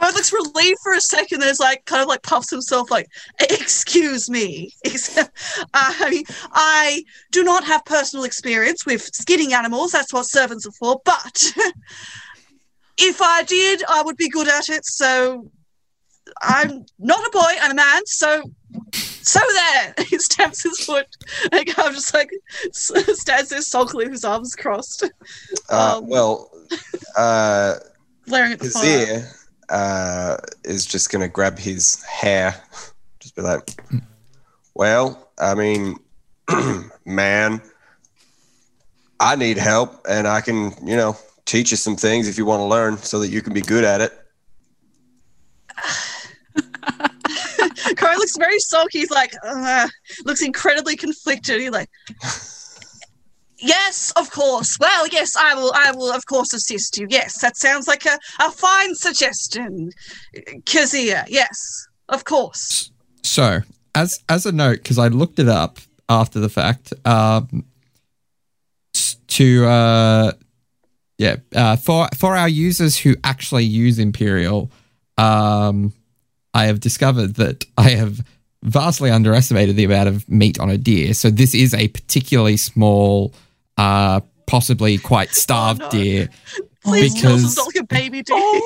Conrad 0.00 0.14
looks 0.14 0.32
relieved 0.32 0.78
for 0.82 0.94
a 0.94 1.00
second. 1.00 1.40
There's 1.40 1.60
like 1.60 1.84
kind 1.84 2.02
of 2.02 2.08
like 2.08 2.22
puffs 2.22 2.50
himself, 2.50 2.90
like, 2.90 3.06
"Excuse 3.40 4.30
me, 4.30 4.72
I 5.74 6.24
I 6.52 7.04
do 7.30 7.44
not 7.44 7.64
have 7.64 7.84
personal 7.84 8.24
experience 8.24 8.86
with 8.86 9.02
skinning 9.14 9.52
animals. 9.52 9.92
That's 9.92 10.12
what 10.12 10.26
servants 10.26 10.66
are 10.66 10.72
for. 10.72 11.00
But 11.04 11.52
if 12.98 13.20
I 13.20 13.42
did, 13.42 13.82
I 13.88 14.02
would 14.02 14.16
be 14.16 14.28
good 14.28 14.48
at 14.48 14.68
it. 14.68 14.84
So 14.86 15.50
I'm 16.40 16.84
not 16.98 17.26
a 17.26 17.30
boy. 17.30 17.52
I'm 17.60 17.72
a 17.72 17.74
man. 17.74 18.02
So." 18.06 18.42
So 19.22 19.38
there, 19.52 19.94
he 20.08 20.18
stamps 20.18 20.62
his 20.62 20.80
foot 20.80 21.06
and 21.52 21.66
kind 21.66 21.88
of 21.88 21.94
just 21.94 22.14
like 22.14 22.30
stands 22.72 23.50
there 23.50 23.60
sulkily 23.60 24.04
with 24.04 24.14
his 24.14 24.24
arms 24.24 24.54
crossed, 24.54 25.04
Uh, 25.68 25.98
Um, 25.98 26.06
well, 26.08 26.50
uh, 27.18 27.74
glaring 28.26 28.52
at 28.52 28.60
the 28.60 28.70
fire. 28.70 29.30
Uh, 29.70 30.36
is 30.64 30.84
just 30.84 31.10
going 31.10 31.22
to 31.22 31.28
grab 31.28 31.58
his 31.58 32.02
hair, 32.04 32.54
just 33.20 33.36
be 33.36 33.42
like, 33.42 33.80
well, 34.74 35.30
I 35.38 35.54
mean, 35.54 35.96
man, 37.04 37.62
I 39.20 39.36
need 39.36 39.58
help 39.58 40.04
and 40.08 40.26
I 40.26 40.40
can, 40.40 40.72
you 40.86 40.96
know, 40.96 41.16
teach 41.44 41.70
you 41.70 41.76
some 41.76 41.96
things 41.96 42.28
if 42.28 42.38
you 42.38 42.44
want 42.44 42.60
to 42.60 42.64
learn 42.64 42.96
so 42.98 43.18
that 43.20 43.28
you 43.28 43.42
can 43.42 43.52
be 43.52 43.60
good 43.60 43.84
at 43.84 44.00
it. 44.00 44.12
Corey 47.96 48.16
looks 48.16 48.36
very 48.36 48.58
sulky. 48.58 49.00
He's 49.00 49.10
like, 49.10 49.32
uh, 49.44 49.88
looks 50.24 50.42
incredibly 50.42 50.96
conflicted. 50.96 51.60
He's 51.60 51.70
like, 51.70 51.90
yes, 53.60 54.12
of 54.16 54.30
course. 54.30 54.76
Well, 54.80 55.06
yes, 55.08 55.36
I 55.36 55.54
will. 55.54 55.72
I 55.74 55.92
will, 55.92 56.12
of 56.12 56.26
course, 56.26 56.52
assist 56.52 56.98
you. 56.98 57.06
Yes, 57.08 57.40
that 57.40 57.56
sounds 57.56 57.86
like 57.86 58.04
a, 58.06 58.18
a 58.40 58.50
fine 58.50 58.94
suggestion, 58.94 59.90
Kazir. 60.64 61.24
Yes, 61.28 61.86
of 62.08 62.24
course. 62.24 62.90
So, 63.22 63.60
as 63.94 64.20
as 64.28 64.46
a 64.46 64.52
note, 64.52 64.78
because 64.78 64.98
I 64.98 65.08
looked 65.08 65.38
it 65.38 65.48
up 65.48 65.78
after 66.08 66.40
the 66.40 66.48
fact, 66.48 66.92
um, 67.04 67.64
to 69.28 69.66
uh, 69.66 70.32
yeah, 71.18 71.36
uh, 71.54 71.76
for 71.76 72.08
for 72.16 72.36
our 72.36 72.48
users 72.48 72.96
who 72.96 73.14
actually 73.24 73.64
use 73.64 73.98
Imperial, 73.98 74.70
um, 75.18 75.92
I 76.54 76.66
have 76.66 76.80
discovered 76.80 77.34
that 77.34 77.64
I 77.76 77.90
have 77.90 78.24
vastly 78.62 79.10
underestimated 79.10 79.76
the 79.76 79.84
amount 79.84 80.08
of 80.08 80.28
meat 80.28 80.58
on 80.58 80.70
a 80.70 80.76
deer. 80.76 81.14
So 81.14 81.30
this 81.30 81.54
is 81.54 81.74
a 81.74 81.88
particularly 81.88 82.56
small, 82.56 83.32
uh, 83.80 84.20
possibly 84.46 84.98
quite 84.98 85.30
starved 85.44 85.80
no. 85.80 85.90
deer. 85.90 86.28
Please 86.84 87.14
tell 87.20 87.32
us 87.32 87.40
Because- 87.42 87.44
it's 87.44 87.56
not 87.56 87.66
like 87.66 87.76
a 87.76 87.84
baby 87.84 88.22
deer. 88.22 88.60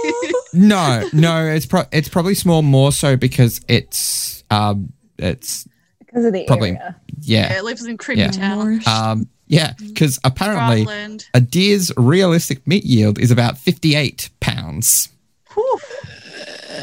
No, 0.53 1.09
no, 1.13 1.47
it's 1.47 1.67
pro- 1.67 1.85
it's 1.93 2.09
probably 2.09 2.35
small 2.35 2.63
more 2.63 2.93
so 2.93 3.17
because 3.17 3.61
it's 3.69 4.45
um 4.51 4.93
it's 5.19 5.67
Because 5.99 6.25
of 6.25 6.33
the 6.33 6.45
Probably. 6.47 6.71
area. 6.71 6.97
yeah, 7.21 7.53
yeah 7.53 7.59
it 7.59 7.65
lives 7.65 7.85
in 7.85 7.97
Creepy 7.97 8.21
Yeah. 8.21 8.31
Town. 8.31 8.81
um 8.87 9.29
yeah 9.49 9.73
because 9.79 10.21
apparently 10.25 10.85
Grassland. 10.85 11.27
a 11.35 11.41
deer's 11.41 11.91
realistic 11.97 12.65
meat 12.67 12.85
yield 12.85 13.19
is 13.19 13.31
about 13.33 13.59
58 13.59 14.31
pounds 14.41 15.09
Whew. 15.55 15.79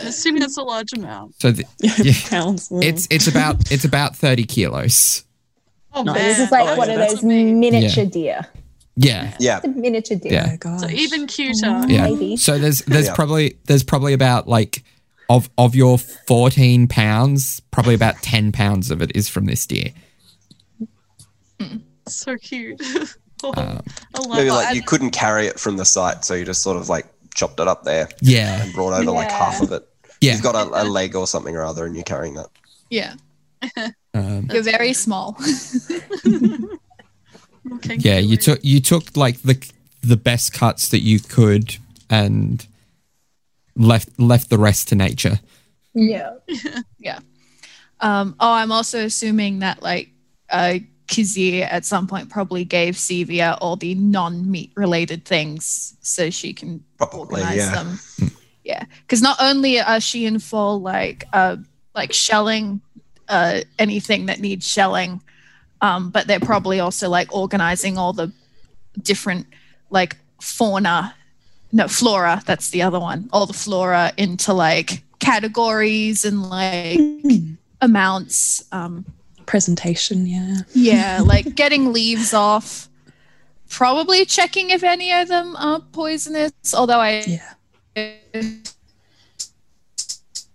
I'm 0.01 0.07
assuming 0.07 0.41
that's 0.41 0.57
a 0.57 0.63
large 0.63 0.93
amount. 0.93 1.35
so 1.41 1.51
the, 1.51 1.63
Yeah. 1.81 2.13
Pounds. 2.29 2.69
it's 2.81 3.07
it's 3.09 3.27
about 3.27 3.71
it's 3.71 3.85
about 3.85 4.15
30 4.17 4.43
kilos 4.43 5.23
Oh 5.93 6.03
No. 6.03 6.13
This 6.13 6.39
is 6.39 6.51
like 6.51 6.67
Oh, 6.67 6.75
one 6.75 6.87
yeah, 6.87 6.93
of 6.95 6.99
that's 6.99 7.13
those 7.15 7.23
miniature 7.23 8.05
deer. 8.05 8.47
yeah 8.95 9.35
Yeah. 9.39 9.57
It's 9.57 9.65
a 9.65 9.69
miniature 9.69 10.17
deer. 10.17 10.33
Yeah. 10.33 10.49
Oh, 10.53 10.57
gosh. 10.57 10.81
So 10.81 10.89
even 10.89 11.27
cuter. 11.27 11.83
yeah 11.87 12.03
Maybe. 12.09 12.37
so 12.37 12.57
there's 12.57 12.79
there's 12.81 13.07
Yeah. 13.07 13.15
probably 13.15 13.57
there's 13.65 13.83
probably 13.83 14.13
about 14.13 14.47
like 14.47 14.83
of 15.29 15.49
of 15.57 15.75
your 15.75 15.97
14 15.97 16.87
pounds 16.87 17.61
probably 17.71 17.93
about 17.95 18.15
10 18.21 18.51
pounds 18.51 18.91
of 18.91 19.01
it 19.01 19.11
is 19.15 19.27
from 19.29 19.45
this 19.45 19.65
deer 19.65 19.89
So 22.07 22.35
cute. 22.37 22.81
oh, 23.43 23.53
Um, 23.55 23.81
I 24.15 24.19
love 24.19 24.29
Maybe 24.37 24.49
that. 24.49 24.53
like 24.55 24.75
you 24.75 24.81
couldn't 24.81 25.11
carry 25.11 25.47
it 25.47 25.59
from 25.59 25.77
the 25.77 25.85
site, 25.85 26.25
so 26.25 26.33
you 26.33 26.43
just 26.45 26.61
sort 26.61 26.77
of 26.77 26.89
like 26.89 27.05
chopped 27.33 27.59
it 27.61 27.67
up 27.67 27.83
there 27.85 28.09
yeah 28.21 28.61
and 28.63 28.73
brought 28.73 28.91
over 28.93 29.09
like 29.11 29.31
half 29.31 29.61
of 29.61 29.71
it. 29.71 29.87
yeah 30.19 30.33
You've 30.33 30.41
got 30.43 30.55
a, 30.55 30.81
a 30.81 30.83
leg 30.83 31.15
or 31.15 31.25
something 31.27 31.55
or 31.55 31.63
other, 31.63 31.85
and 31.85 31.95
you're 31.95 32.03
carrying 32.03 32.33
that. 32.33 32.47
yeah, 32.89 33.13
um, 34.13 34.47
you're 34.51 34.63
very 34.63 34.93
small. 34.93 35.37
Okay, 37.73 37.95
yeah 37.99 38.17
you 38.17 38.37
took 38.37 38.59
you 38.63 38.81
took 38.81 39.15
like 39.15 39.41
the 39.43 39.71
the 40.01 40.17
best 40.17 40.51
cuts 40.51 40.89
that 40.89 41.01
you 41.01 41.19
could 41.19 41.77
and 42.09 42.65
left 43.75 44.19
left 44.19 44.49
the 44.49 44.57
rest 44.57 44.87
to 44.89 44.95
nature 44.95 45.39
Yeah. 45.93 47.19
Um, 48.03 48.35
oh, 48.39 48.51
I'm 48.51 48.71
also 48.71 49.05
assuming 49.05 49.59
that 49.59 49.83
like 49.83 50.09
uh, 50.49 50.79
Kazir 51.07 51.67
at 51.69 51.85
some 51.85 52.07
point 52.07 52.29
probably 52.29 52.65
gave 52.65 52.95
Sevia 52.95 53.57
all 53.61 53.75
the 53.75 53.93
non-meat 53.93 54.71
related 54.75 55.23
things 55.23 55.95
so 56.01 56.31
she 56.31 56.51
can 56.51 56.83
Probably, 56.97 57.41
organize 57.41 57.57
yeah. 57.57 57.83
them. 57.83 57.99
Yeah, 58.63 58.85
because 59.01 59.21
not 59.21 59.37
only 59.39 59.79
are 59.79 60.01
she 60.01 60.25
in 60.25 60.39
full 60.39 60.81
like 60.81 61.25
uh, 61.31 61.57
like 61.93 62.11
shelling 62.11 62.81
uh, 63.31 63.61
anything 63.79 64.27
that 64.27 64.39
needs 64.39 64.67
shelling, 64.67 65.21
um, 65.81 66.11
but 66.11 66.27
they're 66.27 66.39
probably 66.39 66.79
also 66.79 67.09
like 67.09 67.33
organizing 67.33 67.97
all 67.97 68.13
the 68.13 68.31
different 69.01 69.47
like 69.89 70.17
fauna, 70.41 71.15
no 71.71 71.87
flora. 71.87 72.43
That's 72.45 72.69
the 72.69 72.81
other 72.83 72.99
one. 72.99 73.29
All 73.33 73.45
the 73.47 73.53
flora 73.53 74.11
into 74.17 74.53
like 74.53 75.03
categories 75.19 76.25
and 76.25 76.47
like 76.49 76.99
amounts. 77.81 78.63
Um, 78.71 79.05
Presentation, 79.47 80.27
yeah. 80.27 80.57
yeah, 80.73 81.21
like 81.25 81.55
getting 81.55 81.91
leaves 81.91 82.33
off. 82.33 82.87
Probably 83.69 84.25
checking 84.25 84.69
if 84.69 84.83
any 84.83 85.11
of 85.13 85.27
them 85.29 85.55
are 85.55 85.79
poisonous, 85.79 86.51
although 86.75 86.99
I 86.99 87.23
Yeah. 87.25 87.53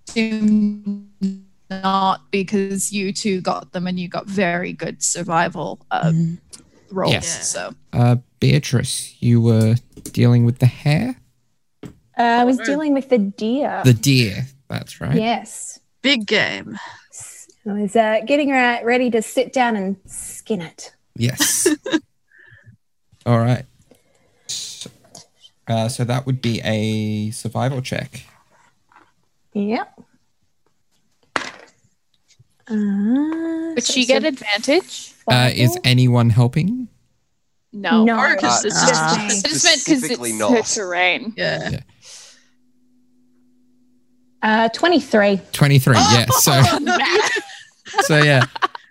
assume 0.08 1.05
not 1.70 2.30
because 2.30 2.92
you 2.92 3.12
two 3.12 3.40
got 3.40 3.72
them 3.72 3.86
and 3.86 3.98
you 3.98 4.08
got 4.08 4.26
very 4.26 4.72
good 4.72 5.02
survival 5.02 5.80
uh, 5.90 6.10
Mm. 6.12 6.38
rolls. 6.90 7.12
Yes. 7.12 7.48
So 7.48 7.74
Uh, 7.92 8.16
Beatrice, 8.40 9.16
you 9.20 9.40
were 9.40 9.76
dealing 10.12 10.44
with 10.44 10.58
the 10.58 10.66
hare? 10.66 11.16
Uh, 12.18 12.22
I 12.22 12.44
was 12.44 12.58
dealing 12.58 12.94
with 12.94 13.08
the 13.10 13.18
deer. 13.18 13.82
The 13.84 13.92
deer. 13.92 14.46
That's 14.68 15.00
right. 15.00 15.16
Yes. 15.16 15.80
Big 16.02 16.26
game. 16.26 16.78
I 17.68 17.72
was 17.72 17.96
uh, 17.96 18.20
getting 18.24 18.50
right, 18.50 18.84
ready 18.84 19.10
to 19.10 19.20
sit 19.20 19.52
down 19.52 19.74
and 19.76 19.96
skin 20.06 20.62
it. 20.62 20.94
Yes. 21.16 21.66
All 23.26 23.38
right. 23.38 23.64
So, 24.46 24.88
uh, 25.66 25.88
so 25.88 26.04
that 26.04 26.26
would 26.26 26.40
be 26.40 26.60
a 26.62 27.32
survival 27.32 27.82
check. 27.82 28.22
Yep. 29.52 30.00
Uh, 32.68 33.72
would 33.74 33.84
so- 33.84 33.92
she 33.92 34.06
get 34.06 34.22
so 34.22 34.28
advantage? 34.28 35.12
Uh, 35.30 35.50
is 35.54 35.76
anyone 35.84 36.30
helping? 36.30 36.88
No. 37.72 38.04
No. 38.04 38.18
Or 38.18 38.36
'cause 38.36 38.64
Uh, 38.64 38.68
it's 38.68 38.76
Ah. 38.78 38.86
just 38.88 39.02
I 39.02 39.28
just 39.50 39.64
meant 39.64 39.84
because 39.84 39.98
Specifically 39.98 40.30
it's 40.30 40.38
not. 40.38 40.52
her 40.52 40.62
terrain. 40.62 41.32
yeah. 41.36 41.80
Uh, 44.42 44.68
23. 44.70 45.40
23. 45.52 45.96
Yeah. 45.96 46.26
So 46.30 46.62
so 48.02 48.22
yeah. 48.22 48.44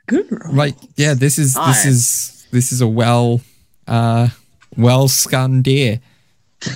Good 0.07 0.28
roll. 0.32 0.53
Like 0.53 0.76
yeah, 0.97 1.13
this 1.13 1.38
is 1.38 1.55
Nice. 1.55 1.84
this 1.84 1.86
is 1.93 2.47
this 2.51 2.71
is 2.71 2.82
a 2.82 2.88
well 2.88 3.41
uh 3.88 4.30
well 4.78 5.07
scun 5.07 5.61
deer. 5.63 5.99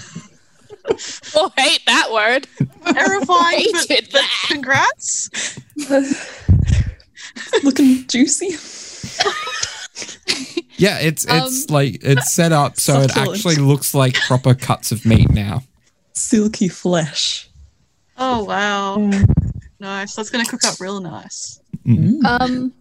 Oh, 1.36 1.52
hate 1.56 1.82
that 1.86 2.12
word. 2.12 2.48
Terrifying, 2.84 3.68
but, 3.74 3.86
Hated 3.88 4.10
but 4.12 4.22
that. 4.22 4.46
congrats. 4.48 5.30
Looking 7.64 8.06
juicy. 8.08 8.56
Yeah, 10.78 10.98
it's 11.00 11.26
it's 11.28 11.70
Um, 11.70 11.76
like 11.76 12.00
it's 12.06 12.32
set 12.32 12.54
up 12.54 12.80
so 12.80 13.02
it 13.02 13.18
actually 13.18 13.58
looks 13.58 13.94
like 13.94 14.14
proper 14.14 14.56
cuts 14.56 14.94
of 14.94 15.06
meat 15.06 15.30
now. 15.30 15.64
Silky 16.14 16.70
flesh. 16.70 17.50
Oh 18.18 18.46
wow. 18.46 18.96
Mm. 18.96 19.28
Nice. 19.82 20.16
That's 20.16 20.30
gonna 20.30 20.46
cook 20.46 20.64
up 20.64 20.80
real 20.80 21.02
nice. 21.02 21.60
Um, 22.26 22.72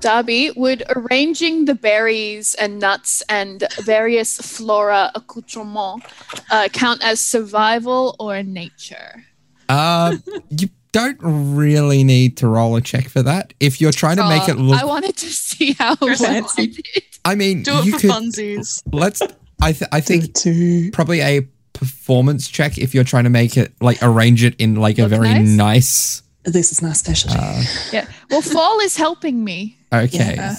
Darby, 0.00 0.50
would 0.56 0.82
arranging 0.94 1.64
the 1.64 1.74
berries 1.74 2.54
and 2.56 2.78
nuts 2.80 3.22
and 3.30 3.64
various 3.80 4.36
flora 4.36 5.10
accoutrement 5.14 6.02
uh, 6.50 6.68
count 6.70 7.02
as 7.02 7.18
survival 7.18 8.14
or 8.20 8.42
nature? 8.42 9.24
Uh 9.70 10.16
you 10.50 10.68
don't 10.94 11.18
really 11.20 12.04
need 12.04 12.36
to 12.38 12.46
roll 12.48 12.76
a 12.76 12.80
check 12.80 13.08
for 13.08 13.22
that. 13.22 13.52
If 13.58 13.80
you're 13.80 13.92
trying 13.92 14.16
to 14.18 14.28
make 14.28 14.48
it 14.48 14.54
look 14.56 14.80
I 14.80 14.84
wanted 14.84 15.16
to 15.16 15.26
see 15.26 15.72
how 15.72 15.96
You're 16.00 16.12
I 16.12 16.16
fancy. 16.16 16.82
I 17.24 17.34
mean 17.34 17.62
Do 17.64 17.78
it 17.78 17.84
you 17.86 17.92
for 17.92 17.98
could 18.00 18.10
funsies. 18.10 18.82
let's 18.92 19.20
I 19.60 19.72
th- 19.72 19.88
I 19.92 20.00
think 20.00 20.34
Two. 20.34 20.90
probably 20.92 21.20
a 21.20 21.40
performance 21.72 22.48
check 22.48 22.78
if 22.78 22.94
you're 22.94 23.02
trying 23.04 23.24
to 23.24 23.30
make 23.30 23.56
it 23.56 23.72
like 23.80 23.98
arrange 24.02 24.44
it 24.44 24.54
in 24.60 24.76
like 24.76 24.98
a 24.98 25.08
very 25.08 25.28
nice? 25.28 25.48
nice 25.56 26.22
This 26.44 26.70
is 26.72 26.80
my 26.82 26.92
specialty. 26.92 27.38
uh, 27.40 27.62
Yeah. 27.92 28.06
Well, 28.30 28.42
fall 28.42 28.78
is 28.80 28.96
helping 28.96 29.42
me. 29.44 29.76
okay. 29.92 30.34
Yeah. 30.36 30.54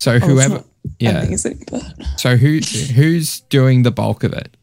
So 0.00 0.12
Oh, 0.16 0.18
whoever 0.18 0.54
not 0.54 0.66
yeah. 0.98 1.22
Amazing, 1.22 1.64
but 1.70 1.82
So 2.16 2.36
who 2.36 2.58
who's 2.94 3.40
doing 3.48 3.84
the 3.84 3.90
bulk 3.92 4.24
of 4.24 4.32
it? 4.32 4.56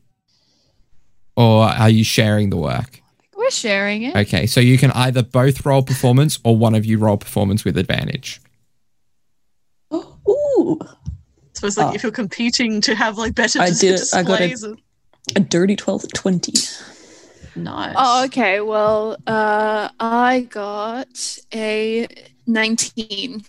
Or 1.36 1.64
are 1.64 1.90
you 1.90 2.04
sharing 2.04 2.50
the 2.50 2.58
work? 2.58 3.02
We're 3.50 3.52
sharing 3.52 4.04
it. 4.04 4.16
Okay, 4.16 4.46
so 4.46 4.60
you 4.60 4.78
can 4.78 4.92
either 4.92 5.24
both 5.24 5.66
roll 5.66 5.82
performance 5.82 6.38
or 6.44 6.56
one 6.56 6.76
of 6.76 6.86
you 6.86 6.98
roll 7.00 7.18
performance 7.18 7.66
with 7.66 7.78
advantage. 7.78 8.40
oh, 9.92 10.18
ooh, 10.30 10.80
So 11.54 11.68
it's 11.68 11.78
like 11.78 11.88
Oh. 11.92 11.96
if 11.96 12.04
you're 12.04 12.12
competing 12.12 12.80
to 12.82 12.94
have 12.96 13.18
like 13.18 13.34
better 13.36 13.60
I 13.60 13.70
dis- 13.70 13.80
did 13.80 13.94
it. 13.96 14.08
I 14.14 14.24
got 14.24 14.42
it. 14.42 14.50
displays. 14.50 14.64
and- 14.64 14.82
a 15.36 15.40
dirty 15.42 15.76
12 15.76 16.12
20. 16.14 16.54
Nice. 17.56 17.96
Oh, 17.98 18.26
okay. 18.26 18.62
Well, 18.62 19.18
uh, 19.28 19.90
I 20.00 20.48
got 20.50 21.40
a 21.54 22.08
19. 22.48 23.44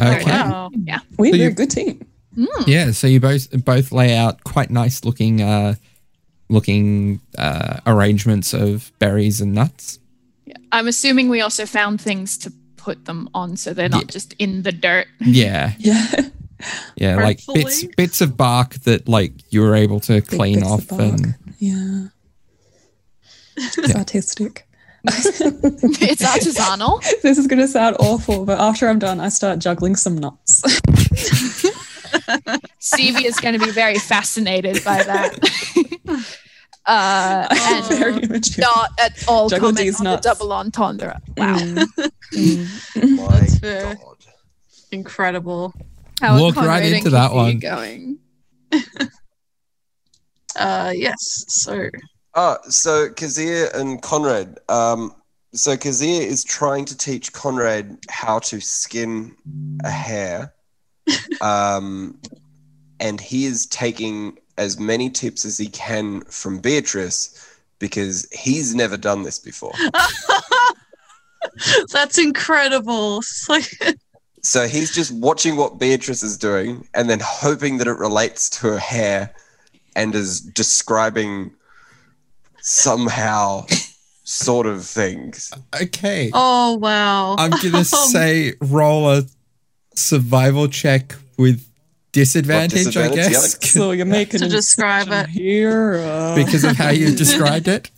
Okay. 0.00 0.24
Wow. 0.24 0.70
Yeah. 0.84 1.00
We're 1.18 1.34
So 1.34 1.42
a 1.46 1.50
good 1.50 1.70
team. 1.70 2.06
Mm. 2.36 2.66
Yeah, 2.66 2.90
so 2.92 3.06
you 3.06 3.20
both 3.20 3.48
both 3.64 3.92
lay 3.92 4.16
out 4.16 4.42
quite 4.44 4.70
nice 4.70 5.04
looking 5.04 5.42
uh 5.42 5.74
looking 6.52 7.20
uh 7.38 7.80
arrangements 7.86 8.52
of 8.54 8.92
berries 8.98 9.40
and 9.40 9.52
nuts. 9.54 9.98
Yeah. 10.46 10.56
I'm 10.70 10.86
assuming 10.88 11.28
we 11.28 11.40
also 11.40 11.66
found 11.66 12.00
things 12.00 12.38
to 12.38 12.52
put 12.76 13.04
them 13.06 13.28
on 13.34 13.56
so 13.56 13.72
they're 13.74 13.88
not 13.88 14.02
Yeah. 14.02 14.10
just 14.18 14.34
in 14.38 14.62
the 14.62 14.72
dirt. 14.72 15.06
Yeah. 15.20 15.72
Yeah. 15.78 16.06
Yeah, 16.96 17.16
like 17.16 17.40
bits 17.52 17.84
bits 17.96 18.20
of 18.20 18.36
bark 18.36 18.74
that 18.84 19.08
like 19.08 19.32
you 19.50 19.62
were 19.62 19.74
able 19.74 19.98
to 20.00 20.12
Big 20.20 20.28
clean 20.28 20.60
bits 20.60 20.70
of 20.70 20.92
off 20.92 21.00
and 21.00 21.22
bark. 21.22 21.34
Yeah. 21.58 22.06
It's 23.56 23.94
artistic. 23.96 24.68
it's 25.04 26.22
artisanal. 26.22 27.02
this 27.22 27.36
is 27.36 27.48
going 27.48 27.58
to 27.58 27.66
sound 27.66 27.96
awful, 27.98 28.44
but 28.44 28.60
after 28.60 28.88
I'm 28.88 29.00
done, 29.00 29.18
I 29.18 29.28
start 29.30 29.58
juggling 29.58 29.96
some 29.96 30.16
nuts. 30.16 30.62
Stevie 32.78 33.26
is 33.26 33.40
going 33.40 33.58
to 33.58 33.64
be 33.64 33.72
very 33.72 33.98
fascinated 33.98 34.84
by 34.84 35.02
that. 35.02 36.38
Uh, 36.86 37.46
and 37.50 37.84
very 37.86 38.22
immature. 38.22 38.62
not 38.62 38.90
at 39.00 39.24
all 39.28 39.48
Juggle 39.48 39.68
comment 39.68 39.78
these 39.84 39.98
on 40.00 40.04
the 40.04 40.16
double 40.16 40.52
entendre. 40.52 41.20
Wow. 41.36 41.56
Mm. 41.58 41.86
Mm. 42.32 43.16
My 43.16 43.40
That's 43.40 43.58
fair. 43.58 43.94
God. 43.94 44.16
Incredible. 44.90 45.74
How 46.22 46.34
are 46.36 46.40
Walk 46.40 46.56
right 46.56 46.90
into 46.90 47.10
that 47.10 47.30
one. 47.34 47.58
Going. 47.58 48.18
Uh, 50.56 50.92
yes. 50.94 51.44
So 51.48 51.90
Ah, 52.34 52.58
so 52.68 53.10
Kazir 53.10 53.70
and 53.74 54.00
Conrad. 54.00 54.58
Um, 54.68 55.14
so 55.52 55.76
Kazir 55.76 56.22
is 56.22 56.44
trying 56.44 56.86
to 56.86 56.96
teach 56.96 57.32
Conrad 57.32 57.98
how 58.08 58.38
to 58.38 58.60
skin 58.60 59.36
a 59.84 59.90
hare, 59.90 60.54
um, 61.42 62.18
and 63.00 63.20
he 63.20 63.44
is 63.44 63.66
taking 63.66 64.38
as 64.58 64.78
many 64.78 65.10
tips 65.10 65.44
as 65.44 65.58
he 65.58 65.68
can 65.68 66.22
from 66.22 66.58
Beatrice 66.58 67.48
because 67.78 68.28
he's 68.32 68.74
never 68.74 68.96
done 68.96 69.22
this 69.22 69.38
before. 69.38 69.72
that's 71.92 72.18
incredible. 72.18 73.22
So 74.44 74.66
he's 74.66 74.92
just 74.92 75.12
watching 75.12 75.54
what 75.54 75.78
Beatrice 75.78 76.24
is 76.24 76.36
doing 76.36 76.86
and 76.94 77.08
then 77.08 77.20
hoping 77.22 77.78
that 77.78 77.86
it 77.86 77.96
relates 77.96 78.50
to 78.50 78.70
a 78.70 78.78
hare 78.78 79.32
and 79.94 80.12
is 80.16 80.40
describing 80.40 81.52
somehow 82.60 83.66
sort 84.24 84.66
of 84.66 84.84
things. 84.84 85.52
Okay. 85.80 86.30
oh 86.34 86.74
wow. 86.74 87.36
I'm 87.38 87.50
gonna 87.50 87.84
say 87.84 88.54
roll 88.60 89.10
a 89.10 89.22
survival 89.94 90.66
check 90.66 91.14
with 91.38 91.64
disadvantage, 92.12 92.96
I 92.96 93.08
guess, 93.08 93.30
Yeah. 93.32 93.68
So 93.68 93.90
you're 93.92 94.06
making 94.06 94.40
To 94.40 94.48
describe 94.48 95.08
it. 95.10 95.28
here. 95.28 95.94
Uh, 95.96 96.34
because 96.36 96.64
of 96.64 96.76
how 96.76 96.90
you 96.90 97.14
described 97.16 97.68
it. 97.68 97.90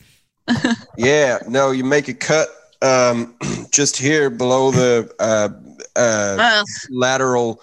Yeah, 0.96 1.38
no, 1.48 1.70
you 1.70 1.84
make 1.84 2.08
a 2.08 2.14
cut 2.14 2.48
um, 2.82 3.34
just 3.70 3.96
here 3.96 4.30
below 4.30 4.70
the 4.70 5.10
uh, 5.18 5.48
uh, 5.96 6.64
lateral 6.90 7.60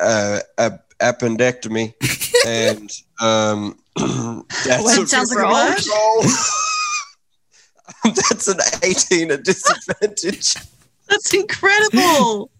uh, 0.00 0.40
ap- 0.58 0.84
appendectomy, 1.00 1.94
and 2.46 2.90
um, 3.20 3.78
that's 4.64 4.84
Wait, 4.84 4.98
a 4.98 5.06
sounds 5.06 5.32
like 5.34 5.44
a 5.44 5.48
roll. 5.48 6.22
that's 8.30 8.48
an 8.48 8.58
18 8.82 9.30
at 9.30 9.44
disadvantage. 9.44 10.54
That's 11.08 11.32
incredible. 11.32 12.50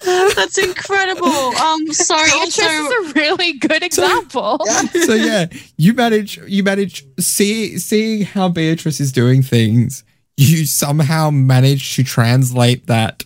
That's 0.34 0.56
incredible. 0.58 1.28
Um, 1.28 1.92
sorry. 1.92 2.30
Beatrice 2.30 2.54
So 2.54 2.64
is 2.64 3.10
a 3.10 3.12
really 3.14 3.52
good 3.54 3.82
example. 3.82 4.58
So 5.04 5.14
yeah, 5.14 5.46
you 5.76 5.94
manage 5.94 6.38
you 6.46 6.62
manage 6.62 7.04
see 7.18 7.78
seeing 7.78 8.22
how 8.22 8.48
Beatrice 8.48 9.00
is 9.00 9.12
doing 9.12 9.42
things, 9.42 10.04
you 10.36 10.64
somehow 10.66 11.30
manage 11.30 11.96
to 11.96 12.04
translate 12.04 12.86
that 12.86 13.24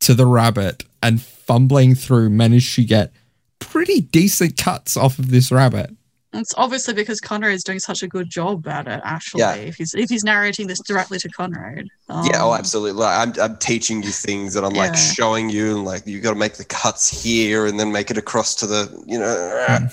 to 0.00 0.14
the 0.14 0.26
rabbit 0.26 0.84
and 1.02 1.20
fumbling 1.22 1.94
through 1.94 2.30
manage 2.30 2.74
to 2.76 2.84
get 2.84 3.12
pretty 3.58 4.00
decent 4.00 4.56
cuts 4.56 4.96
off 4.96 5.18
of 5.18 5.30
this 5.30 5.52
rabbit. 5.52 5.95
It's 6.38 6.54
obviously 6.56 6.94
because 6.94 7.20
Conrad 7.20 7.54
is 7.54 7.64
doing 7.64 7.78
such 7.78 8.02
a 8.02 8.08
good 8.08 8.28
job 8.30 8.66
at 8.68 8.86
it. 8.86 9.00
Actually, 9.04 9.40
Yeah. 9.40 9.54
if 9.54 9.76
he's 9.76 9.94
if 9.94 10.08
he's 10.08 10.24
narrating 10.24 10.66
this 10.66 10.80
directly 10.80 11.18
to 11.18 11.28
Conrad. 11.28 11.86
yeah, 12.08 12.42
oh, 12.44 12.52
Um, 12.52 12.58
absolutely. 12.58 13.02
Like, 13.02 13.28
I'm, 13.36 13.42
I'm 13.42 13.56
teaching 13.58 14.02
you 14.02 14.10
things 14.10 14.54
that 14.54 14.64
I'm 14.64 14.74
like 14.74 14.96
showing 14.96 15.48
you, 15.50 15.76
and 15.76 15.84
like 15.84 16.06
you 16.06 16.20
got 16.20 16.32
to 16.32 16.38
make 16.38 16.54
the 16.54 16.64
cuts 16.64 17.08
here 17.22 17.66
and 17.66 17.78
then 17.78 17.90
make 17.92 18.10
it 18.10 18.18
across 18.18 18.54
to 18.56 18.66
the, 18.66 19.02
you 19.06 19.18
know. 19.18 19.88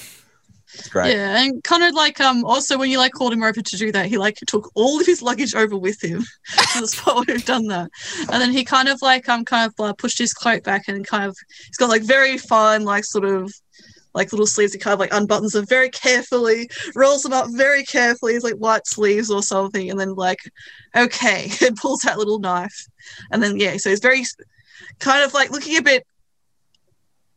It's 0.75 0.89
great. 0.89 1.15
Yeah, 1.15 1.39
and 1.43 1.63
Conrad 1.63 1.93
like 1.93 2.19
um 2.19 2.43
also 2.45 2.79
when 2.79 2.89
you 2.89 2.97
like 2.97 3.11
called 3.13 3.31
him 3.31 3.43
over 3.43 3.61
to 3.61 3.77
do 3.77 3.91
that, 3.91 4.07
he 4.07 4.17
like 4.17 4.37
took 4.47 4.71
all 4.73 4.99
of 4.99 5.05
his 5.05 5.21
luggage 5.21 5.53
over 5.53 5.77
with 5.77 6.03
him 6.03 6.23
to 6.73 6.81
the 6.81 6.87
spot 6.87 7.15
where 7.15 7.25
we've 7.27 7.45
done 7.45 7.67
that, 7.67 7.91
and 8.21 8.41
then 8.41 8.51
he 8.51 8.63
kind 8.65 8.89
of 8.89 8.99
like 9.03 9.29
um 9.29 9.45
kind 9.45 9.71
of 9.71 9.85
uh, 9.85 9.93
pushed 9.93 10.17
his 10.17 10.33
cloak 10.33 10.63
back 10.63 10.87
and 10.87 11.05
kind 11.05 11.25
of 11.25 11.37
he's 11.67 11.77
got 11.77 11.89
like 11.89 12.01
very 12.01 12.39
fine 12.39 12.85
like 12.85 13.05
sort 13.05 13.23
of 13.23 13.53
like 14.13 14.31
little 14.31 14.47
sleeves. 14.47 14.73
He 14.73 14.79
kind 14.79 14.93
of 14.93 14.99
like 14.99 15.11
unbuttons 15.11 15.53
them 15.53 15.65
very 15.65 15.89
carefully, 15.89 16.69
rolls 16.95 17.23
them 17.23 17.33
up 17.33 17.47
very 17.51 17.83
carefully, 17.83 18.35
as 18.35 18.43
like 18.43 18.55
white 18.55 18.87
sleeves 18.87 19.29
or 19.29 19.43
something, 19.43 19.89
and 19.89 19.99
then 19.99 20.15
like 20.15 20.39
okay, 20.95 21.51
and 21.65 21.75
pulls 21.75 22.01
that 22.01 22.17
little 22.17 22.39
knife, 22.39 22.87
and 23.31 23.41
then 23.41 23.59
yeah, 23.59 23.77
so 23.77 23.89
he's 23.89 23.99
very 23.99 24.23
kind 24.99 25.23
of 25.23 25.33
like 25.33 25.51
looking 25.51 25.77
a 25.77 25.81
bit 25.81 26.05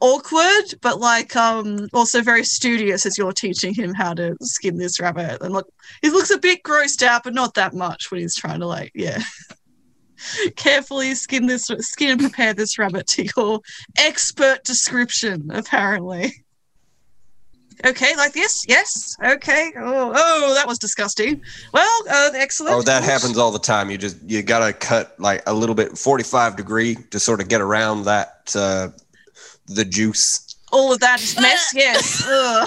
awkward, 0.01 0.74
but 0.83 1.01
like 1.01 1.35
um 1.37 1.89
also 1.93 2.22
very 2.22 2.45
studious 2.45 3.07
as 3.07 3.16
you're 3.16 3.33
teaching 3.33 3.74
him 3.74 3.95
how 3.95 4.14
to 4.14 4.37
skin 4.43 4.77
this 4.77 5.01
rabbit. 5.01 5.41
And 5.43 5.53
look, 5.53 5.68
he 6.03 6.11
looks 6.11 6.31
a 6.31 6.39
bit 6.39 6.62
grossed 6.62 7.03
out, 7.03 7.24
but 7.24 7.35
not 7.35 7.55
that 7.55 7.74
much 7.74 8.11
when 8.11 8.20
he's 8.20 8.35
trying 8.35 8.61
to 8.61 8.66
like, 8.66 8.93
yeah. 8.95 9.22
Carefully 10.57 11.14
skin 11.14 11.47
this 11.47 11.66
skin 11.81 12.12
and 12.12 12.20
prepare 12.20 12.55
this 12.55 12.79
rabbit 12.79 13.07
to 13.09 13.29
your 13.37 13.61
expert 13.99 14.64
description, 14.64 15.51
apparently. 15.53 16.45
Okay, 17.85 18.16
like 18.16 18.33
this, 18.33 18.64
yes. 18.68 19.16
Okay. 19.22 19.70
Oh, 19.77 20.12
oh, 20.14 20.55
that 20.55 20.66
was 20.66 20.79
disgusting. 20.79 21.43
Well, 21.72 22.03
uh, 22.09 22.31
excellent. 22.35 22.74
Oh, 22.74 22.83
that 22.83 23.05
happens 23.05 23.37
all 23.37 23.51
the 23.51 23.59
time. 23.59 23.91
You 23.91 23.99
just 23.99 24.16
you 24.22 24.43
gotta 24.43 24.72
cut 24.72 25.18
like 25.20 25.43
a 25.47 25.53
little 25.53 25.74
bit, 25.74 25.99
forty-five 25.99 26.57
degree, 26.57 26.97
to 27.11 27.20
sort 27.20 27.41
of 27.41 27.49
get 27.49 27.61
around 27.61 28.05
that 28.05 28.53
uh, 28.55 28.89
the 29.66 29.85
juice. 29.85 30.57
All 30.72 30.93
of 30.93 31.01
that 31.01 31.22
is 31.22 31.39
mess. 31.39 31.72
Yes. 31.74 32.24
Ugh. 32.29 32.66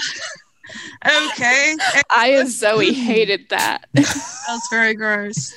okay. 1.04 1.76
I 2.10 2.36
and 2.38 2.48
Zoe 2.48 2.92
hated 2.92 3.48
that. 3.50 3.86
That's 3.92 4.68
very 4.70 4.94
gross. 4.94 5.52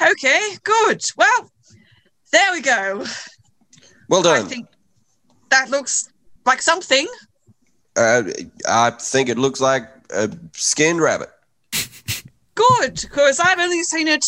Okay, 0.00 0.56
good. 0.62 1.02
Well, 1.16 1.50
there 2.30 2.52
we 2.52 2.60
go. 2.60 3.04
Well 4.08 4.22
done. 4.22 4.44
I 4.44 4.48
think 4.48 4.68
that 5.50 5.70
looks 5.70 6.10
like 6.44 6.62
something. 6.62 7.06
Uh, 7.96 8.24
I 8.68 8.90
think 8.90 9.28
it 9.28 9.38
looks 9.38 9.60
like 9.60 9.88
a 10.10 10.30
skinned 10.52 11.00
rabbit. 11.00 11.30
Good, 12.54 12.94
because 13.00 13.40
I've 13.40 13.58
only 13.58 13.82
seen 13.82 14.08
it 14.08 14.24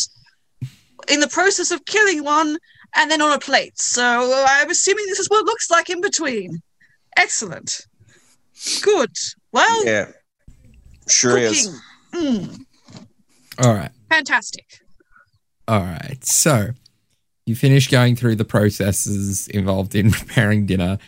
in 1.08 1.20
the 1.20 1.28
process 1.28 1.70
of 1.70 1.84
killing 1.86 2.24
one 2.24 2.58
and 2.96 3.10
then 3.10 3.20
on 3.22 3.32
a 3.32 3.38
plate. 3.38 3.78
So 3.78 4.44
I'm 4.48 4.70
assuming 4.70 5.06
this 5.06 5.18
is 5.18 5.28
what 5.28 5.40
it 5.40 5.46
looks 5.46 5.70
like 5.70 5.90
in 5.90 6.00
between. 6.00 6.60
Excellent. 7.16 7.86
Good. 8.82 9.10
Well, 9.52 9.84
Yeah, 9.86 10.08
sure 11.08 11.38
is. 11.38 11.80
Mm, 12.12 12.64
All 13.62 13.74
right. 13.74 13.90
fantastic. 14.10 14.64
All 15.66 15.80
right. 15.80 16.18
So 16.22 16.70
you 17.46 17.54
finish 17.54 17.88
going 17.88 18.16
through 18.16 18.36
the 18.36 18.44
processes 18.44 19.48
involved 19.48 19.94
in 19.94 20.10
preparing 20.12 20.66
dinner. 20.66 20.98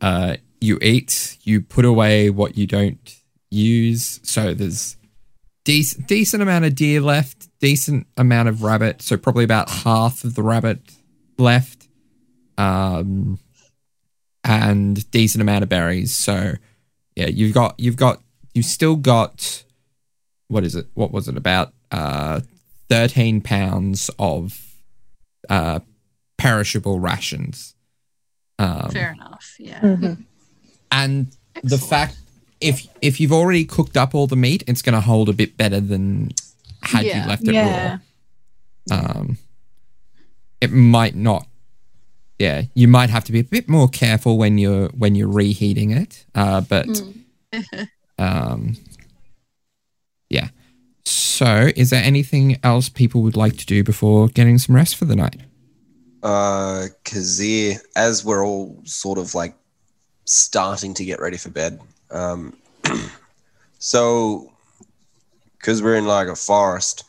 Uh, 0.00 0.36
you 0.64 0.78
eat, 0.82 1.36
you 1.42 1.60
put 1.60 1.84
away 1.84 2.30
what 2.30 2.56
you 2.56 2.66
don't 2.66 3.16
use. 3.50 4.20
So 4.22 4.54
there's 4.54 4.96
dec- 5.64 6.06
decent 6.06 6.42
amount 6.42 6.64
of 6.64 6.74
deer 6.74 7.00
left, 7.00 7.48
decent 7.60 8.06
amount 8.16 8.48
of 8.48 8.62
rabbit. 8.62 9.02
So 9.02 9.16
probably 9.16 9.44
about 9.44 9.68
half 9.70 10.24
of 10.24 10.34
the 10.34 10.42
rabbit 10.42 10.80
left. 11.38 11.88
Um, 12.58 13.38
and 14.44 15.10
decent 15.10 15.40
amount 15.42 15.62
of 15.62 15.68
berries. 15.68 16.14
So 16.14 16.54
yeah, 17.16 17.28
you've 17.28 17.54
got, 17.54 17.74
you've 17.78 17.96
got, 17.96 18.20
you've 18.52 18.66
still 18.66 18.96
got, 18.96 19.64
what 20.48 20.64
is 20.64 20.74
it? 20.74 20.86
What 20.94 21.12
was 21.12 21.28
it 21.28 21.36
about? 21.36 21.72
Uh, 21.90 22.40
13 22.90 23.40
pounds 23.40 24.10
of 24.18 24.60
uh, 25.48 25.80
perishable 26.36 27.00
rations. 27.00 27.74
Um, 28.58 28.90
Fair 28.90 29.12
enough. 29.12 29.56
Yeah. 29.58 29.80
Mhm. 29.80 30.24
And 30.94 31.26
the 31.62 31.78
fact 31.78 32.16
if 32.60 32.86
if 33.02 33.20
you've 33.20 33.32
already 33.32 33.64
cooked 33.64 33.96
up 33.96 34.14
all 34.14 34.26
the 34.26 34.36
meat, 34.36 34.62
it's 34.66 34.80
going 34.82 34.94
to 34.94 35.00
hold 35.00 35.28
a 35.28 35.32
bit 35.32 35.56
better 35.56 35.80
than 35.80 36.30
had 36.82 37.04
Yeah. 37.04 37.22
you 37.22 37.28
left 37.28 37.48
it 37.48 37.54
Yeah. 37.54 37.98
raw. 38.90 38.96
Um, 38.96 39.38
it 40.60 40.70
might 40.72 41.14
not. 41.14 41.46
Yeah, 42.38 42.62
you 42.74 42.88
might 42.88 43.10
have 43.10 43.24
to 43.24 43.32
be 43.32 43.40
a 43.40 43.44
bit 43.44 43.68
more 43.68 43.88
careful 43.88 44.38
when 44.38 44.58
you're 44.58 44.88
when 44.88 45.14
you're 45.14 45.28
reheating 45.28 45.90
it. 45.90 46.24
Uh, 46.34 46.60
but 46.62 46.86
um, 48.18 48.76
yeah. 50.30 50.48
So, 51.04 51.70
is 51.76 51.90
there 51.90 52.02
anything 52.02 52.58
else 52.62 52.88
people 52.88 53.22
would 53.22 53.36
like 53.36 53.56
to 53.58 53.66
do 53.66 53.84
before 53.84 54.28
getting 54.28 54.58
some 54.58 54.74
rest 54.74 54.96
for 54.96 55.04
the 55.04 55.16
night? 55.16 55.40
Uh, 56.22 56.86
Kazir, 57.04 57.78
as 57.96 58.24
we're 58.24 58.44
all 58.44 58.80
sort 58.84 59.18
of 59.18 59.34
like 59.34 59.54
starting 60.24 60.94
to 60.94 61.04
get 61.04 61.20
ready 61.20 61.36
for 61.36 61.50
bed, 61.50 61.80
um, 62.10 62.56
so 63.78 64.50
because 65.58 65.82
we're 65.82 65.96
in 65.96 66.06
like 66.06 66.28
a 66.28 66.36
forest, 66.36 67.04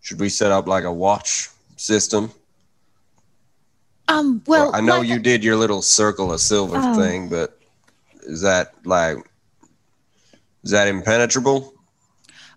should 0.00 0.20
we 0.20 0.28
set 0.28 0.50
up 0.50 0.66
like 0.66 0.84
a 0.84 0.92
watch 0.92 1.50
system? 1.76 2.30
Um, 4.08 4.42
well, 4.46 4.70
I 4.74 4.80
know 4.80 4.98
like- 4.98 5.08
you 5.08 5.18
did 5.18 5.42
your 5.42 5.56
little 5.56 5.82
circle 5.82 6.32
of 6.32 6.40
silver 6.40 6.76
Oh. 6.82 6.94
thing, 6.94 7.28
but 7.28 7.58
is 8.22 8.40
that 8.42 8.74
like 8.84 9.18
is 10.62 10.70
that 10.70 10.88
impenetrable? 10.88 11.72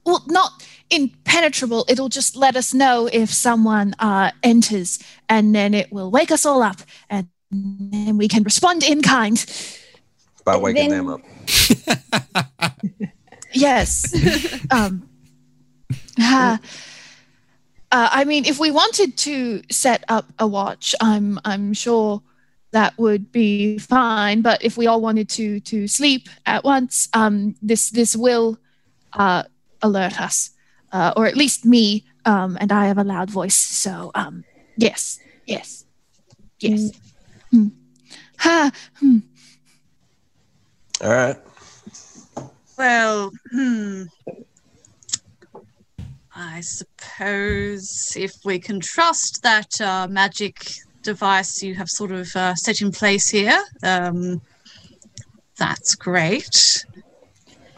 well, 0.05 0.23
not 0.27 0.65
impenetrable. 0.89 1.85
It'll 1.89 2.07
just 2.07 2.37
let 2.37 2.55
us 2.55 2.73
know 2.73 3.09
if 3.11 3.29
someone 3.33 3.93
uh, 3.99 4.31
enters, 4.43 4.99
and 5.27 5.53
then 5.53 5.73
it 5.73 5.91
will 5.91 6.09
wake 6.09 6.31
us 6.31 6.45
all 6.45 6.63
up, 6.63 6.77
and 7.09 7.27
then 7.51 8.17
we 8.17 8.27
can 8.27 8.43
respond 8.43 8.83
in 8.83 9.01
kind. 9.01 9.43
By 10.43 10.57
waking 10.57 10.89
then- 10.89 11.05
them 11.05 11.09
up. 11.09 11.21
Yes. 13.53 14.13
um, 14.71 15.09
uh, 16.21 16.57
uh, 17.91 18.09
I 18.11 18.23
mean, 18.23 18.45
if 18.45 18.59
we 18.59 18.71
wanted 18.71 19.17
to 19.17 19.61
set 19.71 20.03
up 20.09 20.25
a 20.39 20.47
watch, 20.47 20.93
I'm 21.01 21.39
I'm 21.45 21.73
sure 21.73 22.21
that 22.71 22.97
would 22.97 23.31
be 23.31 23.79
fine. 23.79 24.41
But 24.41 24.63
if 24.63 24.77
we 24.77 24.87
all 24.87 25.01
wanted 25.01 25.29
to 25.29 25.59
to 25.61 25.87
sleep 25.87 26.29
at 26.45 26.63
once, 26.63 27.09
um, 27.13 27.55
this 27.61 27.89
this 27.89 28.15
will 28.15 28.57
uh, 29.13 29.43
alert 29.81 30.19
us, 30.19 30.51
uh, 30.91 31.13
or 31.15 31.25
at 31.25 31.35
least 31.35 31.65
me. 31.65 32.03
Um, 32.25 32.57
and 32.59 32.71
I 32.73 32.87
have 32.87 32.97
a 32.97 33.05
loud 33.05 33.31
voice, 33.31 33.55
so 33.55 34.11
um, 34.13 34.43
yes, 34.75 35.17
yes, 35.45 35.85
yes. 36.59 36.91
Hmm. 37.51 37.67
Ha, 38.39 38.71
hmm. 38.99 39.17
All 41.01 41.09
right. 41.09 41.37
Well, 42.77 43.31
hmm. 43.51 44.03
I 46.35 46.61
suppose 46.61 48.15
if 48.15 48.33
we 48.45 48.59
can 48.59 48.79
trust 48.79 49.41
that 49.41 49.81
uh, 49.81 50.07
magic 50.07 50.69
device 51.01 51.63
you 51.63 51.73
have 51.75 51.89
sort 51.89 52.11
of 52.11 52.35
uh, 52.35 52.53
set 52.53 52.81
in 52.81 52.91
place 52.91 53.29
here, 53.29 53.63
um, 53.81 54.41
that's 55.57 55.95
great. 55.95 56.85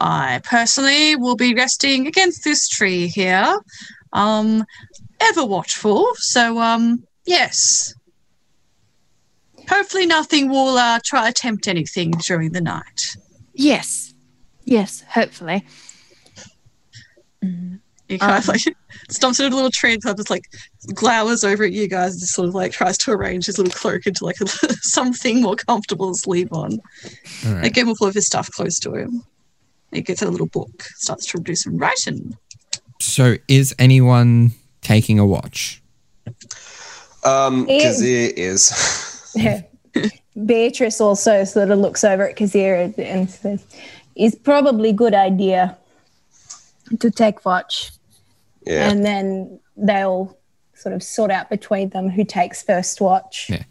I 0.00 0.40
personally 0.44 1.16
will 1.16 1.36
be 1.36 1.54
resting 1.54 2.06
against 2.06 2.44
this 2.44 2.68
tree 2.68 3.06
here, 3.06 3.58
um, 4.12 4.64
ever 5.20 5.44
watchful. 5.44 6.08
So, 6.16 6.58
um, 6.58 7.04
yes. 7.26 7.94
Hopefully, 9.70 10.04
nothing 10.04 10.48
will 10.48 10.76
uh, 10.76 10.98
try 11.04 11.28
attempt 11.28 11.68
anything 11.68 12.10
during 12.26 12.50
the 12.50 12.60
night. 12.60 13.16
Yes, 13.54 14.12
yes. 14.64 15.04
Hopefully. 15.08 15.64
He 18.08 18.18
kind 18.18 18.38
of 18.38 18.48
Um, 18.48 18.54
like 18.54 18.60
stomps 19.08 19.38
into 19.38 19.54
a 19.54 19.56
little 19.56 19.70
tree 19.70 19.92
and 19.92 20.02
kind 20.02 20.16
just 20.16 20.28
like 20.28 20.42
glowers 20.88 21.44
over 21.44 21.62
at 21.62 21.70
you 21.70 21.86
guys 21.86 22.14
and 22.14 22.20
just 22.20 22.34
sort 22.34 22.48
of 22.48 22.54
like 22.56 22.72
tries 22.72 22.98
to 22.98 23.12
arrange 23.12 23.46
his 23.46 23.58
little 23.58 23.72
cloak 23.72 24.08
into 24.08 24.24
like 24.24 24.40
a, 24.40 24.48
something 24.82 25.40
more 25.40 25.54
comfortable 25.54 26.12
to 26.12 26.18
sleep 26.18 26.52
on. 26.52 26.80
All 27.46 27.52
Like 27.54 27.74
get 27.74 27.86
him 27.86 27.94
all 28.00 28.08
of 28.08 28.14
his 28.14 28.26
stuff 28.26 28.50
close 28.50 28.80
to 28.80 28.94
him. 28.94 29.22
He 29.92 30.00
gets 30.00 30.20
a 30.22 30.28
little 30.28 30.48
book, 30.48 30.82
starts 30.96 31.26
to 31.26 31.38
do 31.38 31.54
some 31.54 31.76
writing. 31.76 32.36
So, 33.00 33.36
is 33.46 33.72
anyone 33.78 34.52
taking 34.82 35.20
a 35.20 35.26
watch? 35.26 35.80
Um, 37.24 37.68
Ew. 37.68 37.80
Kazir 37.80 38.32
is. 38.36 39.06
Beatrice 40.46 41.00
also 41.00 41.44
sort 41.44 41.70
of 41.70 41.78
looks 41.78 42.04
over 42.04 42.28
at 42.28 42.36
Kazir 42.36 42.94
and 42.98 43.30
says, 43.30 43.64
is 44.16 44.34
probably 44.34 44.92
good 44.92 45.14
idea 45.14 45.76
to 46.98 47.10
take 47.10 47.44
watch, 47.44 47.92
Yeah. 48.66 48.90
and 48.90 49.04
then 49.04 49.60
they'll 49.76 50.36
sort 50.74 50.94
of 50.94 51.02
sort 51.02 51.30
out 51.30 51.50
between 51.50 51.90
them 51.90 52.08
who 52.08 52.24
takes 52.24 52.62
first 52.62 53.00
watch. 53.00 53.48
Yeah. 53.50 53.64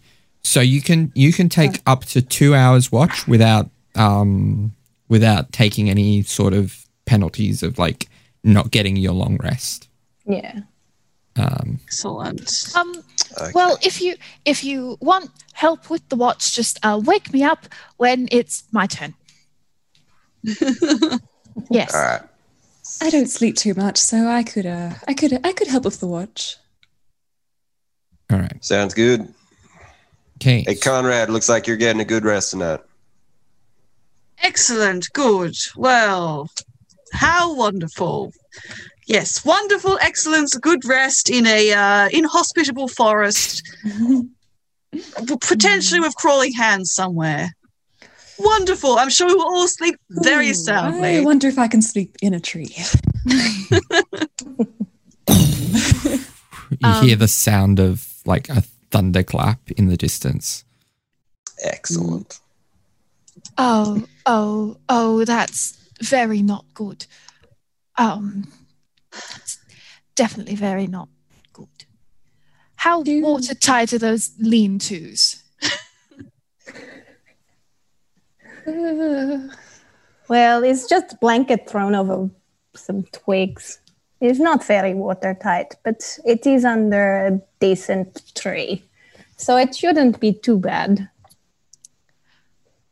So 0.44 0.62
you 0.62 0.82
can 0.82 1.12
you 1.16 1.34
can 1.34 1.50
take 1.50 1.82
up 1.86 2.06
to 2.06 2.22
two 2.22 2.56
hours 2.56 2.92
watch 2.92 3.28
without 3.28 3.70
um 3.96 4.74
without 5.10 5.52
taking 5.52 5.90
any 5.90 6.24
sort 6.24 6.54
of 6.54 6.86
penalties 7.06 7.62
of 7.62 7.78
like 7.78 8.08
not 8.44 8.72
getting 8.72 8.96
your 8.96 9.14
long 9.14 9.38
rest. 9.44 9.90
Yeah. 10.26 10.62
Um, 11.36 11.80
Excellent. 11.84 12.52
Um, 12.76 13.04
Okay. 13.38 13.52
well, 13.54 13.78
if 13.84 14.02
you 14.02 14.16
if 14.46 14.64
you 14.64 14.98
want 15.02 15.30
help 15.54 15.90
with 15.90 16.08
the 16.10 16.16
watch, 16.16 16.56
just 16.56 16.80
uh, 16.84 17.00
wake 17.04 17.32
me 17.34 17.44
up 17.44 17.68
when 17.98 18.28
it's 18.32 18.64
my 18.72 18.88
turn. 18.88 19.14
yes. 21.70 21.94
All 21.94 22.02
right. 22.02 22.22
I 23.02 23.10
don't 23.10 23.28
sleep 23.28 23.56
too 23.56 23.74
much, 23.74 23.98
so 23.98 24.28
I 24.28 24.44
could 24.44 24.66
uh 24.66 24.92
I 25.08 25.14
could 25.14 25.40
I 25.46 25.54
could 25.54 25.68
help 25.68 25.86
with 25.86 26.00
the 26.00 26.08
watch. 26.08 26.58
all 28.32 28.40
right. 28.40 28.64
Sounds 28.64 28.94
good. 28.94 29.34
Okay. 30.38 30.64
Hey, 30.66 30.76
Conrad, 30.76 31.30
looks 31.30 31.50
like 31.50 31.68
you're 31.68 31.78
getting 31.78 32.02
a 32.02 32.06
good 32.06 32.24
rest 32.24 32.52
tonight. 32.52 32.80
Excellent. 34.42 35.12
Good. 35.14 35.56
Well, 35.76 36.50
how 37.12 37.56
wonderful. 37.56 38.32
Yes, 39.10 39.44
wonderful, 39.44 39.98
excellence, 40.02 40.56
good 40.56 40.86
rest 40.86 41.32
in 41.32 41.48
a 41.48 41.74
uh, 41.74 42.10
inhospitable 42.14 42.88
forest, 42.88 43.64
potentially 45.42 46.00
with 46.00 46.16
crawling 46.16 46.54
hands 46.54 46.94
somewhere. 46.94 47.56
Wonderful. 48.38 49.00
I'm 49.00 49.10
sure 49.10 49.28
we 49.28 49.34
will 49.34 49.42
all 49.42 49.68
sleep 49.68 49.96
very 50.12 50.50
Ooh, 50.50 50.54
I 51.22 51.26
wonder 51.26 51.48
if 51.48 51.58
I 51.58 51.68
can 51.68 51.82
sleep 51.82 52.18
in 52.22 52.36
a 52.36 52.40
tree. 52.40 52.76
You 56.82 57.02
hear 57.02 57.16
the 57.16 57.28
sound 57.28 57.80
of 57.80 58.08
like 58.26 58.48
a 58.48 58.62
thunderclap 58.92 59.72
in 59.72 59.88
the 59.88 59.98
distance. 59.98 60.64
Excellent. 61.64 62.40
Oh, 63.58 64.06
oh, 64.26 64.78
oh, 64.88 65.26
that's 65.26 65.78
very 66.02 66.42
not 66.42 66.66
good. 66.74 67.06
Um, 67.98 68.48
that's 69.30 69.60
definitely 70.16 70.56
very 70.56 70.88
not 70.88 71.10
good. 71.54 71.86
How 72.76 73.04
Do- 73.04 73.22
watertight 73.22 73.94
are 73.94 74.00
those 74.00 74.32
lean-tos? 74.40 75.44
Well, 80.30 80.64
it's 80.64 80.88
just 80.88 81.20
blanket 81.20 81.68
thrown 81.68 81.96
over 81.96 82.30
some 82.76 83.04
twigs. 83.12 83.80
It's 84.22 84.40
not 84.40 84.64
very 84.64 84.94
watertight, 84.94 85.76
but 85.84 86.20
it 86.24 86.46
is 86.46 86.64
under 86.64 87.26
a 87.26 87.42
decent 87.60 88.36
tree. 88.36 88.84
So 89.38 89.58
it 89.58 89.76
shouldn't 89.76 90.20
be 90.20 90.34
too 90.34 90.60
bad. 90.60 91.10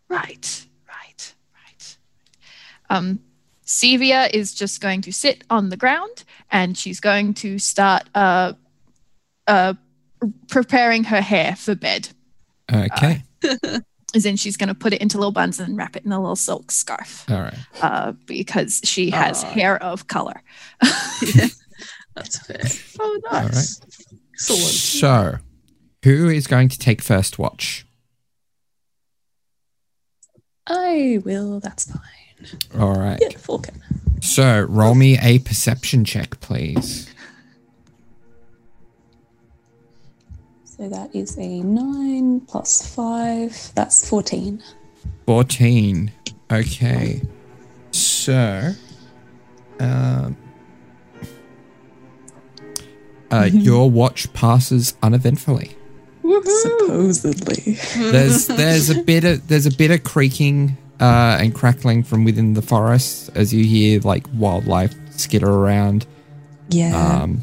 Right, 0.09 0.65
right, 0.87 1.33
right. 1.53 1.97
Um, 2.89 3.19
Sevia 3.67 4.29
is 4.33 4.53
just 4.53 4.79
going 4.81 5.01
to 5.01 5.11
sit 5.11 5.43
on 5.49 5.69
the 5.69 5.77
ground 5.77 6.23
and 6.49 6.77
she's 6.77 6.99
going 6.99 7.33
to 7.35 7.59
start 7.59 8.09
uh, 8.15 8.53
uh, 9.45 9.73
preparing 10.47 11.03
her 11.03 11.21
hair 11.21 11.55
for 11.55 11.75
bed. 11.75 12.09
Okay. 12.73 13.23
As 14.15 14.25
in, 14.25 14.37
she's 14.37 14.55
going 14.55 14.69
to 14.69 14.73
put 14.75 14.93
it 14.93 15.01
into 15.01 15.17
little 15.17 15.33
buns 15.33 15.59
and 15.59 15.77
wrap 15.77 15.97
it 15.97 16.05
in 16.05 16.13
a 16.13 16.19
little 16.19 16.37
silk 16.37 16.71
scarf 16.71 17.25
all 17.29 17.41
right. 17.41 17.57
uh, 17.81 18.13
because 18.25 18.79
she 18.85 19.09
has 19.09 19.43
Aw. 19.43 19.49
hair 19.49 19.83
of 19.83 20.07
color. 20.07 20.41
That's 20.81 22.45
fair. 22.47 22.61
Oh, 22.99 23.19
nice. 23.31 23.79
Excellent. 24.33 24.63
So, 24.63 25.37
who 26.03 26.29
is 26.29 26.47
going 26.47 26.69
to 26.69 26.79
take 26.79 27.01
first 27.03 27.37
watch? 27.37 27.85
I 30.65 31.21
will, 31.23 31.59
that's 31.59 31.89
fine. 31.91 32.01
All 32.77 32.95
right. 32.95 33.17
Yeah, 33.21 33.29
Falcon. 33.29 33.81
So, 34.21 34.61
roll 34.61 34.95
me 34.95 35.17
a 35.19 35.39
perception 35.39 36.05
check, 36.05 36.39
please. 36.39 37.09
So 40.65 40.87
that 40.89 41.15
is 41.15 41.37
a 41.39 41.61
nine 41.61 42.41
plus 42.41 42.93
five. 42.93 43.71
That's 43.73 44.07
14. 44.07 44.61
14. 45.25 46.11
Okay. 46.51 47.21
So, 47.91 48.73
um, 49.79 50.37
uh, 53.31 53.49
your 53.51 53.89
watch 53.89 54.31
passes 54.33 54.93
uneventfully. 55.01 55.75
Supposedly. 56.45 57.77
There's 58.11 58.47
there's 58.47 58.89
a 58.89 59.01
bit 59.01 59.23
of 59.23 59.47
there's 59.47 59.65
a 59.65 59.71
bit 59.71 59.91
of 59.91 60.03
creaking 60.03 60.77
uh, 60.99 61.37
and 61.39 61.53
crackling 61.53 62.03
from 62.03 62.23
within 62.25 62.53
the 62.53 62.61
forest 62.61 63.29
as 63.35 63.53
you 63.53 63.63
hear 63.63 63.99
like 64.01 64.25
wildlife 64.33 64.93
skitter 65.11 65.49
around. 65.49 66.05
Yeah. 66.69 66.95
Um, 67.21 67.41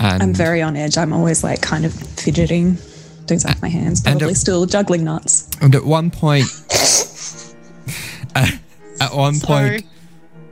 and 0.00 0.22
I'm 0.22 0.34
very 0.34 0.60
on 0.62 0.76
edge. 0.76 0.98
I'm 0.98 1.12
always 1.12 1.42
like 1.44 1.62
kind 1.62 1.84
of 1.86 1.92
fidgeting. 1.92 2.76
Don't 3.26 3.42
have 3.42 3.60
my 3.62 3.68
hands. 3.68 4.02
And 4.06 4.18
Probably 4.18 4.32
a- 4.32 4.36
still 4.36 4.66
juggling 4.66 5.04
nuts. 5.04 5.48
And 5.60 5.74
at 5.74 5.84
one 5.84 6.10
point, 6.10 6.44
at, 8.34 8.58
at 9.00 9.14
one 9.14 9.34
Sorry. 9.34 9.70
point, 9.70 9.86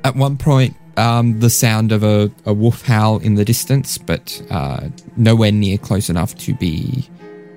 at 0.04 0.16
one 0.16 0.36
point, 0.36 0.76
um, 0.96 1.40
the 1.40 1.50
sound 1.50 1.92
of 1.92 2.02
a, 2.04 2.30
a 2.46 2.52
wolf 2.52 2.82
howl 2.82 3.18
in 3.18 3.34
the 3.34 3.44
distance, 3.44 3.98
but 3.98 4.40
uh, 4.50 4.88
nowhere 5.16 5.52
near 5.52 5.76
close 5.78 6.08
enough 6.08 6.34
to 6.38 6.54
be 6.54 7.08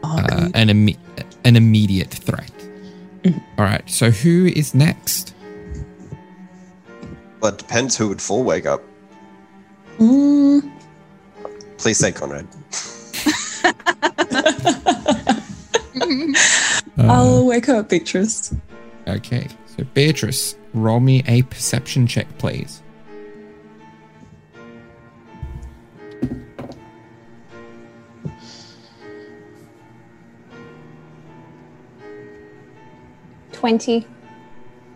Oh, 0.04 0.18
uh, 0.20 0.50
an 0.54 0.68
imme- 0.70 0.98
an 1.44 1.56
immediate 1.56 2.12
threat. 2.12 2.52
All 3.26 3.34
right. 3.66 3.88
So 3.90 4.10
who 4.12 4.46
is 4.48 4.74
next? 4.74 5.34
But 7.40 7.54
it 7.54 7.58
depends 7.60 7.96
who 7.98 8.08
would 8.10 8.22
full 8.22 8.44
wake 8.44 8.66
up. 8.66 8.82
Mm, 10.00 10.70
Please 11.78 11.98
say 12.00 12.12
Conrad. 12.12 12.48
Uh, 17.00 17.04
I'll 17.12 17.46
wake 17.46 17.70
up 17.70 17.90
Beatrice. 17.90 18.56
Okay. 19.08 19.48
So 19.68 19.84
Beatrice, 19.94 20.56
roll 20.74 21.00
me 21.00 21.22
a 21.28 21.44
perception 21.44 22.08
check, 22.08 22.26
please. 22.40 22.82
Twenty. 33.58 34.06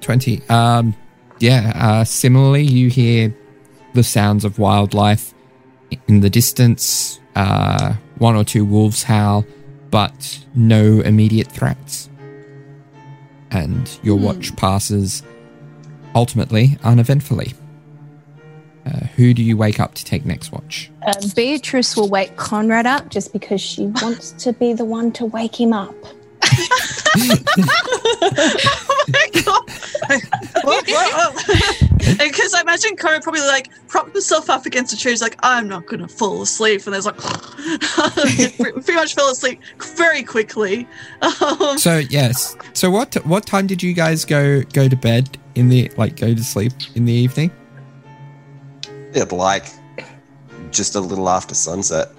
20. 0.01 0.41
Um, 0.49 0.95
yeah, 1.39 1.71
uh, 1.75 2.03
similarly, 2.03 2.63
you 2.63 2.89
hear 2.89 3.35
the 3.93 4.03
sounds 4.03 4.45
of 4.45 4.59
wildlife 4.59 5.33
in 6.07 6.21
the 6.21 6.29
distance, 6.29 7.19
uh, 7.35 7.93
one 8.17 8.35
or 8.35 8.43
two 8.43 8.65
wolves 8.65 9.03
howl, 9.03 9.45
but 9.89 10.39
no 10.55 11.01
immediate 11.01 11.47
threats. 11.47 12.09
And 13.49 13.99
your 14.01 14.17
watch 14.17 14.55
passes 14.55 15.23
ultimately 16.15 16.77
uneventfully. 16.83 17.53
Uh, 18.85 19.05
who 19.15 19.33
do 19.33 19.43
you 19.43 19.57
wake 19.57 19.79
up 19.79 19.93
to 19.95 20.05
take 20.05 20.25
next 20.25 20.51
watch? 20.51 20.89
Uh, 21.05 21.13
Beatrice 21.35 21.95
will 21.95 22.09
wake 22.09 22.35
Conrad 22.37 22.87
up 22.87 23.09
just 23.09 23.33
because 23.33 23.61
she 23.61 23.87
wants 23.87 24.31
to 24.43 24.53
be 24.53 24.73
the 24.73 24.85
one 24.85 25.11
to 25.13 25.25
wake 25.25 25.59
him 25.59 25.73
up. 25.73 25.95
Oh 28.87 29.05
my 29.07 29.27
god! 29.45 29.63
Because 32.17 32.53
I 32.53 32.61
imagine 32.61 32.97
Cora 32.97 33.19
probably 33.21 33.41
like 33.41 33.69
propped 33.87 34.13
herself 34.15 34.49
up 34.49 34.65
against 34.65 34.93
a 34.93 34.97
tree. 34.97 35.11
She's 35.11 35.21
like, 35.21 35.37
"I'm 35.43 35.67
not 35.67 35.85
gonna 35.87 36.07
fall 36.07 36.41
asleep," 36.41 36.85
and 36.85 36.93
there's 36.93 37.05
like, 37.05 37.17
pretty 38.57 38.93
much 38.93 39.15
fell 39.15 39.29
asleep 39.29 39.61
very 39.95 40.23
quickly. 40.23 40.87
Um, 41.21 41.77
So 41.77 41.97
yes. 41.97 42.55
So 42.73 42.89
what 42.91 43.15
what 43.25 43.45
time 43.45 43.67
did 43.67 43.81
you 43.83 43.93
guys 43.93 44.25
go 44.25 44.61
go 44.73 44.87
to 44.87 44.95
bed 44.95 45.37
in 45.55 45.69
the 45.69 45.91
like 45.97 46.15
go 46.15 46.33
to 46.33 46.43
sleep 46.43 46.73
in 46.95 47.05
the 47.05 47.13
evening? 47.13 47.51
It 49.13 49.31
like 49.31 49.67
just 50.71 50.95
a 50.95 50.99
little 50.99 51.29
after 51.29 51.55
sunset. 51.55 52.09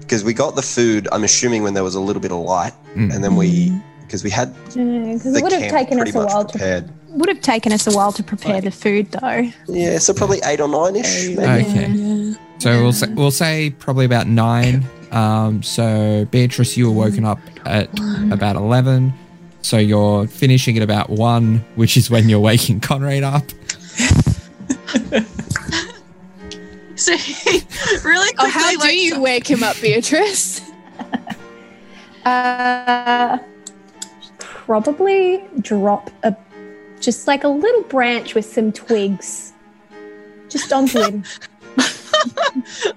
Because 0.00 0.24
we 0.24 0.34
got 0.34 0.56
the 0.56 0.62
food, 0.62 1.06
I'm 1.12 1.22
assuming 1.22 1.62
when 1.62 1.74
there 1.74 1.84
was 1.84 1.94
a 1.94 2.00
little 2.00 2.20
bit 2.20 2.32
of 2.32 2.38
light, 2.38 2.72
Mm. 2.94 3.14
And 3.14 3.24
then 3.24 3.36
we, 3.36 3.72
because 4.02 4.24
we 4.24 4.30
had, 4.30 4.54
because 4.64 4.76
yeah, 4.76 5.38
it 5.38 5.42
would 5.42 5.52
have 5.52 5.70
taken 5.70 6.00
us 6.00 6.14
a 6.14 6.18
while 6.18 6.44
prepared. 6.44 6.88
to 6.88 6.94
would 7.10 7.28
have 7.28 7.40
taken 7.40 7.72
us 7.72 7.86
a 7.86 7.92
while 7.92 8.12
to 8.12 8.22
prepare 8.22 8.54
like, 8.54 8.64
the 8.64 8.70
food 8.70 9.10
though. 9.10 9.50
Yeah, 9.68 9.98
so 9.98 10.14
probably 10.14 10.40
eight 10.44 10.60
or 10.60 10.68
nine 10.68 10.96
ish. 10.96 11.30
Okay. 11.36 11.88
Yeah. 11.88 12.34
So 12.58 12.70
yeah. 12.70 12.82
we'll 12.82 12.92
say, 12.92 13.08
we'll 13.14 13.30
say 13.30 13.70
probably 13.78 14.04
about 14.04 14.26
nine. 14.26 14.84
Um, 15.10 15.62
so 15.62 16.26
Beatrice, 16.30 16.76
you 16.76 16.86
were 16.86 16.96
woken 16.96 17.24
up 17.24 17.40
at 17.64 17.88
about 18.32 18.56
eleven. 18.56 19.12
So 19.62 19.76
you're 19.76 20.26
finishing 20.26 20.76
at 20.76 20.82
about 20.82 21.10
one, 21.10 21.64
which 21.74 21.96
is 21.96 22.10
when 22.10 22.28
you're 22.28 22.40
waking 22.40 22.80
Conrad 22.86 23.22
up. 23.22 23.44
so 26.96 27.12
really 28.04 28.32
quickly, 28.32 28.36
oh, 28.38 28.50
how 28.50 28.74
like, 28.78 28.80
do 28.80 28.96
you 28.96 29.20
wake 29.20 29.50
him 29.50 29.62
up, 29.62 29.78
Beatrice? 29.80 30.60
Uh, 32.24 33.38
probably 34.38 35.42
drop 35.60 36.10
a 36.22 36.36
just 37.00 37.26
like 37.26 37.44
a 37.44 37.48
little 37.48 37.82
branch 37.84 38.34
with 38.34 38.44
some 38.44 38.72
twigs 38.72 39.52
just 40.48 40.72
onto 40.72 41.00
him. 41.02 41.24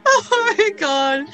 Oh 0.05 0.55
my 0.57 0.69
god! 0.77 1.25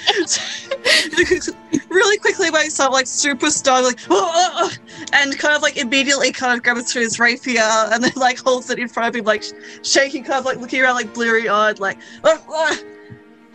really 1.89 2.17
quickly 2.17 2.51
wakes 2.51 2.79
up 2.79 2.91
like 2.91 3.07
super 3.07 3.49
stunned, 3.49 3.85
like 3.85 3.99
"Oh, 4.09 4.31
oh, 4.33 4.49
oh," 4.55 4.71
and 5.13 5.37
kind 5.37 5.55
of 5.55 5.61
like 5.61 5.77
immediately 5.77 6.31
kind 6.31 6.57
of 6.57 6.63
grabs 6.63 6.91
through 6.91 7.03
his 7.03 7.19
rapier 7.19 7.61
and 7.61 8.03
then 8.03 8.11
like 8.15 8.39
holds 8.39 8.69
it 8.69 8.79
in 8.79 8.87
front 8.87 9.09
of 9.09 9.19
him, 9.19 9.25
like 9.25 9.43
sh- 9.43 9.51
shaking, 9.83 10.23
kind 10.23 10.39
of 10.39 10.45
like 10.45 10.57
looking 10.57 10.81
around 10.81 10.95
like 10.95 11.13
bleary 11.13 11.49
eyed, 11.49 11.79
like 11.79 11.97
"Oh, 12.23 12.43
oh, 12.49 12.77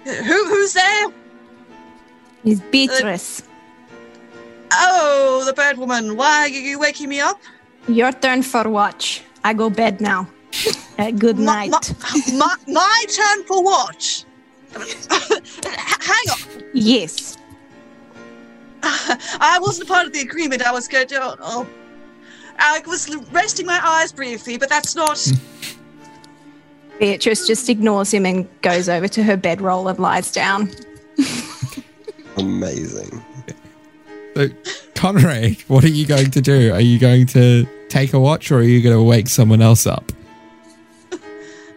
who 0.05 0.49
who's 0.49 0.73
there? 0.73 1.07
Is 2.45 2.61
Beatrice. 2.61 3.43
Oh, 4.77 5.43
the 5.47 5.53
bad 5.53 5.79
woman. 5.79 6.17
Why 6.17 6.43
are 6.43 6.49
you 6.49 6.79
waking 6.79 7.09
me 7.09 7.21
up? 7.21 7.41
Your 7.89 8.13
turn 8.13 8.43
for 8.43 8.69
watch. 8.69 9.23
I 9.45 9.53
go 9.55 9.71
bed 9.71 10.01
now. 10.01 10.29
Uh, 10.99 11.11
good 11.11 11.39
My- 11.39 11.67
night. 11.67 11.95
My, 12.01 12.21
my, 12.39 12.57
my 12.69 13.05
turn 13.09 13.45
for 13.45 13.63
watch. 13.63 14.25
Hang 14.75 16.27
on. 16.31 16.63
yes. 16.73 17.37
I 18.83 19.59
wasn't 19.61 19.89
part 19.89 20.07
of 20.07 20.13
the 20.13 20.21
agreement. 20.21 20.63
I 20.67 20.73
was 20.73 20.89
going 20.89 21.07
to. 21.09 21.37
Oh, 21.41 21.67
I 22.59 22.83
was 22.87 23.15
resting 23.33 23.67
my 23.67 23.81
eyes 23.83 24.13
briefly, 24.13 24.57
but 24.59 24.69
that's 24.69 24.95
not. 24.95 25.27
Beatrice 26.99 27.47
just 27.47 27.69
ignores 27.69 28.13
him 28.13 28.25
and 28.27 28.49
goes 28.63 28.89
over 28.89 29.09
to 29.09 29.23
her 29.23 29.37
bedroll 29.37 29.89
and 29.89 29.99
lies 29.99 30.31
down. 30.31 30.71
Amazing. 32.37 33.25
So, 34.35 34.49
Conrad, 34.97 35.61
what 35.69 35.85
are 35.85 35.89
you 35.89 36.07
going 36.07 36.31
to 36.33 36.41
do? 36.41 36.73
Are 36.73 36.81
you 36.81 36.99
going 36.99 37.27
to 37.29 37.67
take 37.89 38.13
a 38.13 38.19
watch 38.19 38.51
or 38.51 38.57
are 38.57 38.63
you 38.63 38.83
going 38.83 38.97
to 38.97 39.03
wake 39.03 39.29
someone 39.29 39.63
else 39.63 39.87
up? 39.87 40.11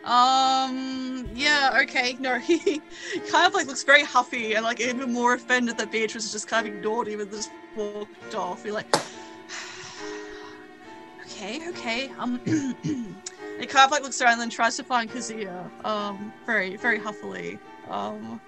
Um. 0.08 1.28
Yeah. 1.36 1.80
Okay. 1.82 2.16
No. 2.18 2.40
He 2.48 2.82
kind 3.30 3.46
of 3.46 3.54
like 3.54 3.68
looks 3.68 3.84
very 3.84 4.04
huffy 4.04 4.54
and 4.54 4.64
like 4.64 4.80
even 4.80 5.12
more 5.12 5.34
offended 5.34 5.78
that 5.80 5.92
Beatrice 5.92 6.24
has 6.24 6.32
just 6.32 6.48
kind 6.48 6.66
of 6.66 6.74
ignored 6.74 7.10
him 7.10 7.20
and 7.20 7.30
just 7.30 7.52
walked 7.76 8.34
off. 8.34 8.64
He's 8.64 8.72
like, 8.72 8.88
okay, 11.26 11.68
okay. 11.70 12.10
Um. 12.18 12.40
he 12.46 13.66
kind 13.66 13.86
of 13.86 13.92
like 13.92 14.02
looks 14.02 14.22
around 14.22 14.34
and 14.34 14.42
then 14.44 14.50
tries 14.50 14.78
to 14.78 14.84
find 14.86 15.12
Kazir. 15.12 15.70
Um. 15.84 16.32
Very, 16.46 16.78
very 16.78 17.00
huffily. 17.00 17.60
Um. 17.90 18.40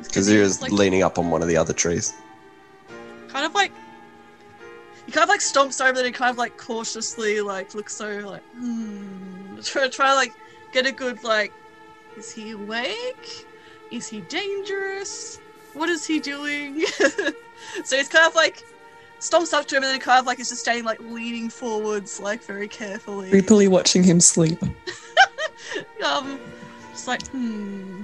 Kazira's 0.00 0.62
like, 0.62 0.72
leaning 0.72 1.02
up 1.02 1.18
on 1.18 1.30
one 1.30 1.42
of 1.42 1.48
the 1.48 1.58
other 1.58 1.74
trees. 1.74 2.14
Kind 3.32 3.46
of 3.46 3.54
like 3.54 3.72
he 5.06 5.12
kind 5.12 5.22
of 5.22 5.28
like 5.28 5.40
stomps 5.40 5.84
over 5.84 5.98
and 5.98 6.06
he 6.06 6.12
kind 6.12 6.30
of 6.30 6.38
like 6.38 6.56
cautiously 6.56 7.40
like 7.40 7.74
looks 7.74 7.94
so 7.94 8.18
like 8.18 8.44
hmm 8.54 9.58
try 9.62 9.88
try 9.88 10.14
like 10.14 10.32
get 10.72 10.86
a 10.86 10.92
good 10.92 11.22
like 11.24 11.52
is 12.16 12.30
he 12.30 12.50
awake? 12.50 13.46
Is 13.90 14.06
he 14.08 14.20
dangerous? 14.22 15.40
What 15.74 15.88
is 15.88 16.06
he 16.06 16.20
doing? 16.20 16.84
So 17.84 17.96
he's 17.96 18.08
kind 18.08 18.26
of 18.26 18.34
like 18.34 18.64
stomps 19.20 19.54
up 19.54 19.66
to 19.66 19.76
him 19.76 19.84
and 19.84 19.92
then 19.92 20.00
kind 20.00 20.18
of 20.18 20.26
like 20.26 20.40
is 20.40 20.48
just 20.48 20.62
standing 20.62 20.84
like 20.84 21.00
leaning 21.00 21.48
forwards 21.48 22.20
like 22.20 22.42
very 22.42 22.66
carefully. 22.66 23.30
Creepily 23.30 23.68
watching 23.68 24.02
him 24.02 24.20
sleep. 24.20 24.60
um 26.04 26.38
just 26.90 27.06
like 27.06 27.26
hmm. 27.28 28.02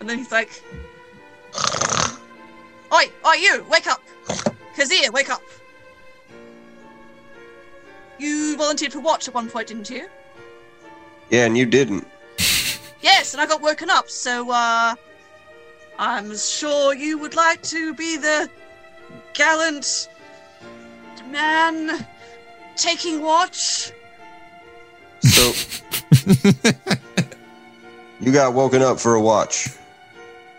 And 0.00 0.08
then 0.08 0.18
he's 0.18 0.30
like 0.30 0.62
oi 2.96 3.10
oi 3.26 3.34
you 3.34 3.64
wake 3.68 3.86
up 3.86 4.00
Kazir 4.74 5.12
wake 5.12 5.28
up 5.28 5.42
you 8.18 8.56
volunteered 8.56 8.92
for 8.92 9.00
watch 9.00 9.28
at 9.28 9.34
one 9.34 9.50
point 9.50 9.68
didn't 9.68 9.90
you 9.90 10.08
Yeah, 11.28 11.44
and 11.44 11.58
you 11.58 11.66
didn't. 11.66 12.06
yes 13.02 13.34
and 13.34 13.40
I 13.42 13.46
got 13.46 13.60
woken 13.60 13.90
up 13.90 14.08
so 14.08 14.50
uh 14.50 14.94
I'm 15.98 16.36
sure 16.36 16.94
you 16.94 17.18
would 17.18 17.34
like 17.34 17.62
to 17.74 17.92
be 17.94 18.16
the 18.16 18.48
gallant 19.34 20.08
man 21.30 22.06
taking 22.76 23.20
watch 23.20 23.92
So 25.20 25.52
you 28.20 28.32
got 28.32 28.54
woken 28.54 28.80
up 28.80 28.98
for 29.00 29.14
a 29.14 29.20
watch. 29.20 29.68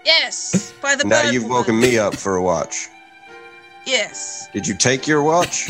Yes 0.08 0.74
by 0.82 0.96
the 0.96 1.04
Now 1.04 1.30
you've 1.30 1.44
woman. 1.44 1.58
woken 1.58 1.80
me 1.80 1.98
up 2.00 2.16
for 2.16 2.38
a 2.38 2.42
watch. 2.42 2.88
yes 3.86 4.48
Did 4.54 4.66
you 4.68 4.76
take 4.76 5.06
your 5.08 5.22
watch? 5.22 5.70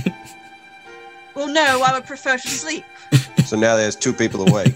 well 1.35 1.47
no 1.47 1.81
I 1.85 1.91
would 1.93 2.05
prefer 2.05 2.37
to 2.37 2.47
sleep 2.47 2.85
so 3.45 3.57
now 3.57 3.75
there's 3.75 3.95
two 3.95 4.13
people 4.13 4.47
awake. 4.47 4.75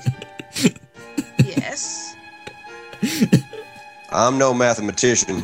yes 1.46 2.16
I'm 4.14 4.38
no 4.38 4.54
mathematician. 4.54 5.42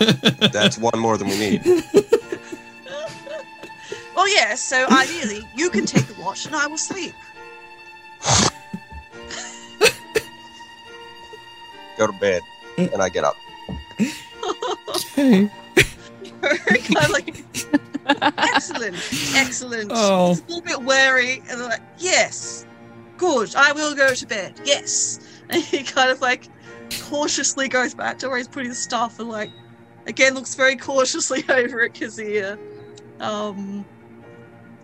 That's 0.51 0.77
one 0.77 0.99
more 0.99 1.17
than 1.17 1.29
we 1.29 1.39
need. 1.39 1.61
Well, 4.13 4.27
yes, 4.27 4.61
so 4.61 4.85
ideally, 4.89 5.47
you 5.55 5.69
can 5.69 5.85
take 5.85 6.05
the 6.07 6.21
watch 6.21 6.45
and 6.47 6.53
I 6.55 6.67
will 6.67 6.77
sleep. 6.77 7.13
Go 11.97 12.07
to 12.07 12.13
bed. 12.19 12.41
And 12.77 13.01
I 13.01 13.07
get 13.09 13.23
up. 13.23 13.35
Okay. 13.99 15.49
kind 16.41 17.05
of 17.05 17.09
like, 17.11 17.43
excellent, 18.37 18.95
excellent. 19.35 19.91
Oh. 19.93 20.29
Just 20.35 20.43
a 20.43 20.47
little 20.47 20.61
bit 20.61 20.81
wary, 20.83 21.41
and 21.49 21.59
they're 21.59 21.69
like, 21.69 21.81
yes, 21.97 22.65
good, 23.17 23.55
I 23.55 23.71
will 23.71 23.95
go 23.95 24.13
to 24.13 24.27
bed, 24.27 24.59
yes. 24.63 25.19
And 25.49 25.63
he 25.63 25.81
kind 25.81 26.11
of 26.11 26.19
like 26.19 26.49
cautiously 27.03 27.69
goes 27.69 27.93
back 27.93 28.19
to 28.19 28.27
where 28.27 28.37
he's 28.37 28.49
putting 28.49 28.67
the 28.67 28.75
stuff 28.75 29.17
and 29.19 29.29
like, 29.29 29.49
again, 30.05 30.33
looks 30.33 30.55
very 30.55 30.75
cautiously 30.75 31.43
over 31.49 31.83
at 31.83 31.93
Kazir. 31.93 32.59
Um, 33.21 33.85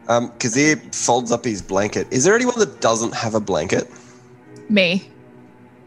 Um, 0.08 0.32
Kazir 0.40 0.78
folds 0.96 1.34
up 1.34 1.44
his 1.44 1.62
blanket. 1.62 2.08
Is 2.12 2.24
there 2.24 2.34
anyone 2.34 2.58
that 2.60 2.80
doesn't 2.80 3.14
have 3.14 3.36
a 3.36 3.42
blanket? 3.42 3.90
Me. 4.70 5.04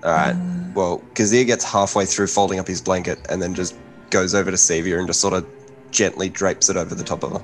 All 0.05 0.11
right. 0.11 0.35
Uh, 0.37 0.56
Well, 0.77 1.03
Kazir 1.15 1.45
gets 1.47 1.65
halfway 1.65 2.05
through 2.05 2.27
folding 2.29 2.59
up 2.61 2.69
his 2.69 2.81
blanket 2.83 3.19
and 3.31 3.41
then 3.43 3.55
just 3.55 3.75
goes 4.11 4.35
over 4.35 4.51
to 4.51 4.57
Sevia 4.57 4.99
and 4.99 5.07
just 5.09 5.21
sort 5.21 5.33
of 5.35 5.47
gently 5.91 6.29
drapes 6.29 6.69
it 6.69 6.77
over 6.77 6.95
the 6.95 7.03
top 7.03 7.25
of 7.25 7.33
her. 7.33 7.43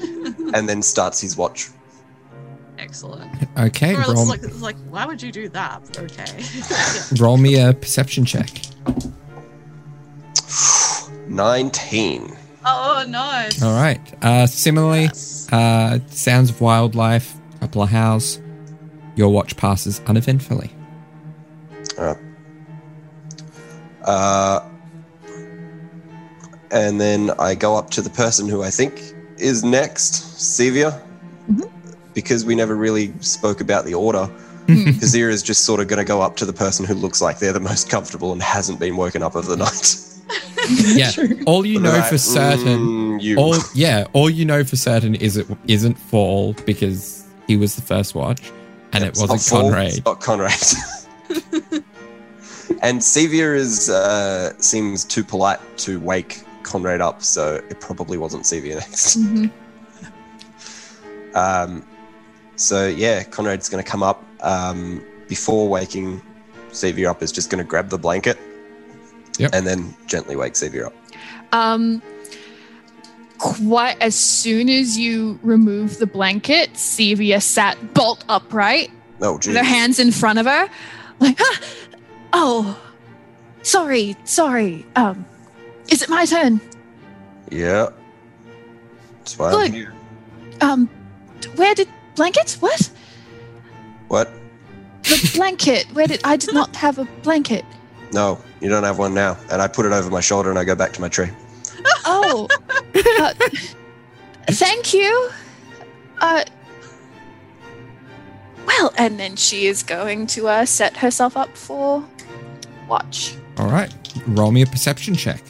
and 0.54 0.68
then 0.68 0.80
starts 0.80 1.20
his 1.20 1.36
watch. 1.36 1.68
excellent. 2.78 3.30
Okay, 3.58 3.94
Or 3.94 4.02
roll, 4.14 4.26
like, 4.28 4.42
it's 4.44 4.62
like, 4.62 4.76
why 4.88 5.04
would 5.04 5.20
you 5.22 5.32
do 5.32 5.48
that? 5.50 5.82
Okay. 5.98 6.44
Roll 7.22 7.36
me 7.36 7.58
a 7.60 7.72
perception 7.74 8.24
check. 8.24 8.48
19. 11.28 12.36
Oh, 12.66 13.04
nice. 13.08 13.62
All 13.62 13.74
right. 13.74 14.00
Uh, 14.24 14.46
similarly, 14.46 15.02
Yes. 15.04 15.48
uh, 15.52 15.98
sounds 16.08 16.50
of 16.50 16.60
wildlife, 16.60 17.34
couple 17.60 17.82
of 17.82 17.90
howls. 17.90 18.40
Your 19.16 19.30
watch 19.30 19.56
passes 19.56 20.00
uneventfully. 20.06 20.70
Uh, 21.98 22.14
Uh, 24.04 24.60
and 26.70 27.00
then 27.00 27.30
I 27.38 27.54
go 27.54 27.76
up 27.76 27.90
to 27.90 28.02
the 28.02 28.10
person 28.10 28.48
who 28.48 28.62
I 28.62 28.70
think 28.70 29.14
is 29.38 29.64
next, 29.64 30.14
Sevia. 30.38 31.00
Mm-hmm. 31.50 31.62
Because 32.14 32.44
we 32.44 32.54
never 32.54 32.76
really 32.76 33.12
spoke 33.20 33.60
about 33.60 33.84
the 33.84 33.94
order, 33.94 34.30
mm-hmm. 34.66 34.90
Kazir 35.00 35.30
is 35.30 35.42
just 35.42 35.64
sort 35.64 35.80
of 35.80 35.88
going 35.88 35.98
to 35.98 36.04
go 36.04 36.20
up 36.22 36.36
to 36.36 36.44
the 36.44 36.52
person 36.52 36.86
who 36.86 36.94
looks 36.94 37.20
like 37.20 37.38
they're 37.40 37.52
the 37.52 37.60
most 37.60 37.90
comfortable 37.90 38.32
and 38.32 38.40
hasn't 38.40 38.78
been 38.78 38.96
woken 38.96 39.22
up 39.22 39.34
of 39.34 39.46
the 39.46 39.56
night. 39.56 39.96
Yeah. 40.66 41.10
All 41.44 41.66
you 41.66 41.78
know 41.78 41.92
Right, 41.92 42.08
for 42.08 42.16
certain. 42.16 42.78
mm, 43.18 43.22
you. 43.22 43.36
All 43.36 43.54
yeah. 43.74 44.06
All 44.14 44.30
you 44.30 44.46
know 44.46 44.64
for 44.64 44.76
certain 44.76 45.14
is 45.14 45.36
it 45.36 45.46
isn't 45.66 45.98
Fall 45.98 46.54
because 46.64 47.26
he 47.46 47.58
was 47.58 47.76
the 47.76 47.82
first 47.82 48.14
watch, 48.14 48.50
and 48.94 49.04
it 49.04 49.14
wasn't 49.18 49.52
oh, 49.52 49.62
Conrad. 49.62 50.04
Not 50.06 50.20
Conrad. 50.22 50.58
and 52.82 53.00
Sevia 53.00 53.54
is 53.56 53.88
uh, 53.90 54.52
seems 54.58 55.04
too 55.04 55.24
polite 55.24 55.60
to 55.78 56.00
wake 56.00 56.42
Conrad 56.62 57.00
up, 57.00 57.22
so 57.22 57.56
it 57.70 57.80
probably 57.80 58.16
wasn't 58.18 58.44
Sevia 58.44 58.76
next. 58.76 59.18
Mhm. 59.18 59.50
Um, 61.34 61.84
so 62.56 62.86
yeah, 62.86 63.24
Conrad's 63.24 63.68
going 63.68 63.82
to 63.82 63.90
come 63.90 64.02
up 64.04 64.22
um, 64.40 65.04
before 65.28 65.68
waking 65.68 66.22
Sevia 66.70 67.08
up. 67.10 67.22
Is 67.22 67.32
just 67.32 67.50
going 67.50 67.58
to 67.62 67.68
grab 67.68 67.88
the 67.88 67.98
blanket, 67.98 68.38
Yep. 69.38 69.50
and 69.52 69.66
then 69.66 69.94
gently 70.06 70.36
wake 70.36 70.52
Sevia 70.52 70.86
up. 70.86 70.94
Um, 71.52 72.02
quite 73.38 73.96
as 74.00 74.14
soon 74.14 74.68
as 74.68 74.96
you 74.96 75.38
remove 75.42 75.98
the 75.98 76.06
blanket, 76.06 76.74
Sevia 76.74 77.42
sat 77.42 77.94
bolt 77.94 78.24
upright 78.28 78.90
Oh, 79.20 79.34
with 79.34 79.56
her 79.56 79.64
hands 79.64 79.98
in 79.98 80.12
front 80.12 80.38
of 80.38 80.46
her, 80.46 80.68
like, 81.18 81.36
"Ah! 81.40 81.60
Oh, 82.34 82.78
sorry, 83.62 84.16
sorry. 84.24 84.84
Um, 84.96 85.24
is 85.88 86.02
it 86.02 86.10
my 86.10 86.26
turn? 86.26 86.60
Yeah. 87.50 87.88
That's 89.18 89.38
why 89.38 89.50
Good. 89.50 89.66
I'm 89.68 89.72
here. 89.72 89.94
Um, 90.60 90.90
where 91.56 91.74
did 91.74 91.88
blanket? 92.16 92.56
What? 92.60 92.90
What? 94.08 94.30
The 95.04 95.30
blanket. 95.34 95.86
Where 95.92 96.06
did 96.06 96.20
I 96.24 96.36
did 96.36 96.52
not 96.52 96.76
have 96.76 96.98
a 96.98 97.04
blanket? 97.22 97.64
No, 98.12 98.38
you 98.60 98.68
don't 98.68 98.84
have 98.84 98.98
one 98.98 99.14
now. 99.14 99.36
And 99.50 99.62
I 99.62 99.68
put 99.68 99.86
it 99.86 99.92
over 99.92 100.10
my 100.10 100.20
shoulder 100.20 100.50
and 100.50 100.58
I 100.58 100.64
go 100.64 100.74
back 100.74 100.92
to 100.94 101.00
my 101.00 101.08
tree. 101.08 101.30
Oh, 102.06 102.48
uh, 102.94 103.34
thank 104.48 104.94
you. 104.94 105.30
Uh, 106.20 106.44
well, 108.66 108.92
and 108.96 109.18
then 109.18 109.36
she 109.36 109.66
is 109.66 109.82
going 109.82 110.26
to 110.28 110.48
uh, 110.48 110.64
set 110.64 110.96
herself 110.98 111.36
up 111.36 111.56
for 111.56 112.04
watch. 112.88 113.34
All 113.58 113.68
right. 113.70 113.92
Roll 114.26 114.50
me 114.52 114.62
a 114.62 114.66
perception 114.66 115.14
check. 115.14 115.42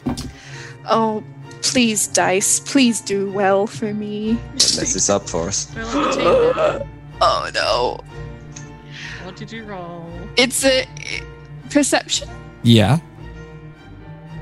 Oh, 0.89 1.23
please, 1.62 2.06
dice, 2.09 2.61
please 2.61 3.01
do 3.01 3.31
well 3.32 3.66
for 3.66 3.93
me. 3.94 4.35
Don't 4.35 4.52
mess 4.55 4.93
this 4.94 5.09
up 5.09 5.28
for 5.28 5.48
us. 5.48 5.73
We're 5.74 5.85
like 5.85 5.94
a 5.94 6.12
team 6.12 6.24
now. 6.56 6.86
Oh 7.20 7.51
no, 7.55 8.01
What 9.24 9.36
did 9.36 9.52
you 9.52 9.65
roll? 9.65 10.11
it's 10.36 10.65
a 10.65 10.86
perception 11.70 12.28
Yeah. 12.62 12.98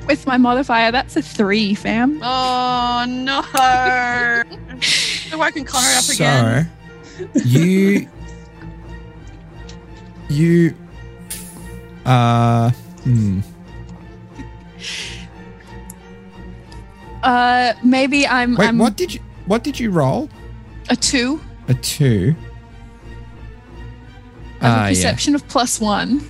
with 0.09 0.27
my 0.27 0.37
modifier. 0.39 0.91
That's 0.91 1.17
a 1.17 1.23
three, 1.23 1.75
fam. 1.75 2.19
Oh 2.23 3.05
no! 3.07 3.43
so 4.81 5.41
I 5.41 5.51
can 5.53 5.65
Connor 5.65 5.87
up 5.97 6.09
again. 6.09 6.71
So 7.37 7.45
you 7.45 8.09
you 10.29 10.75
uh 12.07 12.71
hmm. 13.05 13.41
Uh, 17.23 17.73
maybe 17.85 18.27
I'm. 18.27 18.57
Wait, 18.57 18.69
I'm 18.69 18.79
what 18.79 18.97
did 18.97 19.15
you 19.15 19.21
what 19.47 19.63
did 19.65 19.79
you 19.79 19.91
roll? 19.91 20.29
a 20.91 20.97
two. 20.97 21.41
A 21.69 21.75
two. 21.75 22.35
I 24.61 24.65
have 24.69 24.79
Ah, 24.79 24.81
a 24.81 24.83
yeah. 24.83 24.89
perception 24.89 25.35
of 25.35 25.47
plus 25.49 25.81
one. 25.81 26.21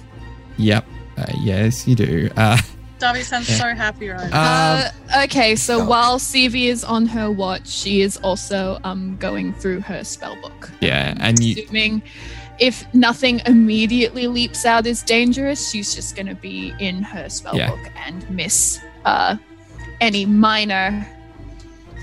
Yep. 0.59 0.85
Uh, 1.17 1.25
yes, 1.41 1.87
you 1.89 1.95
do. 1.95 2.29
Uh, 2.37 2.59
Darby 2.99 3.23
sounds 3.23 3.49
Yeah. 3.51 3.57
so 3.57 3.75
happy 3.75 4.09
right 4.11 4.31
now. 4.31 4.85
um, 4.87 4.93
Uh, 5.15 5.25
okay, 5.25 5.57
so 5.57 5.81
Oh. 5.81 5.85
while 5.87 6.19
CV 6.19 6.69
is 6.69 6.85
on 6.85 7.07
her 7.07 7.31
watch, 7.31 7.67
she 7.69 8.01
is 8.03 8.17
also 8.19 8.79
um 8.85 9.17
going 9.19 9.53
through 9.55 9.81
her 9.81 10.05
spell 10.05 10.37
book. 10.43 10.71
yeah, 10.81 11.15
and 11.21 11.39
you 11.43 11.63
Assuming 11.65 12.03
if 12.63 12.85
nothing 12.95 13.41
immediately 13.47 14.29
leaps 14.29 14.65
out 14.65 14.87
as 14.87 15.03
dangerous, 15.03 15.71
she's 15.71 15.93
just 15.95 16.15
going 16.15 16.29
to 16.29 16.35
be 16.37 16.73
in 16.79 17.03
her 17.03 17.29
spell 17.29 17.57
Yeah. 17.57 17.71
book 17.71 17.81
and 18.07 18.29
miss 18.31 18.79
uh, 19.05 19.37
any 20.01 20.25
minor. 20.27 21.05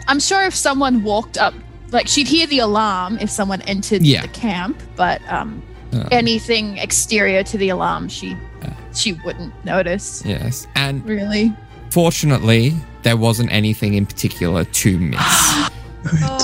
I'm 0.09 0.19
sure 0.19 0.43
if 0.43 0.53
someone 0.53 1.01
walked 1.03 1.37
up, 1.37 1.53
like 1.91 2.09
she'd 2.09 2.27
hear 2.27 2.45
the 2.45 2.59
alarm 2.59 3.17
if 3.21 3.29
someone 3.29 3.61
entered 3.61 4.01
Yeah. 4.01 4.21
the 4.23 4.27
camp, 4.27 4.81
but 4.97 5.21
um, 5.31 5.63
uh, 5.93 6.09
anything 6.11 6.77
exterior 6.77 7.41
to 7.43 7.57
the 7.57 7.69
alarm, 7.69 8.09
she 8.09 8.35
Yeah. 8.61 8.73
she 8.93 9.13
wouldn't 9.23 9.53
notice. 9.63 10.21
yes, 10.25 10.67
and 10.75 11.05
Really, 11.05 11.53
fortunately, 11.89 12.75
there 13.03 13.15
wasn't 13.15 13.49
anything 13.51 13.93
in 13.93 14.05
particular 14.05 14.65
to 14.65 14.99
miss 14.99 15.69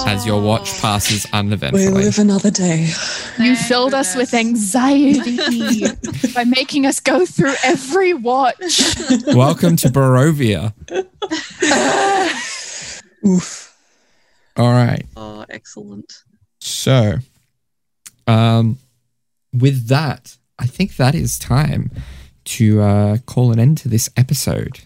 as 0.05 0.25
your 0.25 0.41
watch 0.41 0.69
Oh. 0.75 0.79
passes 0.81 1.25
We 1.73 1.87
live 1.87 2.19
another 2.19 2.51
day. 2.51 2.81
you 3.39 3.55
Thank 3.55 3.57
filled 3.67 3.93
us 3.93 4.15
with 4.15 4.33
anxiety 4.33 5.37
by 6.35 6.43
making 6.43 6.85
us 6.85 6.99
go 6.99 7.25
through 7.25 7.53
every 7.63 8.13
watch. 8.13 8.81
Welcome 9.27 9.75
to 9.77 9.87
Barovia. 9.89 10.73
Oof. 13.25 13.75
All 14.57 14.71
right. 14.71 15.05
Oh, 15.17 15.45
excellent. 15.49 16.23
So, 16.59 17.15
um, 18.27 18.77
with 19.53 19.87
that, 19.87 20.37
I 20.59 20.67
think 20.67 20.97
that 20.97 21.15
is 21.15 21.39
time 21.39 21.91
to 22.45 22.81
uh, 22.81 23.17
call 23.25 23.51
an 23.51 23.59
end 23.59 23.77
to 23.79 23.89
this 23.89 24.09
episode. 24.15 24.81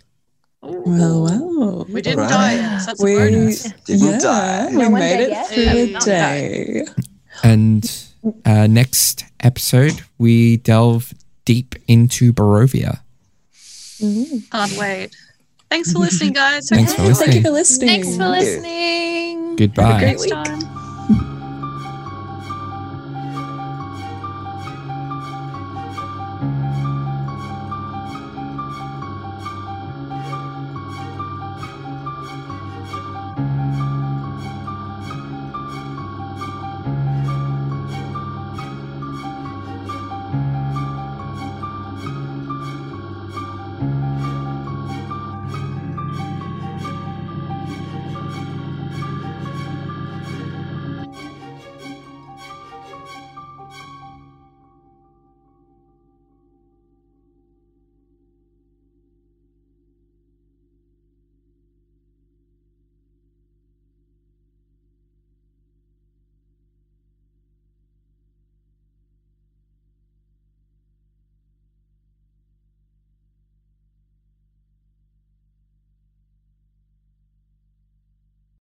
Ooh. 0.65 0.83
Well, 0.85 1.23
well. 1.23 1.85
We 1.89 2.01
didn't 2.01 2.19
Right. 2.19 2.29
die 2.29 2.57
That's 2.85 3.01
We- 3.01 3.15
Didn't 3.15 3.87
yeah, 3.87 4.19
die. 4.19 4.67
we 4.69 4.73
No 4.73 4.89
one 4.89 4.99
made 4.99 5.21
it 5.23 5.29
yet? 5.29 5.47
through 5.47 5.63
Have 5.65 5.93
the 5.93 5.99
day. 6.05 6.85
And 7.43 8.05
uh, 8.45 8.67
next 8.67 9.23
episode, 9.39 10.01
we 10.17 10.57
delve 10.57 11.13
deep 11.45 11.75
into 11.87 12.33
Barovia. 12.33 12.99
Can't 13.99 14.77
wait. 14.77 15.15
Thanks 15.69 15.91
for 15.93 15.99
listening, 15.99 16.33
guys. 16.33 16.67
Thanks 16.67 16.93
for 16.93 17.03
listening. 17.03 17.31
Thank 17.31 17.35
you 17.35 17.41
for 17.43 17.51
listening. 17.51 17.89
Thanks 17.89 18.17
for 18.17 18.23
you. 18.23 18.29
listening. 18.29 19.55
Goodbye. 19.55 19.99
great 19.99 20.19
Next 20.19 20.29
time. 20.29 20.75